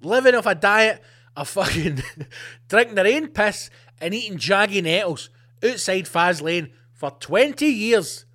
living 0.03 0.34
off 0.34 0.47
a 0.47 0.55
diet 0.55 1.03
of 1.36 1.49
fucking 1.49 2.03
drinking 2.68 2.95
their 2.95 3.07
own 3.07 3.28
piss 3.28 3.70
and 4.01 4.12
eating 4.14 4.38
jaggy 4.38 4.82
nettles 4.82 5.30
outside 5.62 6.05
Faslane 6.05 6.70
for 6.92 7.11
20 7.11 7.66
years. 7.66 8.26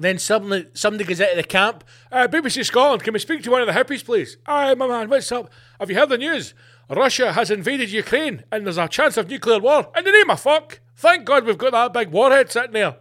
Then 0.00 0.18
suddenly 0.18 0.66
somebody 0.72 1.04
goes 1.04 1.20
out 1.20 1.32
of 1.32 1.36
the 1.36 1.42
camp. 1.42 1.84
Uh, 2.10 2.26
BBC 2.26 2.64
Scotland, 2.64 3.02
can 3.02 3.12
we 3.12 3.18
speak 3.18 3.42
to 3.42 3.50
one 3.50 3.60
of 3.60 3.66
the 3.66 3.74
hippies, 3.74 4.02
please? 4.02 4.38
Aye, 4.46 4.74
my 4.74 4.86
man, 4.86 5.10
what's 5.10 5.30
up? 5.30 5.52
Have 5.78 5.90
you 5.90 5.96
heard 5.96 6.08
the 6.08 6.16
news? 6.16 6.54
Russia 6.88 7.34
has 7.34 7.50
invaded 7.50 7.90
Ukraine 7.90 8.42
and 8.50 8.64
there's 8.64 8.78
a 8.78 8.88
chance 8.88 9.18
of 9.18 9.28
nuclear 9.28 9.58
war. 9.58 9.92
In 9.94 10.04
the 10.04 10.10
name 10.10 10.30
of 10.30 10.40
fuck! 10.40 10.80
Thank 10.96 11.26
God 11.26 11.44
we've 11.44 11.58
got 11.58 11.72
that 11.72 11.92
big 11.92 12.12
warhead 12.12 12.50
sitting 12.50 12.72
there. 12.72 12.96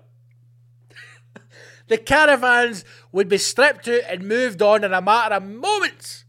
the 1.88 1.98
caravans 1.98 2.84
would 3.14 3.30
be 3.30 3.38
stripped 3.38 3.88
out 3.88 4.02
and 4.10 4.28
moved 4.28 4.62
on 4.62 4.84
in 4.84 4.92
a 4.94 5.02
matter 5.02 5.36
of 5.36 5.44
moments. 5.44 6.26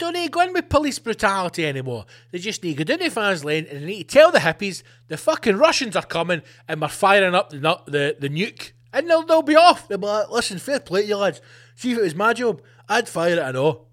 Don't 0.00 0.14
need 0.14 0.32
go 0.32 0.40
in 0.40 0.54
with 0.54 0.70
police 0.70 0.98
brutality 0.98 1.66
anymore. 1.66 2.06
They 2.32 2.38
just 2.38 2.64
need 2.64 2.78
to 2.78 2.84
go 2.84 2.96
down 2.96 3.06
to 3.06 3.14
Faslane 3.14 3.70
and 3.70 3.82
they 3.82 3.86
need 3.86 4.08
to 4.08 4.14
tell 4.18 4.32
the 4.32 4.38
hippies 4.38 4.82
the 5.08 5.18
fucking 5.18 5.58
Russians 5.58 5.94
are 5.94 6.06
coming 6.06 6.40
and 6.66 6.80
we're 6.80 6.88
firing 6.88 7.34
up 7.34 7.50
the 7.50 7.58
the, 7.84 8.16
the 8.18 8.30
nuke. 8.30 8.72
And 8.94 9.10
they'll, 9.10 9.24
they'll 9.26 9.42
be 9.42 9.56
off. 9.56 9.88
They'll 9.88 9.98
be 9.98 10.06
like, 10.06 10.30
listen, 10.30 10.58
fair 10.58 10.80
play 10.80 11.02
you 11.02 11.16
lads. 11.16 11.42
See 11.74 11.92
if 11.92 11.98
it 11.98 12.02
was 12.02 12.14
my 12.14 12.32
job, 12.32 12.62
I'd 12.88 13.10
fire 13.10 13.34
it, 13.34 13.38
I 13.38 13.52
know. 13.52 13.88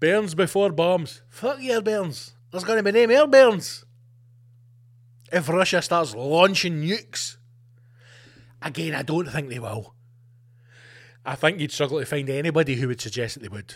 Burns 0.00 0.34
before 0.34 0.72
bombs. 0.72 1.22
Fuck 1.28 1.62
your 1.62 1.80
burns. 1.80 2.32
There's 2.50 2.64
going 2.64 2.82
to 2.82 2.92
be 2.92 3.06
no 3.06 3.06
more 3.06 3.28
burns. 3.28 3.84
If 5.32 5.48
Russia 5.48 5.80
starts 5.80 6.12
launching 6.12 6.82
nukes. 6.82 7.36
Again, 8.60 8.96
I 8.96 9.02
don't 9.02 9.30
think 9.30 9.48
they 9.48 9.60
will. 9.60 9.94
I 11.28 11.34
think 11.34 11.60
you'd 11.60 11.72
struggle 11.72 12.00
to 12.00 12.06
find 12.06 12.30
anybody 12.30 12.76
who 12.76 12.88
would 12.88 13.02
suggest 13.02 13.34
that 13.34 13.42
they 13.42 13.50
would. 13.50 13.74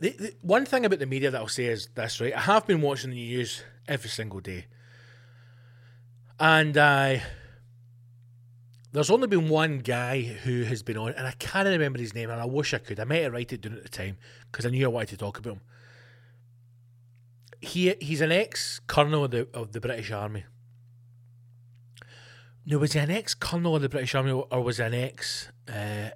The, 0.00 0.10
the, 0.10 0.34
one 0.42 0.66
thing 0.66 0.84
about 0.84 0.98
the 0.98 1.06
media 1.06 1.30
that 1.30 1.40
I'll 1.40 1.48
say 1.48 1.64
is 1.64 1.88
this, 1.94 2.20
right? 2.20 2.36
I 2.36 2.40
have 2.40 2.66
been 2.66 2.82
watching 2.82 3.08
the 3.08 3.16
news 3.16 3.62
every 3.88 4.10
single 4.10 4.40
day. 4.40 4.66
And 6.38 6.76
I. 6.76 7.22
there's 8.92 9.08
only 9.08 9.28
been 9.28 9.48
one 9.48 9.78
guy 9.78 10.20
who 10.20 10.64
has 10.64 10.82
been 10.82 10.98
on, 10.98 11.14
and 11.14 11.26
I 11.26 11.32
can't 11.38 11.66
remember 11.66 11.98
his 11.98 12.14
name, 12.14 12.28
and 12.28 12.38
I 12.38 12.44
wish 12.44 12.74
I 12.74 12.78
could. 12.78 13.00
I 13.00 13.04
might 13.04 13.22
have 13.22 13.32
written 13.32 13.54
it 13.54 13.62
down 13.62 13.78
at 13.78 13.82
the 13.82 13.88
time 13.88 14.18
because 14.52 14.66
I 14.66 14.68
knew 14.68 14.84
I 14.84 14.88
wanted 14.88 15.08
to 15.08 15.16
talk 15.16 15.38
about 15.38 15.54
him. 15.54 15.60
He 17.62 17.94
he's 18.02 18.20
an 18.20 18.30
ex 18.30 18.82
colonel 18.86 19.24
of 19.24 19.30
the 19.30 19.48
of 19.54 19.72
the 19.72 19.80
British 19.80 20.10
Army. 20.10 20.44
No, 22.68 22.78
was 22.78 22.94
he 22.94 22.98
an 22.98 23.12
ex 23.12 23.32
colonel 23.32 23.76
of 23.76 23.82
the 23.82 23.88
British 23.88 24.14
Army 24.16 24.32
or 24.32 24.62
was 24.62 24.78
he 24.78 24.82
an 24.82 24.92
ex 24.92 25.50
uh, 25.72 26.10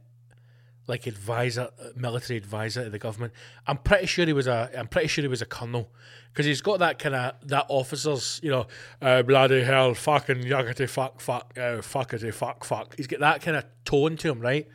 like 0.89 1.07
advisor, 1.07 1.69
military 1.95 2.37
advisor 2.37 2.83
to 2.85 2.91
the 2.91 2.99
government? 2.99 3.33
I'm 3.69 3.79
pretty 3.79 4.07
sure 4.07 4.27
he 4.27 4.33
was 4.33 4.49
a. 4.49 4.69
I'm 4.77 4.89
pretty 4.89 5.07
sure 5.07 5.23
he 5.23 5.29
was 5.29 5.43
a 5.43 5.47
colonel 5.47 5.93
because 6.33 6.47
he's 6.47 6.61
got 6.61 6.81
that 6.81 6.99
kind 6.99 7.15
of 7.15 7.35
that 7.49 7.67
officers, 7.69 8.41
you 8.43 8.51
know, 8.51 8.67
uh, 9.01 9.23
bloody 9.23 9.63
hell, 9.63 9.95
fucking 9.95 10.43
yuckety 10.43 10.89
fuck 10.89 11.21
fuck, 11.21 11.53
uh, 11.57 11.79
fuckety 11.79 12.35
fuck 12.35 12.65
fuck. 12.65 12.97
He's 12.97 13.07
got 13.07 13.21
that 13.21 13.43
kind 13.43 13.57
of 13.57 13.65
tone 13.85 14.17
to 14.17 14.31
him, 14.31 14.41
right? 14.41 14.67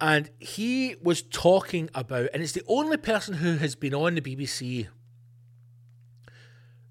And 0.00 0.30
he 0.38 0.96
was 1.02 1.20
talking 1.20 1.90
about, 1.94 2.30
and 2.32 2.42
it's 2.42 2.52
the 2.52 2.62
only 2.66 2.96
person 2.96 3.34
who 3.34 3.56
has 3.58 3.74
been 3.74 3.94
on 3.94 4.14
the 4.14 4.20
BBC 4.22 4.86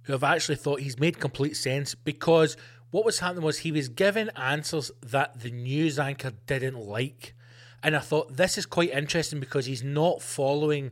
who 0.07 0.13
have 0.13 0.23
actually 0.23 0.55
thought 0.55 0.79
he's 0.79 0.99
made 0.99 1.19
complete 1.19 1.55
sense 1.57 1.93
because 1.93 2.55
what 2.91 3.05
was 3.05 3.19
happening 3.19 3.43
was 3.43 3.59
he 3.59 3.71
was 3.71 3.89
giving 3.89 4.29
answers 4.35 4.91
that 5.01 5.41
the 5.41 5.51
news 5.51 5.99
anchor 5.99 6.31
didn't 6.45 6.79
like. 6.79 7.35
And 7.83 7.95
I 7.95 7.99
thought 7.99 8.37
this 8.37 8.57
is 8.57 8.65
quite 8.65 8.91
interesting 8.91 9.39
because 9.39 9.65
he's 9.65 9.83
not 9.83 10.21
following 10.21 10.91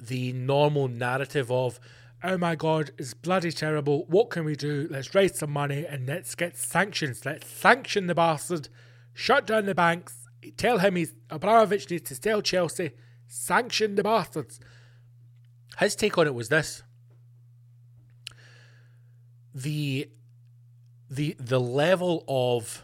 the 0.00 0.32
normal 0.32 0.88
narrative 0.88 1.50
of, 1.50 1.78
oh 2.24 2.38
my 2.38 2.54
god, 2.54 2.90
it's 2.98 3.14
bloody 3.14 3.52
terrible. 3.52 4.06
What 4.08 4.30
can 4.30 4.44
we 4.44 4.56
do? 4.56 4.88
Let's 4.90 5.14
raise 5.14 5.38
some 5.38 5.52
money 5.52 5.86
and 5.86 6.06
let's 6.06 6.34
get 6.34 6.56
sanctions. 6.56 7.24
Let's 7.24 7.48
sanction 7.48 8.06
the 8.06 8.14
bastard, 8.14 8.68
shut 9.12 9.46
down 9.46 9.66
the 9.66 9.74
banks, 9.74 10.28
tell 10.56 10.78
him 10.78 10.96
he's 10.96 11.14
Abramovich 11.30 11.90
needs 11.90 12.08
to 12.08 12.14
sell 12.14 12.42
Chelsea, 12.42 12.92
sanction 13.26 13.94
the 13.94 14.02
bastards. 14.02 14.58
His 15.78 15.94
take 15.94 16.16
on 16.16 16.26
it 16.26 16.34
was 16.34 16.48
this. 16.48 16.82
The 19.54 20.10
the 21.10 21.36
the 21.38 21.60
level 21.60 22.24
of 22.28 22.82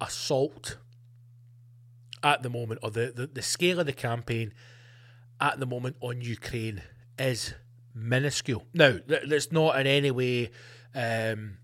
assault 0.00 0.78
at 2.22 2.42
the 2.42 2.50
moment, 2.50 2.80
or 2.82 2.90
the, 2.90 3.12
the, 3.14 3.26
the 3.26 3.42
scale 3.42 3.80
of 3.80 3.86
the 3.86 3.92
campaign 3.92 4.52
at 5.40 5.58
the 5.58 5.66
moment 5.66 5.96
on 6.00 6.20
Ukraine 6.20 6.82
is 7.18 7.54
minuscule. 7.94 8.66
Now, 8.72 8.98
that's 9.06 9.50
not 9.50 9.78
in 9.80 9.86
any 9.86 10.10
way, 10.10 10.50
um, 10.94 11.58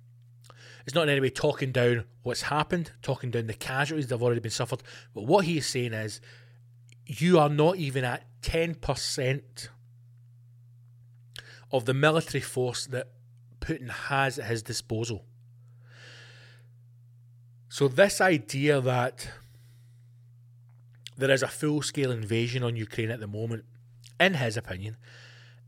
it's 0.84 0.94
not 0.94 1.04
in 1.04 1.11
any 1.11 1.20
way 1.20 1.30
talking 1.30 1.72
down 1.72 2.04
what's 2.22 2.42
happened, 2.42 2.92
talking 3.02 3.30
down 3.30 3.46
the 3.46 3.54
casualties 3.54 4.09
that 4.09 4.14
have 4.14 4.22
already 4.22 4.40
been 4.40 4.50
suffered. 4.50 4.82
But 5.14 5.26
what 5.26 5.44
he 5.44 5.59
is 5.59 5.66
saying 5.66 5.92
is, 5.92 6.20
you 7.06 7.38
are 7.38 7.48
not 7.48 7.76
even 7.76 8.04
at 8.04 8.24
10% 8.42 9.68
of 11.70 11.84
the 11.84 11.94
military 11.94 12.40
force 12.40 12.86
that 12.86 13.09
Putin 13.61 13.90
has 13.90 14.38
at 14.38 14.46
his 14.46 14.62
disposal. 14.62 15.24
So, 17.68 17.86
this 17.86 18.20
idea 18.20 18.80
that 18.80 19.28
there 21.16 21.30
is 21.30 21.42
a 21.42 21.48
full 21.48 21.82
scale 21.82 22.10
invasion 22.10 22.62
on 22.62 22.76
Ukraine 22.76 23.10
at 23.10 23.20
the 23.20 23.26
moment, 23.26 23.64
in 24.18 24.34
his 24.34 24.56
opinion, 24.56 24.96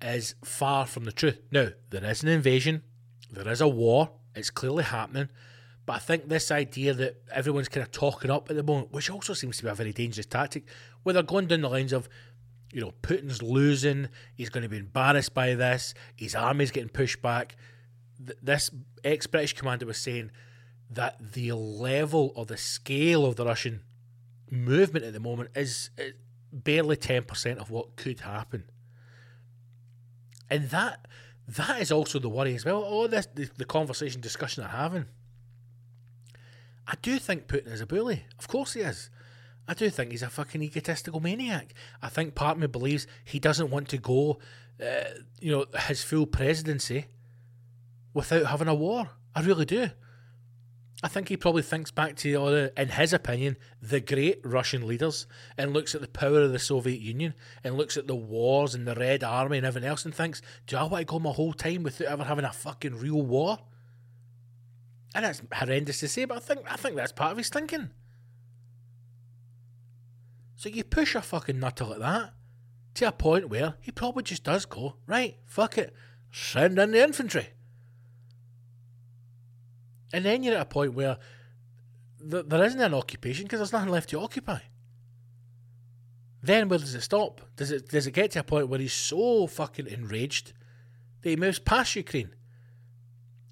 is 0.01 0.34
far 0.42 0.86
from 0.86 1.05
the 1.05 1.12
truth. 1.12 1.40
Now, 1.51 1.68
there 1.90 2.05
is 2.05 2.22
an 2.22 2.30
invasion, 2.30 2.82
there 3.30 3.48
is 3.48 3.61
a 3.61 3.68
war, 3.68 4.12
it's 4.34 4.51
clearly 4.51 4.84
happening, 4.84 5.28
but 5.84 5.94
I 5.94 5.98
think 5.98 6.28
this 6.28 6.51
idea 6.51 6.94
that 6.94 7.20
everyone's 7.32 7.68
kind 7.68 7.82
of 7.82 7.90
talking 7.90 8.30
up 8.30 8.48
at 8.48 8.57
the 8.57 8.62
moment, 8.62 8.92
which 8.92 9.11
also 9.11 9.34
seems 9.34 9.59
to 9.59 9.64
be 9.64 9.68
a 9.68 9.74
very 9.74 9.92
dangerous 9.92 10.26
tactic, 10.26 10.64
where 11.03 11.12
they're 11.12 11.22
going 11.22 11.48
down 11.48 11.61
the 11.61 11.68
lines 11.68 11.92
of, 11.92 12.09
you 12.72 12.80
know, 12.80 12.92
Putin's 13.03 13.42
losing, 13.42 14.09
he's 14.34 14.48
going 14.48 14.62
to 14.62 14.68
be 14.68 14.78
embarrassed 14.78 15.34
by 15.34 15.55
this, 15.55 15.92
his 16.16 16.34
army's 16.34 16.70
getting 16.70 16.88
pushed 16.88 17.20
back. 17.20 17.57
This 18.18 18.70
ex 19.05 19.26
British 19.26 19.55
commander 19.55 19.84
was 19.84 19.98
saying 19.98 20.30
that 20.91 21.32
the 21.32 21.53
level 21.53 22.32
or 22.34 22.45
the 22.45 22.57
scale 22.57 23.24
of 23.24 23.36
the 23.36 23.47
Russian 23.47 23.82
movement 24.51 25.05
at 25.05 25.12
the 25.12 25.20
moment 25.20 25.51
is 25.55 25.91
barely 26.53 26.97
10% 26.97 27.59
of 27.59 27.70
what 27.70 27.97
could 27.97 28.20
happen. 28.20 28.64
And 30.49 30.70
that 30.70 31.07
that 31.47 31.80
is 31.80 31.91
also 31.91 32.18
the 32.18 32.28
worry 32.28 32.55
as 32.55 32.64
well. 32.64 32.82
All 32.82 33.09
this 33.09 33.26
the, 33.26 33.49
the 33.57 33.64
conversation 33.64 34.20
discussion 34.20 34.62
they're 34.62 34.72
having. 34.72 35.07
I 36.86 36.95
do 37.03 37.18
think 37.18 37.47
Putin 37.47 37.72
is 37.72 37.80
a 37.80 37.86
bully. 37.86 38.24
Of 38.38 38.49
course 38.49 38.74
he 38.74 38.80
is. 38.80 39.11
I 39.68 39.74
do 39.74 39.88
think 39.91 40.11
he's 40.11 40.22
a 40.22 40.30
fucking 40.30 40.62
egotistical 40.62 41.20
maniac. 41.20 41.74
I 42.03 42.09
think 42.09 42.34
part 42.34 42.57
of 42.57 42.61
me 42.61 42.66
believes 42.66 43.07
he 43.24 43.38
doesn't 43.38 43.70
want 43.70 43.88
to 43.91 43.99
go, 43.99 44.41
uh, 44.82 45.05
you 45.41 45.53
know, 45.53 45.66
his 45.86 46.03
full 46.03 46.26
presidency 46.26 47.07
without 48.12 48.47
having 48.47 48.66
a 48.66 48.74
war. 48.74 49.11
I 49.34 49.43
really 49.43 49.64
do. 49.64 49.91
I 51.03 51.09
think 51.09 51.28
he 51.28 51.36
probably 51.36 51.62
thinks 51.62 51.90
back 51.90 52.16
to 52.16 52.34
all 52.34 52.51
the, 52.51 52.72
uh, 52.76 52.82
in 52.82 52.88
his 52.90 53.14
opinion, 53.14 53.57
the 53.80 54.01
great 54.01 54.40
Russian 54.44 54.86
leaders 54.86 55.26
and 55.57 55.72
looks 55.72 55.94
at 55.94 56.03
the 56.03 56.09
power 56.09 56.42
of 56.42 56.53
the 56.53 56.59
Soviet 56.59 57.01
Union 57.01 57.32
and 57.64 57.76
looks 57.78 57.96
at 57.96 58.07
the 58.07 58.14
wars 58.14 58.74
and 58.74 58.86
the 58.86 58.94
Red 58.94 59.24
Army 59.24 59.57
and 59.57 59.66
everything 59.66 59.88
else 59.88 60.05
and 60.05 60.14
thinks, 60.14 60.42
do 60.66 60.76
I 60.76 60.82
want 60.82 61.01
to 61.01 61.05
go 61.07 61.18
my 61.18 61.30
whole 61.30 61.55
time 61.55 61.84
without 61.84 62.09
ever 62.09 62.24
having 62.24 62.44
a 62.44 62.53
fucking 62.53 62.98
real 62.98 63.22
war? 63.22 63.61
And 65.14 65.24
that's 65.24 65.40
horrendous 65.53 66.01
to 66.01 66.09
say, 66.09 66.26
but 66.26 66.36
I 66.36 66.40
think 66.40 66.61
I 66.70 66.76
think 66.76 66.96
that's 66.96 67.12
part 67.12 67.32
of 67.32 67.38
his 67.38 67.48
thinking. 67.48 67.90
So 70.55 70.68
you 70.68 70.84
push 70.84 71.14
a 71.14 71.22
fucking 71.22 71.59
nutter 71.59 71.84
like 71.84 72.01
that 72.01 72.34
to 72.94 73.09
a 73.09 73.12
point 73.12 73.48
where 73.48 73.74
he 73.80 73.90
probably 73.90 74.22
just 74.22 74.44
does 74.44 74.66
go, 74.66 74.96
right, 75.07 75.38
fuck 75.46 75.78
it, 75.78 75.94
send 76.30 76.78
in 76.78 76.90
the 76.90 77.03
infantry. 77.03 77.48
And 80.12 80.24
then 80.24 80.42
you're 80.42 80.56
at 80.56 80.62
a 80.62 80.66
point 80.66 80.94
where 80.94 81.18
th- 82.28 82.46
there 82.46 82.64
isn't 82.64 82.80
an 82.80 82.94
occupation 82.94 83.44
because 83.44 83.61
there's 83.61 83.72
nothing 83.72 83.90
left 83.90 84.11
to 84.11 84.20
occupy. 84.20 84.58
Then 86.42 86.68
where 86.68 86.78
does 86.78 86.94
it 86.94 87.02
stop? 87.02 87.40
Does 87.56 87.70
it 87.70 87.88
does 87.88 88.06
it 88.06 88.12
get 88.12 88.30
to 88.32 88.40
a 88.40 88.42
point 88.42 88.68
where 88.68 88.80
he's 88.80 88.94
so 88.94 89.46
fucking 89.46 89.86
enraged 89.86 90.52
that 91.22 91.30
he 91.30 91.36
moves 91.36 91.58
past 91.58 91.94
Ukraine 91.94 92.34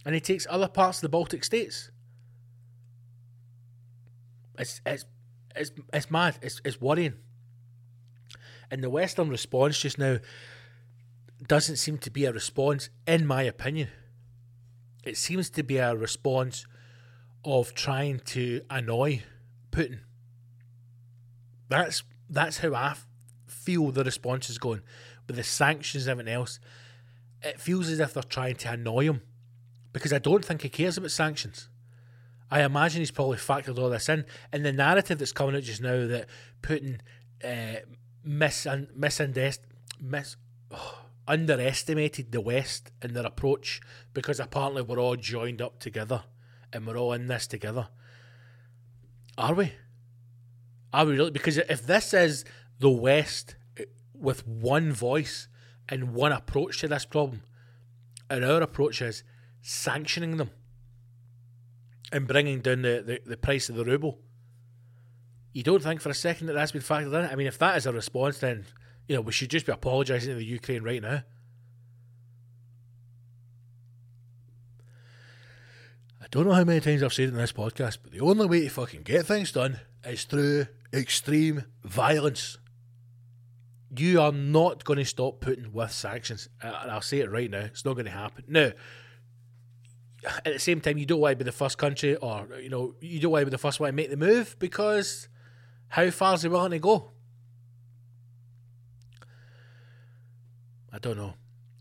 and 0.04 0.14
he 0.14 0.20
takes 0.20 0.46
other 0.48 0.68
parts 0.68 0.98
of 0.98 1.02
the 1.02 1.08
Baltic 1.10 1.44
states? 1.44 1.90
It's 4.58 4.80
it's 4.86 5.04
it's, 5.54 5.70
it's 5.92 6.10
mad. 6.10 6.38
It's 6.40 6.60
it's 6.64 6.80
worrying. 6.80 7.14
And 8.70 8.82
the 8.82 8.90
Western 8.90 9.28
response 9.28 9.78
just 9.78 9.98
now 9.98 10.18
doesn't 11.46 11.76
seem 11.76 11.98
to 11.98 12.10
be 12.10 12.24
a 12.24 12.32
response, 12.32 12.90
in 13.06 13.26
my 13.26 13.42
opinion 13.42 13.88
it 15.04 15.16
seems 15.16 15.50
to 15.50 15.62
be 15.62 15.78
a 15.78 15.94
response 15.94 16.66
of 17.44 17.74
trying 17.74 18.20
to 18.20 18.62
annoy 18.68 19.22
Putin. 19.70 20.00
That's 21.68 22.02
that's 22.28 22.58
how 22.58 22.74
I 22.74 22.96
feel 23.46 23.90
the 23.90 24.04
response 24.04 24.50
is 24.50 24.58
going 24.58 24.82
with 25.26 25.36
the 25.36 25.44
sanctions 25.44 26.06
and 26.06 26.12
everything 26.12 26.34
else. 26.34 26.58
It 27.42 27.60
feels 27.60 27.88
as 27.88 28.00
if 28.00 28.14
they're 28.14 28.22
trying 28.22 28.56
to 28.56 28.72
annoy 28.72 29.04
him 29.04 29.22
because 29.92 30.12
I 30.12 30.18
don't 30.18 30.44
think 30.44 30.62
he 30.62 30.68
cares 30.68 30.96
about 30.96 31.10
sanctions. 31.10 31.68
I 32.50 32.62
imagine 32.62 33.00
he's 33.00 33.10
probably 33.10 33.36
factored 33.36 33.78
all 33.78 33.90
this 33.90 34.08
in. 34.08 34.24
And 34.52 34.64
the 34.64 34.72
narrative 34.72 35.18
that's 35.18 35.32
coming 35.32 35.54
out 35.54 35.62
just 35.62 35.82
now 35.82 36.06
that 36.06 36.26
Putin 36.62 37.00
uh, 37.44 37.80
mis- 38.24 38.66
mis- 38.94 39.20
mis- 40.00 40.36
oh, 40.70 40.98
underestimated 41.28 42.32
the 42.32 42.40
West 42.40 42.90
in 43.02 43.12
their 43.12 43.26
approach 43.26 43.80
because 44.14 44.40
apparently 44.40 44.82
we're 44.82 44.98
all 44.98 45.14
joined 45.14 45.62
up 45.62 45.78
together 45.78 46.24
and 46.72 46.86
we're 46.86 46.96
all 46.96 47.12
in 47.12 47.26
this 47.26 47.46
together. 47.46 47.88
Are 49.36 49.54
we? 49.54 49.72
Are 50.92 51.04
we 51.04 51.12
really? 51.12 51.30
Because 51.30 51.58
if 51.58 51.86
this 51.86 52.12
is 52.12 52.44
the 52.80 52.90
West 52.90 53.56
eh, 53.76 53.84
with 54.14 54.46
one 54.48 54.92
voice 54.92 55.48
and 55.88 56.14
one 56.14 56.32
approach 56.32 56.80
to 56.80 56.88
this 56.88 57.04
problem, 57.04 57.42
and 58.30 58.44
our 58.44 58.60
approach 58.62 59.00
is 59.00 59.22
sanctioning 59.62 60.36
them 60.36 60.50
and 62.12 62.26
bringing 62.26 62.60
down 62.60 62.82
the, 62.82 63.02
the, 63.04 63.20
the 63.30 63.36
price 63.36 63.68
of 63.68 63.76
the 63.76 63.84
ruble, 63.84 64.18
you 65.52 65.62
don't 65.62 65.82
think 65.82 66.00
for 66.00 66.10
a 66.10 66.14
second 66.14 66.46
that 66.46 66.54
that's 66.54 66.72
been 66.72 66.82
factored 66.82 67.18
in? 67.18 67.30
I 67.30 67.34
mean, 67.36 67.46
if 67.46 67.58
that 67.58 67.76
is 67.76 67.86
a 67.86 67.92
response, 67.92 68.38
then 68.38 68.66
you 69.08 69.16
know, 69.16 69.22
we 69.22 69.32
should 69.32 69.50
just 69.50 69.66
be 69.66 69.72
apologising 69.72 70.30
to 70.30 70.36
the 70.36 70.44
Ukraine 70.44 70.82
right 70.82 71.02
now. 71.02 71.22
I 76.20 76.26
don't 76.30 76.46
know 76.46 76.52
how 76.52 76.64
many 76.64 76.80
times 76.80 77.02
I've 77.02 77.14
said 77.14 77.24
it 77.24 77.28
in 77.28 77.36
this 77.36 77.52
podcast, 77.52 77.98
but 78.02 78.12
the 78.12 78.20
only 78.20 78.46
way 78.46 78.60
to 78.60 78.68
fucking 78.68 79.02
get 79.02 79.24
things 79.24 79.50
done 79.50 79.80
is 80.04 80.24
through 80.24 80.66
extreme 80.92 81.64
violence. 81.82 82.58
You 83.96 84.20
are 84.20 84.32
not 84.32 84.84
going 84.84 84.98
to 84.98 85.06
stop 85.06 85.40
Putin 85.40 85.72
with 85.72 85.90
sanctions. 85.90 86.50
And 86.60 86.74
I'll 86.74 87.00
say 87.00 87.20
it 87.20 87.30
right 87.30 87.50
now, 87.50 87.60
it's 87.60 87.86
not 87.86 87.94
going 87.94 88.04
to 88.04 88.10
happen. 88.10 88.44
Now, 88.46 88.72
at 90.24 90.44
the 90.44 90.58
same 90.58 90.82
time, 90.82 90.98
you 90.98 91.06
don't 91.06 91.20
want 91.20 91.32
to 91.38 91.44
be 91.44 91.48
the 91.48 91.52
first 91.52 91.78
country, 91.78 92.16
or 92.16 92.46
you 92.60 92.68
know, 92.68 92.94
you 93.00 93.20
don't 93.20 93.32
want 93.32 93.42
to 93.42 93.46
be 93.46 93.50
the 93.50 93.56
first 93.56 93.80
one 93.80 93.88
to 93.88 93.92
make 93.94 94.10
the 94.10 94.16
move 94.16 94.56
because 94.58 95.28
how 95.88 96.10
far 96.10 96.34
is 96.34 96.42
he 96.42 96.48
willing 96.48 96.72
to 96.72 96.78
go? 96.78 97.12
I 100.98 101.00
don't 101.00 101.16
know. 101.16 101.34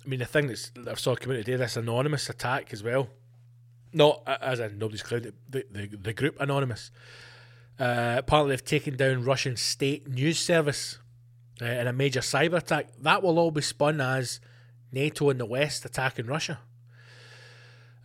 I 0.05 0.07
mean, 0.07 0.19
the 0.19 0.25
thing 0.25 0.45
that's 0.45 0.69
that 0.75 0.89
I 0.89 0.93
saw 0.93 1.15
come 1.15 1.31
out 1.31 1.37
today, 1.37 1.55
this 1.55 1.75
anonymous 1.75 2.29
attack 2.29 2.71
as 2.71 2.83
well. 2.83 3.09
Not 3.91 4.21
as 4.27 4.59
in 4.59 4.77
nobody's 4.77 5.01
crowd, 5.01 5.33
the, 5.49 5.65
the, 5.71 5.87
the 5.87 6.13
group 6.13 6.39
anonymous. 6.39 6.91
Uh, 7.79 8.17
apparently, 8.19 8.51
they've 8.51 8.63
taken 8.63 8.95
down 8.95 9.23
Russian 9.23 9.57
state 9.57 10.07
news 10.07 10.37
service 10.37 10.99
uh, 11.59 11.65
in 11.65 11.87
a 11.87 11.93
major 11.93 12.19
cyber 12.19 12.57
attack. 12.57 12.89
That 13.01 13.23
will 13.23 13.39
all 13.39 13.49
be 13.49 13.61
spun 13.61 14.01
as 14.01 14.39
NATO 14.91 15.31
and 15.31 15.39
the 15.39 15.47
West 15.47 15.83
attacking 15.83 16.27
Russia. 16.27 16.59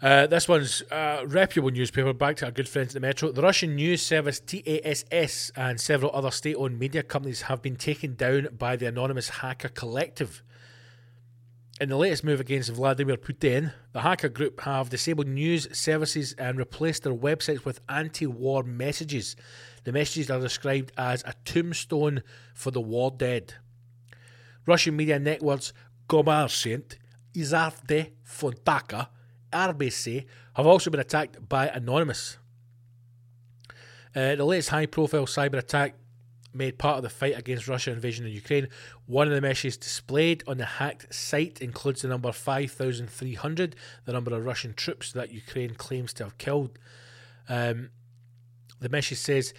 Uh, 0.01 0.27
this 0.27 0.49
one's 0.49 0.83
a 0.91 1.27
reputable 1.27 1.71
newspaper, 1.71 2.15
back 2.15 2.37
to 2.37 2.47
our 2.47 2.51
good 2.51 2.71
friends 2.71 2.97
at 2.97 3.03
the 3.03 3.07
Metro. 3.07 3.31
The 3.33 3.43
Russian 3.43 3.77
news 3.77 4.01
service 4.01 4.41
TASS 4.41 5.53
and 5.57 5.79
several 5.79 6.11
other 6.15 6.31
state 6.31 6.57
owned 6.57 6.79
media 6.79 7.03
companies 7.03 7.43
have 7.43 7.61
been 7.61 7.77
taken 7.77 8.15
down 8.15 8.49
by 8.59 8.77
the 8.77 8.87
anonymous 8.87 9.29
hacker 9.29 9.69
collective. 9.69 10.43
In 11.81 11.89
the 11.89 11.97
latest 11.97 12.23
move 12.23 12.39
against 12.39 12.71
Vladimir 12.71 13.17
Putin, 13.17 13.73
the 13.93 14.03
hacker 14.03 14.29
group 14.29 14.61
have 14.61 14.91
disabled 14.91 15.27
news 15.27 15.67
services 15.77 16.35
and 16.35 16.59
replaced 16.59 17.03
their 17.03 17.15
websites 17.15 17.65
with 17.65 17.81
anti 17.89 18.27
war 18.27 18.63
messages. 18.63 19.37
The 19.85 19.93
messages 19.93 20.31
are 20.31 20.39
described 20.39 20.93
as 20.97 21.25
a 21.25 21.35
tombstone 21.45 22.23
for 22.55 22.71
the 22.71 22.81
war 22.81 23.11
dead. 23.11 23.55
Russian 24.67 24.97
media 24.97 25.19
networks 25.19 25.73
Kommersant, 26.09 26.99
Izavde, 27.33 28.13
Fontanka, 28.23 29.09
RBC 29.51 30.27
have 30.55 30.67
also 30.67 30.91
been 30.91 31.01
attacked 31.01 31.49
by 31.49 31.69
Anonymous. 31.69 32.37
Uh, 34.15 34.37
the 34.37 34.45
latest 34.45 34.69
high 34.69 34.87
profile 34.87 35.25
cyber 35.25 35.57
attack 35.57 35.95
made 36.55 36.79
part 36.79 36.97
of 36.97 37.03
the 37.03 37.09
fight 37.09 37.39
against 37.39 37.69
Russia's 37.69 37.95
invasion 37.95 38.27
of 38.27 38.33
Ukraine. 38.33 38.69
One 39.07 39.29
of 39.29 39.35
the 39.35 39.41
messages 39.41 39.77
displayed 39.77 40.43
on 40.47 40.59
the 40.59 40.65
hacked 40.65 41.13
site 41.15 41.61
includes 41.61 42.03
the 42.03 42.09
number 42.09 42.33
5,300, 42.33 43.77
the 44.05 44.13
number 44.13 44.35
of 44.35 44.45
Russian 44.45 44.75
troops 44.75 45.13
that 45.13 45.31
Ukraine 45.31 45.75
claims 45.75 46.13
to 46.15 46.25
have 46.25 46.39
killed. 46.39 46.79
Um, 47.49 47.91
the 48.81 48.89
message 48.89 49.19
says, 49.19 49.55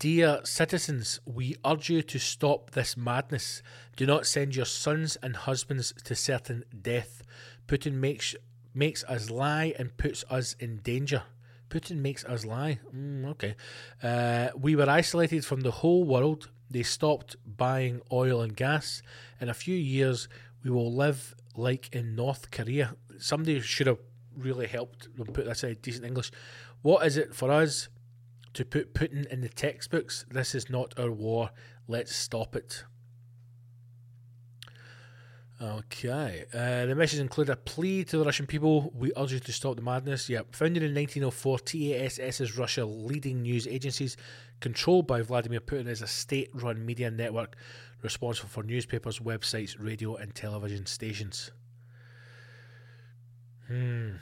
Dear 0.00 0.40
citizens, 0.44 1.20
we 1.24 1.56
urge 1.64 1.88
you 1.88 2.02
to 2.02 2.18
stop 2.18 2.72
this 2.72 2.96
madness. 2.96 3.62
Do 3.96 4.06
not 4.06 4.26
send 4.26 4.56
your 4.56 4.64
sons 4.64 5.16
and 5.22 5.36
husbands 5.36 5.94
to 6.04 6.14
certain 6.14 6.64
death. 6.82 7.22
Putin 7.66 7.94
makes 7.94 8.34
makes 8.74 9.02
us 9.04 9.30
lie 9.30 9.74
and 9.78 9.96
puts 9.96 10.24
us 10.30 10.54
in 10.60 10.78
danger. 10.78 11.22
Putin 11.68 11.98
makes 11.98 12.24
us 12.24 12.44
lie. 12.44 12.80
Mm, 12.94 13.26
okay. 13.30 13.54
Uh, 14.02 14.48
we 14.56 14.74
were 14.76 14.88
isolated 14.88 15.44
from 15.44 15.60
the 15.60 15.70
whole 15.70 16.04
world. 16.04 16.50
They 16.70 16.82
stopped 16.82 17.36
buying 17.44 18.00
oil 18.12 18.40
and 18.40 18.56
gas. 18.56 19.02
In 19.40 19.48
a 19.48 19.54
few 19.54 19.76
years, 19.76 20.28
we 20.62 20.70
will 20.70 20.92
live 20.92 21.34
like 21.56 21.94
in 21.94 22.14
North 22.14 22.50
Korea. 22.50 22.94
Somebody 23.18 23.60
should 23.60 23.86
have 23.86 23.98
really 24.36 24.66
helped 24.66 25.08
put 25.16 25.44
this 25.44 25.64
in 25.64 25.74
decent 25.82 26.04
English. 26.04 26.30
What 26.82 27.06
is 27.06 27.16
it 27.16 27.34
for 27.34 27.50
us 27.50 27.88
to 28.54 28.64
put 28.64 28.94
Putin 28.94 29.26
in 29.26 29.40
the 29.40 29.48
textbooks? 29.48 30.24
This 30.30 30.54
is 30.54 30.70
not 30.70 30.98
our 30.98 31.10
war. 31.10 31.50
Let's 31.86 32.14
stop 32.14 32.54
it. 32.54 32.84
Okay. 35.60 36.44
Uh, 36.54 36.86
the 36.86 36.94
message 36.94 37.18
include 37.18 37.48
a 37.48 37.56
plea 37.56 38.04
to 38.04 38.18
the 38.18 38.24
Russian 38.24 38.46
people. 38.46 38.92
We 38.94 39.10
urge 39.16 39.32
you 39.32 39.40
to 39.40 39.52
stop 39.52 39.74
the 39.74 39.82
madness. 39.82 40.28
Yep. 40.28 40.54
Founded 40.54 40.84
in 40.84 40.94
1904, 40.94 41.58
TASS 41.58 42.40
is 42.40 42.56
Russia's 42.56 42.86
leading 42.86 43.42
news 43.42 43.66
agencies, 43.66 44.16
controlled 44.60 45.08
by 45.08 45.20
Vladimir 45.22 45.60
Putin, 45.60 45.88
is 45.88 46.00
a 46.00 46.06
state-run 46.06 46.86
media 46.86 47.10
network 47.10 47.56
responsible 48.02 48.48
for 48.48 48.62
newspapers, 48.62 49.18
websites, 49.18 49.74
radio, 49.78 50.14
and 50.14 50.32
television 50.32 50.86
stations. 50.86 51.50
Hmm. 53.66 54.12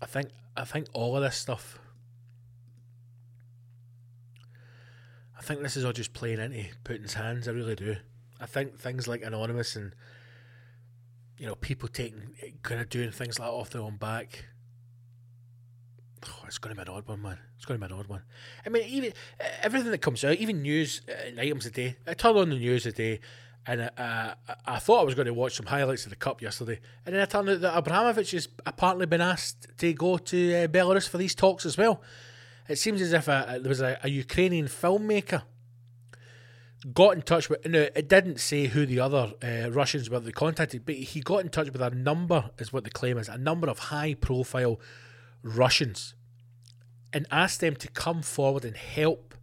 I 0.00 0.06
think 0.06 0.30
I 0.56 0.64
think 0.64 0.86
all 0.94 1.16
of 1.16 1.22
this 1.22 1.36
stuff. 1.36 1.78
I 5.38 5.42
think 5.42 5.60
this 5.60 5.76
is 5.76 5.84
all 5.84 5.92
just 5.92 6.14
playing 6.14 6.38
into 6.38 6.64
Putin's 6.84 7.14
hands. 7.14 7.46
I 7.46 7.52
really 7.52 7.74
do. 7.74 7.96
I 8.40 8.46
think 8.46 8.78
things 8.78 9.06
like 9.06 9.22
Anonymous 9.22 9.76
and 9.76 9.94
you 11.38 11.46
know 11.46 11.54
people 11.54 11.88
taking 11.88 12.34
kind 12.62 12.80
of 12.80 12.88
doing 12.88 13.10
things 13.10 13.38
like 13.38 13.48
off 13.48 13.70
their 13.70 13.82
own 13.82 13.96
back. 13.96 14.46
Oh, 16.26 16.42
it's 16.46 16.58
going 16.58 16.74
to 16.74 16.82
be 16.82 16.88
an 16.88 16.94
odd 16.94 17.08
one, 17.08 17.22
man. 17.22 17.38
It's 17.56 17.64
going 17.64 17.80
to 17.80 17.86
be 17.86 17.92
an 17.92 17.98
odd 17.98 18.06
one. 18.06 18.22
I 18.64 18.68
mean, 18.68 18.84
even 18.88 19.12
everything 19.62 19.90
that 19.90 20.02
comes 20.02 20.22
out, 20.22 20.36
even 20.36 20.60
news 20.60 21.00
uh, 21.08 21.40
items 21.40 21.64
a 21.64 21.70
day. 21.70 21.96
I 22.06 22.12
turned 22.12 22.36
on 22.36 22.50
the 22.50 22.56
news 22.56 22.82
today, 22.82 23.20
and 23.66 23.82
uh, 23.82 23.90
I, 23.96 24.34
I 24.66 24.78
thought 24.78 25.00
I 25.00 25.04
was 25.04 25.14
going 25.14 25.26
to 25.26 25.34
watch 25.34 25.54
some 25.56 25.66
highlights 25.66 26.04
of 26.04 26.10
the 26.10 26.16
cup 26.16 26.42
yesterday, 26.42 26.78
and 27.06 27.14
then 27.14 27.22
I 27.22 27.24
turned 27.24 27.48
out 27.48 27.60
that 27.62 27.76
Abramovich 27.76 28.32
has 28.32 28.48
apparently 28.66 29.06
been 29.06 29.22
asked 29.22 29.68
to 29.78 29.92
go 29.94 30.18
to 30.18 30.54
uh, 30.54 30.66
Belarus 30.68 31.08
for 31.08 31.16
these 31.16 31.34
talks 31.34 31.64
as 31.64 31.78
well. 31.78 32.02
It 32.68 32.76
seems 32.76 33.00
as 33.00 33.14
if 33.14 33.28
a, 33.28 33.58
there 33.60 33.68
was 33.68 33.80
a, 33.80 33.98
a 34.02 34.10
Ukrainian 34.10 34.66
filmmaker 34.66 35.42
got 36.94 37.14
in 37.14 37.22
touch 37.22 37.48
with. 37.48 37.66
No, 37.66 37.88
it 37.94 38.08
didn't 38.08 38.40
say 38.40 38.66
who 38.66 38.86
the 38.86 39.00
other 39.00 39.32
uh, 39.42 39.70
Russians 39.70 40.08
were 40.08 40.20
they 40.20 40.32
contacted, 40.32 40.84
but 40.84 40.94
he 40.94 41.20
got 41.20 41.38
in 41.38 41.48
touch 41.48 41.70
with 41.70 41.82
a 41.82 41.90
number, 41.90 42.50
is 42.58 42.72
what 42.72 42.84
the 42.84 42.90
claim 42.90 43.18
is, 43.18 43.28
a 43.28 43.38
number 43.38 43.68
of 43.68 43.78
high-profile 43.78 44.80
Russians, 45.42 46.14
and 47.12 47.26
asked 47.30 47.60
them 47.60 47.76
to 47.76 47.88
come 47.88 48.22
forward 48.22 48.64
and 48.64 48.76
help 48.76 49.34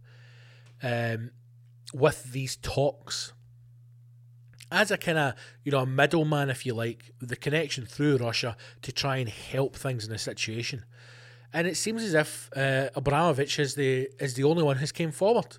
um, 0.82 1.30
with 1.94 2.32
these 2.32 2.56
talks. 2.56 3.32
As 4.70 4.90
a 4.90 4.98
kind 4.98 5.16
of, 5.16 5.34
you 5.64 5.72
know, 5.72 5.78
a 5.78 5.86
middleman, 5.86 6.50
if 6.50 6.66
you 6.66 6.74
like, 6.74 7.12
the 7.20 7.36
connection 7.36 7.86
through 7.86 8.18
Russia 8.18 8.56
to 8.82 8.92
try 8.92 9.16
and 9.16 9.28
help 9.28 9.74
things 9.76 10.06
in 10.06 10.12
a 10.12 10.18
situation. 10.18 10.84
And 11.52 11.66
it 11.66 11.76
seems 11.76 12.02
as 12.02 12.12
if 12.12 12.50
uh, 12.54 12.90
Abramovich 12.94 13.58
is 13.58 13.74
the 13.74 14.10
is 14.20 14.34
the 14.34 14.44
only 14.44 14.62
one 14.62 14.76
who's 14.76 14.92
came 14.92 15.10
forward. 15.12 15.56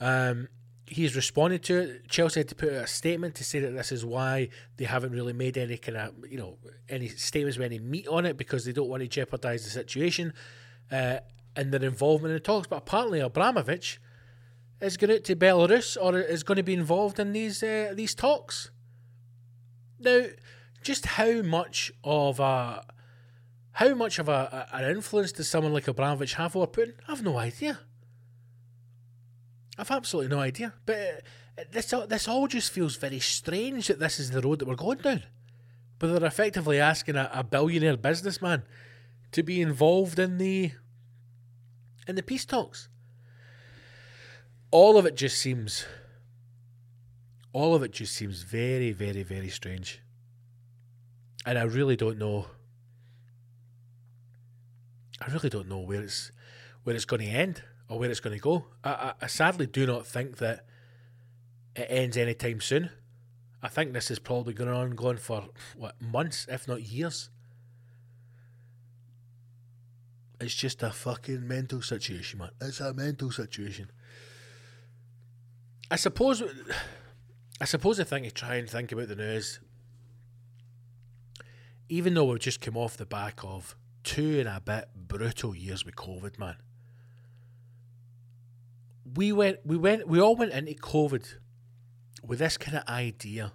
Um, 0.00 0.48
he's 0.92 1.16
responded 1.16 1.62
to 1.64 1.78
it. 1.78 2.08
Chelsea 2.08 2.40
had 2.40 2.48
to 2.48 2.54
put 2.54 2.68
out 2.68 2.84
a 2.84 2.86
statement 2.86 3.34
to 3.36 3.44
say 3.44 3.58
that 3.60 3.70
this 3.70 3.90
is 3.90 4.04
why 4.04 4.48
they 4.76 4.84
haven't 4.84 5.12
really 5.12 5.32
made 5.32 5.56
any 5.56 5.78
kind 5.78 5.96
of 5.96 6.12
you 6.28 6.38
know 6.38 6.58
any 6.88 7.08
statements 7.08 7.56
with 7.56 7.64
any 7.64 7.78
meat 7.78 8.06
on 8.08 8.26
it 8.26 8.36
because 8.36 8.64
they 8.64 8.72
don't 8.72 8.88
want 8.88 9.02
to 9.02 9.08
jeopardise 9.08 9.64
the 9.64 9.70
situation 9.70 10.32
uh, 10.90 11.18
and 11.56 11.72
their 11.72 11.82
involvement 11.84 12.30
in 12.30 12.36
the 12.36 12.40
talks. 12.40 12.66
But 12.66 12.76
apparently 12.76 13.20
Abramovich 13.20 14.00
is 14.80 14.96
going 14.96 15.12
out 15.12 15.24
to 15.24 15.36
Belarus 15.36 15.96
or 16.00 16.18
is 16.18 16.42
going 16.42 16.56
to 16.56 16.62
be 16.62 16.74
involved 16.74 17.18
in 17.18 17.32
these 17.32 17.62
uh, 17.62 17.92
these 17.94 18.14
talks. 18.14 18.70
Now, 19.98 20.26
just 20.82 21.06
how 21.06 21.42
much 21.42 21.92
of 22.04 22.40
a 22.40 22.84
how 23.72 23.94
much 23.94 24.18
of 24.18 24.28
a, 24.28 24.68
a, 24.72 24.76
an 24.76 24.90
influence 24.90 25.32
does 25.32 25.48
someone 25.48 25.72
like 25.72 25.88
Abramovich 25.88 26.34
have 26.34 26.54
over 26.54 26.66
Putin? 26.66 26.94
I've 27.08 27.22
no 27.22 27.38
idea. 27.38 27.80
I've 29.78 29.90
absolutely 29.90 30.34
no 30.34 30.40
idea. 30.40 30.74
But 30.84 31.22
uh, 31.58 31.64
this 31.70 31.92
all, 31.92 32.06
this 32.06 32.28
all 32.28 32.46
just 32.46 32.72
feels 32.72 32.96
very 32.96 33.20
strange 33.20 33.88
that 33.88 33.98
this 33.98 34.20
is 34.20 34.30
the 34.30 34.40
road 34.40 34.58
that 34.58 34.68
we're 34.68 34.76
going 34.76 34.98
down. 34.98 35.22
But 35.98 36.12
they're 36.12 36.26
effectively 36.26 36.80
asking 36.80 37.16
a, 37.16 37.30
a 37.32 37.44
billionaire 37.44 37.96
businessman 37.96 38.64
to 39.32 39.42
be 39.42 39.60
involved 39.60 40.18
in 40.18 40.38
the 40.38 40.72
in 42.06 42.16
the 42.16 42.22
peace 42.22 42.44
talks. 42.44 42.88
All 44.70 44.98
of 44.98 45.06
it 45.06 45.16
just 45.16 45.38
seems 45.38 45.86
all 47.52 47.74
of 47.74 47.82
it 47.82 47.92
just 47.92 48.14
seems 48.14 48.42
very, 48.42 48.92
very, 48.92 49.22
very 49.22 49.50
strange. 49.50 50.00
And 51.44 51.58
I 51.58 51.62
really 51.62 51.96
don't 51.96 52.18
know 52.18 52.46
I 55.20 55.30
really 55.30 55.50
don't 55.50 55.68
know 55.68 55.78
where 55.78 56.02
it's 56.02 56.32
where 56.82 56.96
it's 56.96 57.04
going 57.04 57.22
to 57.22 57.28
end 57.28 57.62
or 57.92 57.98
where 57.98 58.10
it's 58.10 58.20
going 58.20 58.36
to 58.36 58.42
go. 58.42 58.64
I, 58.82 58.90
I, 58.90 59.12
I 59.22 59.26
sadly 59.26 59.66
do 59.66 59.86
not 59.86 60.06
think 60.06 60.38
that 60.38 60.64
it 61.76 61.86
ends 61.90 62.16
anytime 62.16 62.60
soon. 62.62 62.88
I 63.62 63.68
think 63.68 63.92
this 63.92 64.10
is 64.10 64.18
probably 64.18 64.54
going 64.54 64.70
on 64.70 64.92
going 64.92 65.18
for 65.18 65.44
what 65.76 66.00
months, 66.00 66.46
if 66.48 66.66
not 66.66 66.82
years. 66.82 67.28
It's 70.40 70.54
just 70.54 70.82
a 70.82 70.90
fucking 70.90 71.46
mental 71.46 71.82
situation, 71.82 72.38
man. 72.38 72.50
It's 72.62 72.80
a 72.80 72.94
mental 72.94 73.30
situation. 73.30 73.90
I 75.90 75.96
suppose. 75.96 76.42
I 77.60 77.66
suppose 77.66 77.98
the 77.98 78.04
thing 78.04 78.24
to 78.24 78.30
try 78.30 78.56
and 78.56 78.68
think 78.68 78.90
about 78.90 79.08
the 79.08 79.14
news, 79.14 79.60
even 81.88 82.14
though 82.14 82.24
we've 82.24 82.40
just 82.40 82.60
come 82.60 82.76
off 82.76 82.96
the 82.96 83.06
back 83.06 83.44
of 83.44 83.76
two 84.02 84.40
and 84.40 84.48
a 84.48 84.60
bit 84.64 84.88
brutal 84.96 85.54
years 85.54 85.84
with 85.84 85.94
COVID, 85.94 86.38
man. 86.38 86.56
We 89.04 89.32
went, 89.32 89.58
we 89.64 89.76
went, 89.76 90.06
we 90.06 90.20
all 90.20 90.36
went 90.36 90.52
into 90.52 90.74
COVID 90.74 91.34
with 92.22 92.38
this 92.38 92.56
kind 92.56 92.76
of 92.76 92.86
idea 92.88 93.52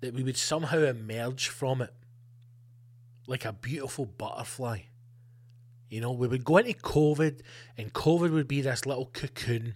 that 0.00 0.14
we 0.14 0.22
would 0.22 0.36
somehow 0.36 0.78
emerge 0.78 1.48
from 1.48 1.82
it 1.82 1.92
like 3.26 3.44
a 3.44 3.52
beautiful 3.52 4.06
butterfly. 4.06 4.80
You 5.88 6.00
know, 6.00 6.12
we 6.12 6.26
would 6.26 6.44
go 6.44 6.56
into 6.56 6.72
COVID, 6.72 7.40
and 7.76 7.92
COVID 7.92 8.30
would 8.32 8.48
be 8.48 8.60
this 8.60 8.86
little 8.86 9.06
cocoon. 9.06 9.74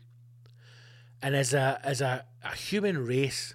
And 1.22 1.36
as 1.36 1.52
a 1.52 1.80
as 1.84 2.00
a, 2.00 2.24
a 2.42 2.54
human 2.54 3.04
race, 3.04 3.54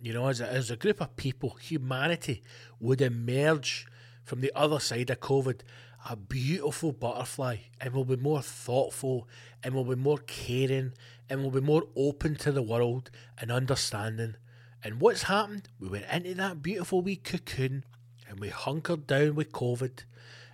you 0.00 0.12
know, 0.12 0.28
as 0.28 0.40
a, 0.40 0.48
as 0.48 0.70
a 0.70 0.76
group 0.76 1.00
of 1.00 1.16
people, 1.16 1.50
humanity 1.60 2.42
would 2.80 3.00
emerge 3.00 3.86
from 4.28 4.42
the 4.42 4.52
other 4.54 4.78
side 4.78 5.08
of 5.08 5.20
COVID 5.20 5.60
a 6.08 6.14
beautiful 6.14 6.92
butterfly 6.92 7.56
and 7.80 7.94
will 7.94 8.04
be 8.04 8.16
more 8.16 8.42
thoughtful 8.42 9.26
and 9.64 9.74
will 9.74 9.84
be 9.84 9.94
more 9.96 10.18
caring 10.18 10.92
and 11.30 11.42
will 11.42 11.50
be 11.50 11.62
more 11.62 11.84
open 11.96 12.36
to 12.36 12.52
the 12.52 12.62
world 12.62 13.10
and 13.40 13.50
understanding. 13.50 14.36
And 14.84 15.00
what's 15.00 15.24
happened? 15.24 15.70
We 15.80 15.88
went 15.88 16.04
into 16.10 16.34
that 16.34 16.62
beautiful 16.62 17.00
wee 17.00 17.16
cocoon 17.16 17.84
and 18.28 18.38
we 18.38 18.50
hunkered 18.50 19.06
down 19.06 19.34
with 19.34 19.50
COVID 19.50 20.04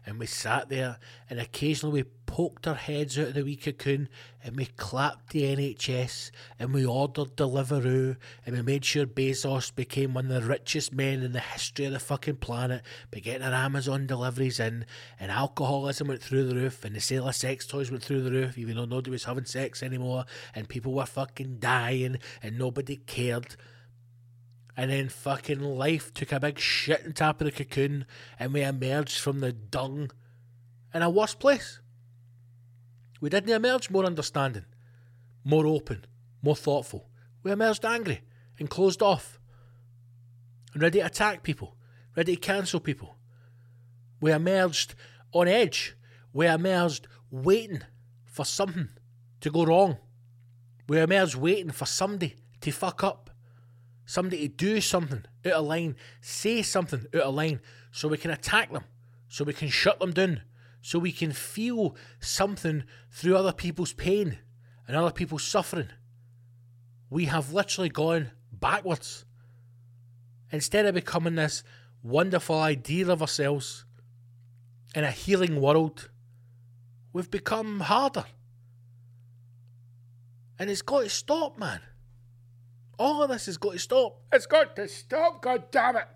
and 0.06 0.18
we 0.18 0.26
sat 0.26 0.68
there 0.68 0.98
and 1.30 1.40
occasionally 1.40 2.02
we 2.02 2.08
poked 2.26 2.66
our 2.66 2.74
heads 2.74 3.18
out 3.18 3.28
of 3.28 3.34
the 3.34 3.44
wee 3.44 3.56
cocoon 3.56 4.08
and 4.42 4.56
we 4.56 4.66
clapped 4.66 5.30
the 5.30 5.42
NHS 5.42 6.30
and 6.58 6.74
we 6.74 6.84
ordered 6.84 7.36
Deliveroo 7.36 8.16
and 8.44 8.56
we 8.56 8.62
made 8.62 8.84
sure 8.84 9.06
Bezos 9.06 9.74
became 9.74 10.14
one 10.14 10.30
of 10.30 10.42
the 10.42 10.48
richest 10.48 10.92
men 10.92 11.22
in 11.22 11.32
the 11.32 11.40
history 11.40 11.84
of 11.84 11.92
the 11.92 11.98
fucking 11.98 12.36
planet 12.36 12.82
by 13.10 13.20
getting 13.20 13.42
our 13.46 13.52
Amazon 13.52 14.06
deliveries 14.06 14.58
in 14.60 14.84
and 15.20 15.30
alcoholism 15.30 16.08
went 16.08 16.22
through 16.22 16.46
the 16.48 16.56
roof 16.56 16.84
and 16.84 16.94
the 16.96 17.00
sale 17.00 17.28
of 17.28 17.34
sex 17.36 17.66
toys 17.66 17.90
went 17.90 18.02
through 18.02 18.22
the 18.22 18.32
roof 18.32 18.58
even 18.58 18.76
though 18.76 18.84
nobody 18.84 19.10
was 19.10 19.24
having 19.24 19.44
sex 19.44 19.82
anymore 19.82 20.24
and 20.54 20.68
people 20.68 20.92
were 20.92 21.06
fucking 21.06 21.58
dying 21.58 22.18
and 22.42 22.58
nobody 22.58 22.96
cared. 22.96 23.56
And 24.76 24.90
then 24.90 25.08
fucking 25.08 25.60
life 25.60 26.12
took 26.12 26.32
a 26.32 26.40
big 26.40 26.58
shit 26.58 27.04
on 27.04 27.12
top 27.12 27.40
of 27.40 27.44
the 27.44 27.52
cocoon 27.52 28.06
and 28.38 28.52
we 28.52 28.62
emerged 28.62 29.18
from 29.18 29.40
the 29.40 29.52
dung 29.52 30.10
in 30.92 31.02
a 31.02 31.10
worse 31.10 31.34
place. 31.34 31.80
We 33.20 33.30
didn't 33.30 33.50
emerge 33.54 33.90
more 33.90 34.04
understanding, 34.04 34.64
more 35.44 35.66
open, 35.66 36.04
more 36.42 36.56
thoughtful. 36.56 37.08
We 37.42 37.52
emerged 37.52 37.84
angry 37.84 38.22
and 38.58 38.68
closed 38.68 39.00
off 39.00 39.38
and 40.72 40.82
ready 40.82 40.98
to 40.98 41.06
attack 41.06 41.42
people, 41.42 41.76
ready 42.16 42.34
to 42.34 42.40
cancel 42.40 42.80
people. 42.80 43.16
We 44.20 44.32
emerged 44.32 44.94
on 45.32 45.48
edge. 45.48 45.96
We 46.32 46.46
emerged 46.46 47.06
waiting 47.30 47.82
for 48.24 48.44
something 48.44 48.88
to 49.40 49.50
go 49.50 49.64
wrong. 49.64 49.98
We 50.88 51.00
emerged 51.00 51.36
waiting 51.36 51.70
for 51.70 51.86
somebody 51.86 52.36
to 52.60 52.72
fuck 52.72 53.04
up 53.04 53.23
somebody 54.06 54.48
to 54.48 54.54
do 54.54 54.80
something 54.80 55.24
out 55.46 55.52
of 55.52 55.64
line, 55.64 55.96
say 56.20 56.62
something 56.62 57.06
out 57.14 57.22
of 57.22 57.34
line, 57.34 57.60
so 57.90 58.08
we 58.08 58.18
can 58.18 58.30
attack 58.30 58.72
them, 58.72 58.84
so 59.28 59.44
we 59.44 59.52
can 59.52 59.68
shut 59.68 59.98
them 60.00 60.12
down, 60.12 60.42
so 60.82 60.98
we 60.98 61.12
can 61.12 61.32
feel 61.32 61.96
something 62.20 62.84
through 63.10 63.36
other 63.36 63.52
people's 63.52 63.92
pain 63.92 64.38
and 64.86 64.96
other 64.96 65.10
people's 65.10 65.44
suffering. 65.44 65.88
We 67.10 67.26
have 67.26 67.52
literally 67.52 67.88
gone 67.88 68.32
backwards. 68.52 69.24
Instead 70.50 70.86
of 70.86 70.94
becoming 70.94 71.36
this 71.36 71.62
wonderful 72.02 72.58
ideal 72.60 73.10
of 73.10 73.22
ourselves 73.22 73.84
in 74.94 75.04
a 75.04 75.10
healing 75.10 75.60
world, 75.60 76.10
we've 77.12 77.30
become 77.30 77.80
harder. 77.80 78.24
And 80.58 80.70
it's 80.70 80.82
got 80.82 81.00
to 81.00 81.08
stop, 81.08 81.58
man. 81.58 81.80
All 82.98 83.22
of 83.22 83.30
this 83.30 83.46
has 83.46 83.56
got 83.56 83.72
to 83.72 83.78
stop. 83.78 84.20
It's 84.32 84.46
got 84.46 84.76
to 84.76 84.88
stop, 84.88 85.42
god 85.42 85.70
damn 85.70 85.96
it. 85.96 86.08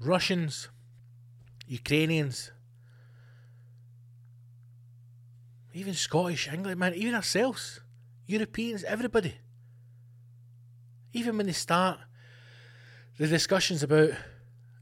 Russians, 0.00 0.68
Ukrainians, 1.66 2.52
even 5.72 5.94
Scottish, 5.94 6.48
English, 6.48 6.76
man, 6.76 6.94
even 6.94 7.14
ourselves, 7.14 7.80
Europeans, 8.26 8.84
everybody. 8.84 9.34
Even 11.12 11.36
when 11.36 11.46
they 11.46 11.52
start 11.52 11.98
the 13.18 13.26
discussions 13.26 13.82
about 13.82 14.10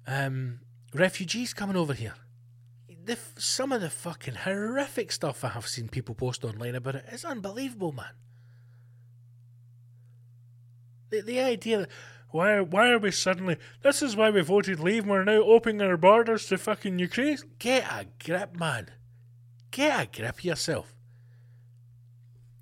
um, 0.06 0.60
refugees 0.92 1.54
coming 1.54 1.76
over 1.76 1.94
here, 1.94 2.14
the, 3.04 3.18
some 3.36 3.72
of 3.72 3.80
the 3.80 3.90
fucking 3.90 4.34
horrific 4.34 5.12
stuff 5.12 5.44
I 5.44 5.48
have 5.48 5.66
seen 5.66 5.88
people 5.88 6.14
post 6.14 6.44
online 6.44 6.74
about 6.74 6.96
it 6.96 7.04
is 7.12 7.24
unbelievable, 7.24 7.92
man. 7.92 8.12
The, 11.14 11.22
the 11.22 11.40
idea 11.40 11.78
that 11.78 11.88
why 12.30 12.60
why 12.60 12.90
are 12.90 12.98
we 12.98 13.12
suddenly 13.12 13.56
this 13.82 14.02
is 14.02 14.16
why 14.16 14.30
we 14.30 14.40
voted 14.40 14.80
leave 14.80 15.06
we're 15.06 15.22
now 15.22 15.42
opening 15.42 15.82
our 15.82 15.96
borders 15.96 16.46
to 16.46 16.58
fucking 16.58 16.98
Ukraine. 16.98 17.38
Get 17.58 17.84
a 17.84 18.06
grip, 18.24 18.56
man. 18.56 18.88
Get 19.70 20.00
a 20.00 20.20
grip 20.20 20.44
yourself. 20.44 20.94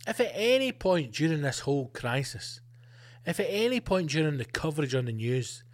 If 0.06 0.20
at 0.20 0.32
any 0.34 0.72
point 0.72 1.12
during 1.12 1.40
this 1.42 1.60
whole 1.60 1.88
crisis, 1.88 2.60
if 3.24 3.40
at 3.40 3.46
any 3.48 3.80
point 3.80 4.10
during 4.10 4.36
the 4.36 4.44
coverage 4.44 4.94
on 4.94 5.06
the 5.06 5.12
news, 5.12 5.64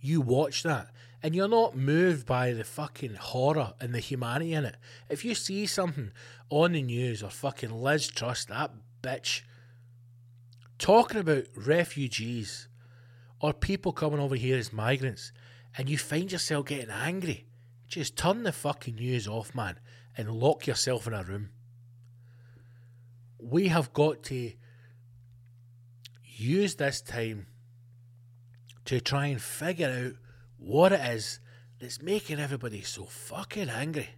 you 0.00 0.20
watch 0.20 0.62
that 0.64 0.90
and 1.22 1.34
you're 1.34 1.48
not 1.48 1.76
moved 1.76 2.26
by 2.26 2.52
the 2.52 2.64
fucking 2.64 3.14
horror 3.14 3.72
and 3.80 3.94
the 3.94 4.00
humanity 4.00 4.52
in 4.52 4.64
it, 4.64 4.76
if 5.08 5.24
you 5.24 5.34
see 5.34 5.64
something 5.64 6.12
on 6.50 6.72
the 6.72 6.82
news 6.82 7.22
or 7.22 7.30
fucking 7.30 7.70
Liz 7.70 8.08
Truss, 8.08 8.44
that 8.44 8.72
bitch, 9.02 9.42
talking 10.78 11.20
about 11.20 11.44
refugees 11.54 12.68
or 13.40 13.52
people 13.52 13.92
coming 13.92 14.20
over 14.20 14.36
here 14.36 14.56
as 14.56 14.72
migrants 14.72 15.32
and 15.76 15.88
you 15.88 15.98
find 15.98 16.32
yourself 16.32 16.66
getting 16.66 16.90
angry, 16.90 17.46
just 17.86 18.16
turn 18.16 18.42
the 18.42 18.52
fucking 18.52 18.96
news 18.96 19.28
off, 19.28 19.54
man, 19.54 19.78
and 20.16 20.30
lock 20.30 20.66
yourself 20.66 21.06
in 21.06 21.12
a 21.12 21.22
room. 21.22 21.50
We 23.38 23.68
have 23.68 23.92
got 23.92 24.22
to 24.24 24.52
use 26.24 26.76
this 26.76 27.00
time 27.00 27.46
to 28.86 29.00
try 29.00 29.26
and 29.26 29.40
figure 29.40 30.06
out 30.06 30.12
what 30.58 30.92
it 30.92 31.00
is 31.00 31.40
that's 31.78 32.00
making 32.00 32.40
everybody 32.40 32.82
so 32.82 33.04
fucking 33.04 33.68
angry 33.68 34.08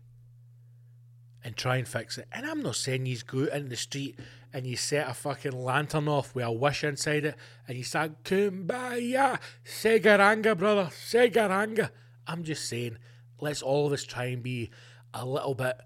and 1.42 1.56
try 1.56 1.76
and 1.76 1.88
fix 1.88 2.18
it. 2.18 2.28
And 2.32 2.46
I'm 2.46 2.62
not 2.62 2.76
saying 2.76 3.06
you 3.06 3.18
go 3.26 3.42
out 3.44 3.52
in 3.52 3.68
the 3.68 3.76
street 3.76 4.18
and 4.53 4.66
you 4.66 4.76
set 4.76 5.09
a 5.09 5.14
fucking 5.14 5.53
lantern 5.53 6.09
off 6.09 6.34
with 6.34 6.44
a 6.44 6.53
wish 6.53 6.84
inside 6.84 7.24
it 7.24 7.36
and 7.66 7.76
you 7.76 7.84
start 7.84 8.24
kumbaya, 8.24 9.38
segaranga, 9.64 10.57
brother, 10.57 10.90
segaranga. 10.90 11.90
I'm 12.26 12.44
just 12.44 12.68
saying, 12.68 12.99
let's 13.40 13.62
all 13.62 13.86
of 13.86 13.92
us 13.92 14.05
try 14.05 14.26
and 14.26 14.42
be 14.42 14.70
a 15.12 15.24
little 15.24 15.55
bit 15.55 15.78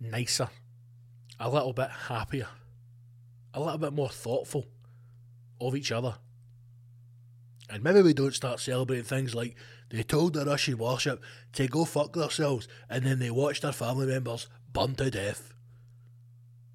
nicer, 0.00 0.48
a 1.40 1.50
little 1.50 1.72
bit 1.72 1.90
happier, 2.08 2.48
a 3.52 3.60
little 3.60 3.78
bit 3.78 3.92
more 3.92 4.08
thoughtful 4.08 4.66
of 5.60 5.74
each 5.76 5.92
other. 5.92 6.16
And 7.70 7.82
maybe 7.82 8.02
we 8.02 8.12
don't 8.12 8.34
start 8.34 8.60
celebrating 8.60 9.04
things 9.04 9.34
like 9.34 9.56
they 9.88 10.02
told 10.02 10.34
the 10.34 10.44
Russian 10.44 10.78
warship 10.78 11.22
to 11.54 11.66
go 11.66 11.84
fuck 11.84 12.12
themselves 12.12 12.68
and 12.90 13.04
then 13.04 13.18
they 13.18 13.30
watched 13.30 13.62
their 13.62 13.72
family 13.72 14.06
members 14.06 14.48
burn 14.72 14.94
to 14.96 15.10
death. 15.10 15.53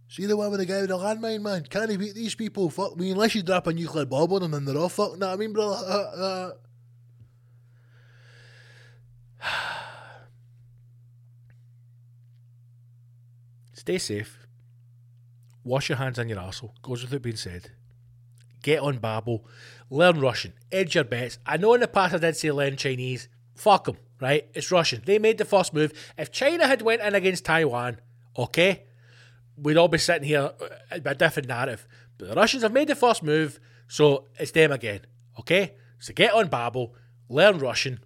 See 0.10 0.26
the 0.26 0.36
one 0.36 0.49
with 0.49 0.60
the 0.60 0.66
guy 0.66 0.82
with 0.82 0.89
the 0.89 0.97
landmine, 0.97 1.43
man? 1.43 1.64
Can't 1.70 1.91
he 1.91 1.95
beat 1.95 2.16
these 2.16 2.34
people? 2.34 2.72
Fuck 2.72 2.97
me, 2.97 3.12
unless 3.12 3.36
you 3.36 3.43
drop 3.43 3.68
a 3.68 3.74
nuclear 3.74 4.05
bomb 4.05 4.34
on 4.34 4.41
them 4.41 4.55
and 4.55 4.68
they're 4.68 4.76
all 4.76 4.89
fucked. 4.89 5.20
Know 5.20 5.28
what 5.28 5.34
I 5.34 5.38
mean, 5.38 5.53
brother? 5.53 5.76
Uh, 5.86 6.51
uh. 9.43 9.43
Stay 13.74 13.99
safe. 13.99 14.47
Wash 15.64 15.89
your 15.89 15.99
hands 15.99 16.18
on 16.18 16.28
your 16.28 16.39
arsehole. 16.39 16.72
Goes 16.82 17.03
without 17.03 17.22
being 17.22 17.36
said. 17.36 17.70
Get 18.64 18.80
on 18.80 18.97
Babbel. 18.97 19.43
Learn 19.91 20.20
Russian. 20.20 20.53
Edge 20.72 20.95
your 20.95 21.03
bets. 21.03 21.38
I 21.45 21.57
know 21.57 21.76
in 21.76 21.82
the 21.82 21.88
past 21.88 22.16
I 22.16 22.18
did 22.18 22.36
say 22.36 22.51
learn 22.51 22.78
Chinese. 22.78 23.30
Fuck 23.53 23.84
them, 23.84 23.97
right? 24.20 24.49
It's 24.55 24.72
Russian. 24.72 25.03
They 25.05 25.20
made 25.20 25.38
the 25.38 25.45
first 25.45 25.72
move. 25.72 25.93
If 26.18 26.32
China 26.32 26.66
had 26.66 26.82
went 26.82 27.03
in 27.03 27.14
against 27.14 27.45
Taiwan, 27.45 27.99
okay, 28.36 28.86
we'd 29.62 29.78
all 29.78 29.88
be 29.88 29.97
sitting 29.97 30.28
here 30.28 30.51
with 30.91 31.05
a 31.05 31.16
different 31.16 31.47
narrative. 31.47 31.88
But 32.18 32.30
the 32.30 32.36
Russians 32.36 32.64
have 32.64 32.74
made 32.74 32.88
the 32.88 32.95
first 32.95 33.24
move, 33.24 33.60
so 33.88 34.26
it's 34.38 34.51
them 34.51 34.72
again, 34.72 35.01
okay? 35.39 35.76
So 35.99 36.14
get 36.14 36.34
on 36.34 36.49
Babbel, 36.49 36.91
learn 37.30 37.60
Russian, 37.60 37.99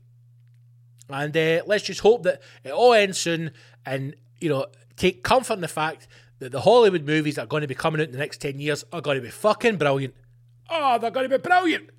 and 1.09 1.35
uh, 1.35 1.63
let's 1.65 1.83
just 1.83 2.01
hope 2.01 2.23
that 2.23 2.41
it 2.63 2.71
all 2.71 2.93
ends 2.93 3.17
soon 3.17 3.51
and, 3.85 4.15
you 4.39 4.49
know, 4.49 4.67
take 4.95 5.23
comfort 5.23 5.53
in 5.53 5.61
the 5.61 5.67
fact 5.67 6.07
that 6.39 6.51
the 6.51 6.61
Hollywood 6.61 7.05
movies 7.05 7.35
that 7.35 7.43
are 7.43 7.47
going 7.47 7.61
to 7.61 7.67
be 7.67 7.75
coming 7.75 8.01
out 8.01 8.07
in 8.07 8.13
the 8.13 8.17
next 8.17 8.41
10 8.41 8.59
years 8.59 8.83
are 8.91 9.01
going 9.01 9.15
to 9.17 9.21
be 9.21 9.29
fucking 9.29 9.77
brilliant. 9.77 10.15
Oh, 10.69 10.97
they're 10.97 11.11
going 11.11 11.29
to 11.29 11.37
be 11.37 11.41
brilliant. 11.41 11.89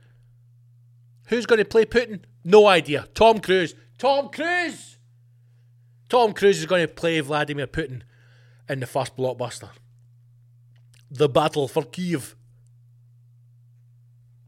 Who's 1.28 1.46
going 1.46 1.58
to 1.58 1.64
play 1.64 1.84
Putin? 1.84 2.20
No 2.44 2.66
idea. 2.66 3.08
Tom 3.14 3.40
Cruise. 3.40 3.74
Tom 3.98 4.28
Cruise. 4.28 4.98
Tom 6.08 6.32
Cruise 6.32 6.58
is 6.58 6.66
going 6.66 6.86
to 6.86 6.92
play 6.92 7.20
Vladimir 7.20 7.66
Putin 7.66 8.02
in 8.68 8.80
the 8.80 8.86
first 8.86 9.16
blockbuster. 9.16 9.70
The 11.10 11.28
Battle 11.28 11.68
for 11.68 11.84
Kiev. 11.84 12.34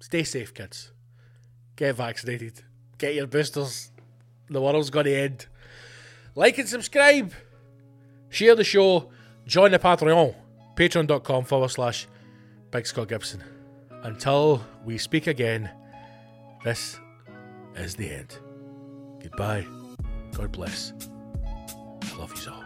Stay 0.01 0.25
safe, 0.25 0.55
kids. 0.55 0.93
Get 1.77 1.97
vaccinated. 1.97 2.63
Get 2.99 3.15
your 3.15 3.27
boosters. 3.27 3.91
The 4.49 4.61
world's 4.61 4.91
going 4.91 5.07
to 5.07 5.15
end. 5.15 5.47
Like 6.35 6.59
and 6.59 6.69
subscribe. 6.69 7.33
Share 8.29 8.55
the 8.55 8.65
show. 8.65 9.11
Join 9.47 9.73
the 9.73 9.79
Patreon. 9.79 10.35
Patreon.com 10.77 11.45
forward 11.45 11.71
slash 11.71 12.07
Big 12.71 12.87
Scott 12.87 13.09
Gibson. 13.09 13.43
Until 14.03 14.63
we 14.85 14.99
speak 14.99 15.27
again, 15.27 15.71
this 16.65 16.99
is 17.77 17.95
the 17.97 18.11
end. 18.11 18.39
Goodbye. 19.23 19.67
God 20.37 20.53
bless. 20.53 20.93
I 22.03 22.17
love 22.17 22.33
you 22.45 22.53
all. 22.53 22.66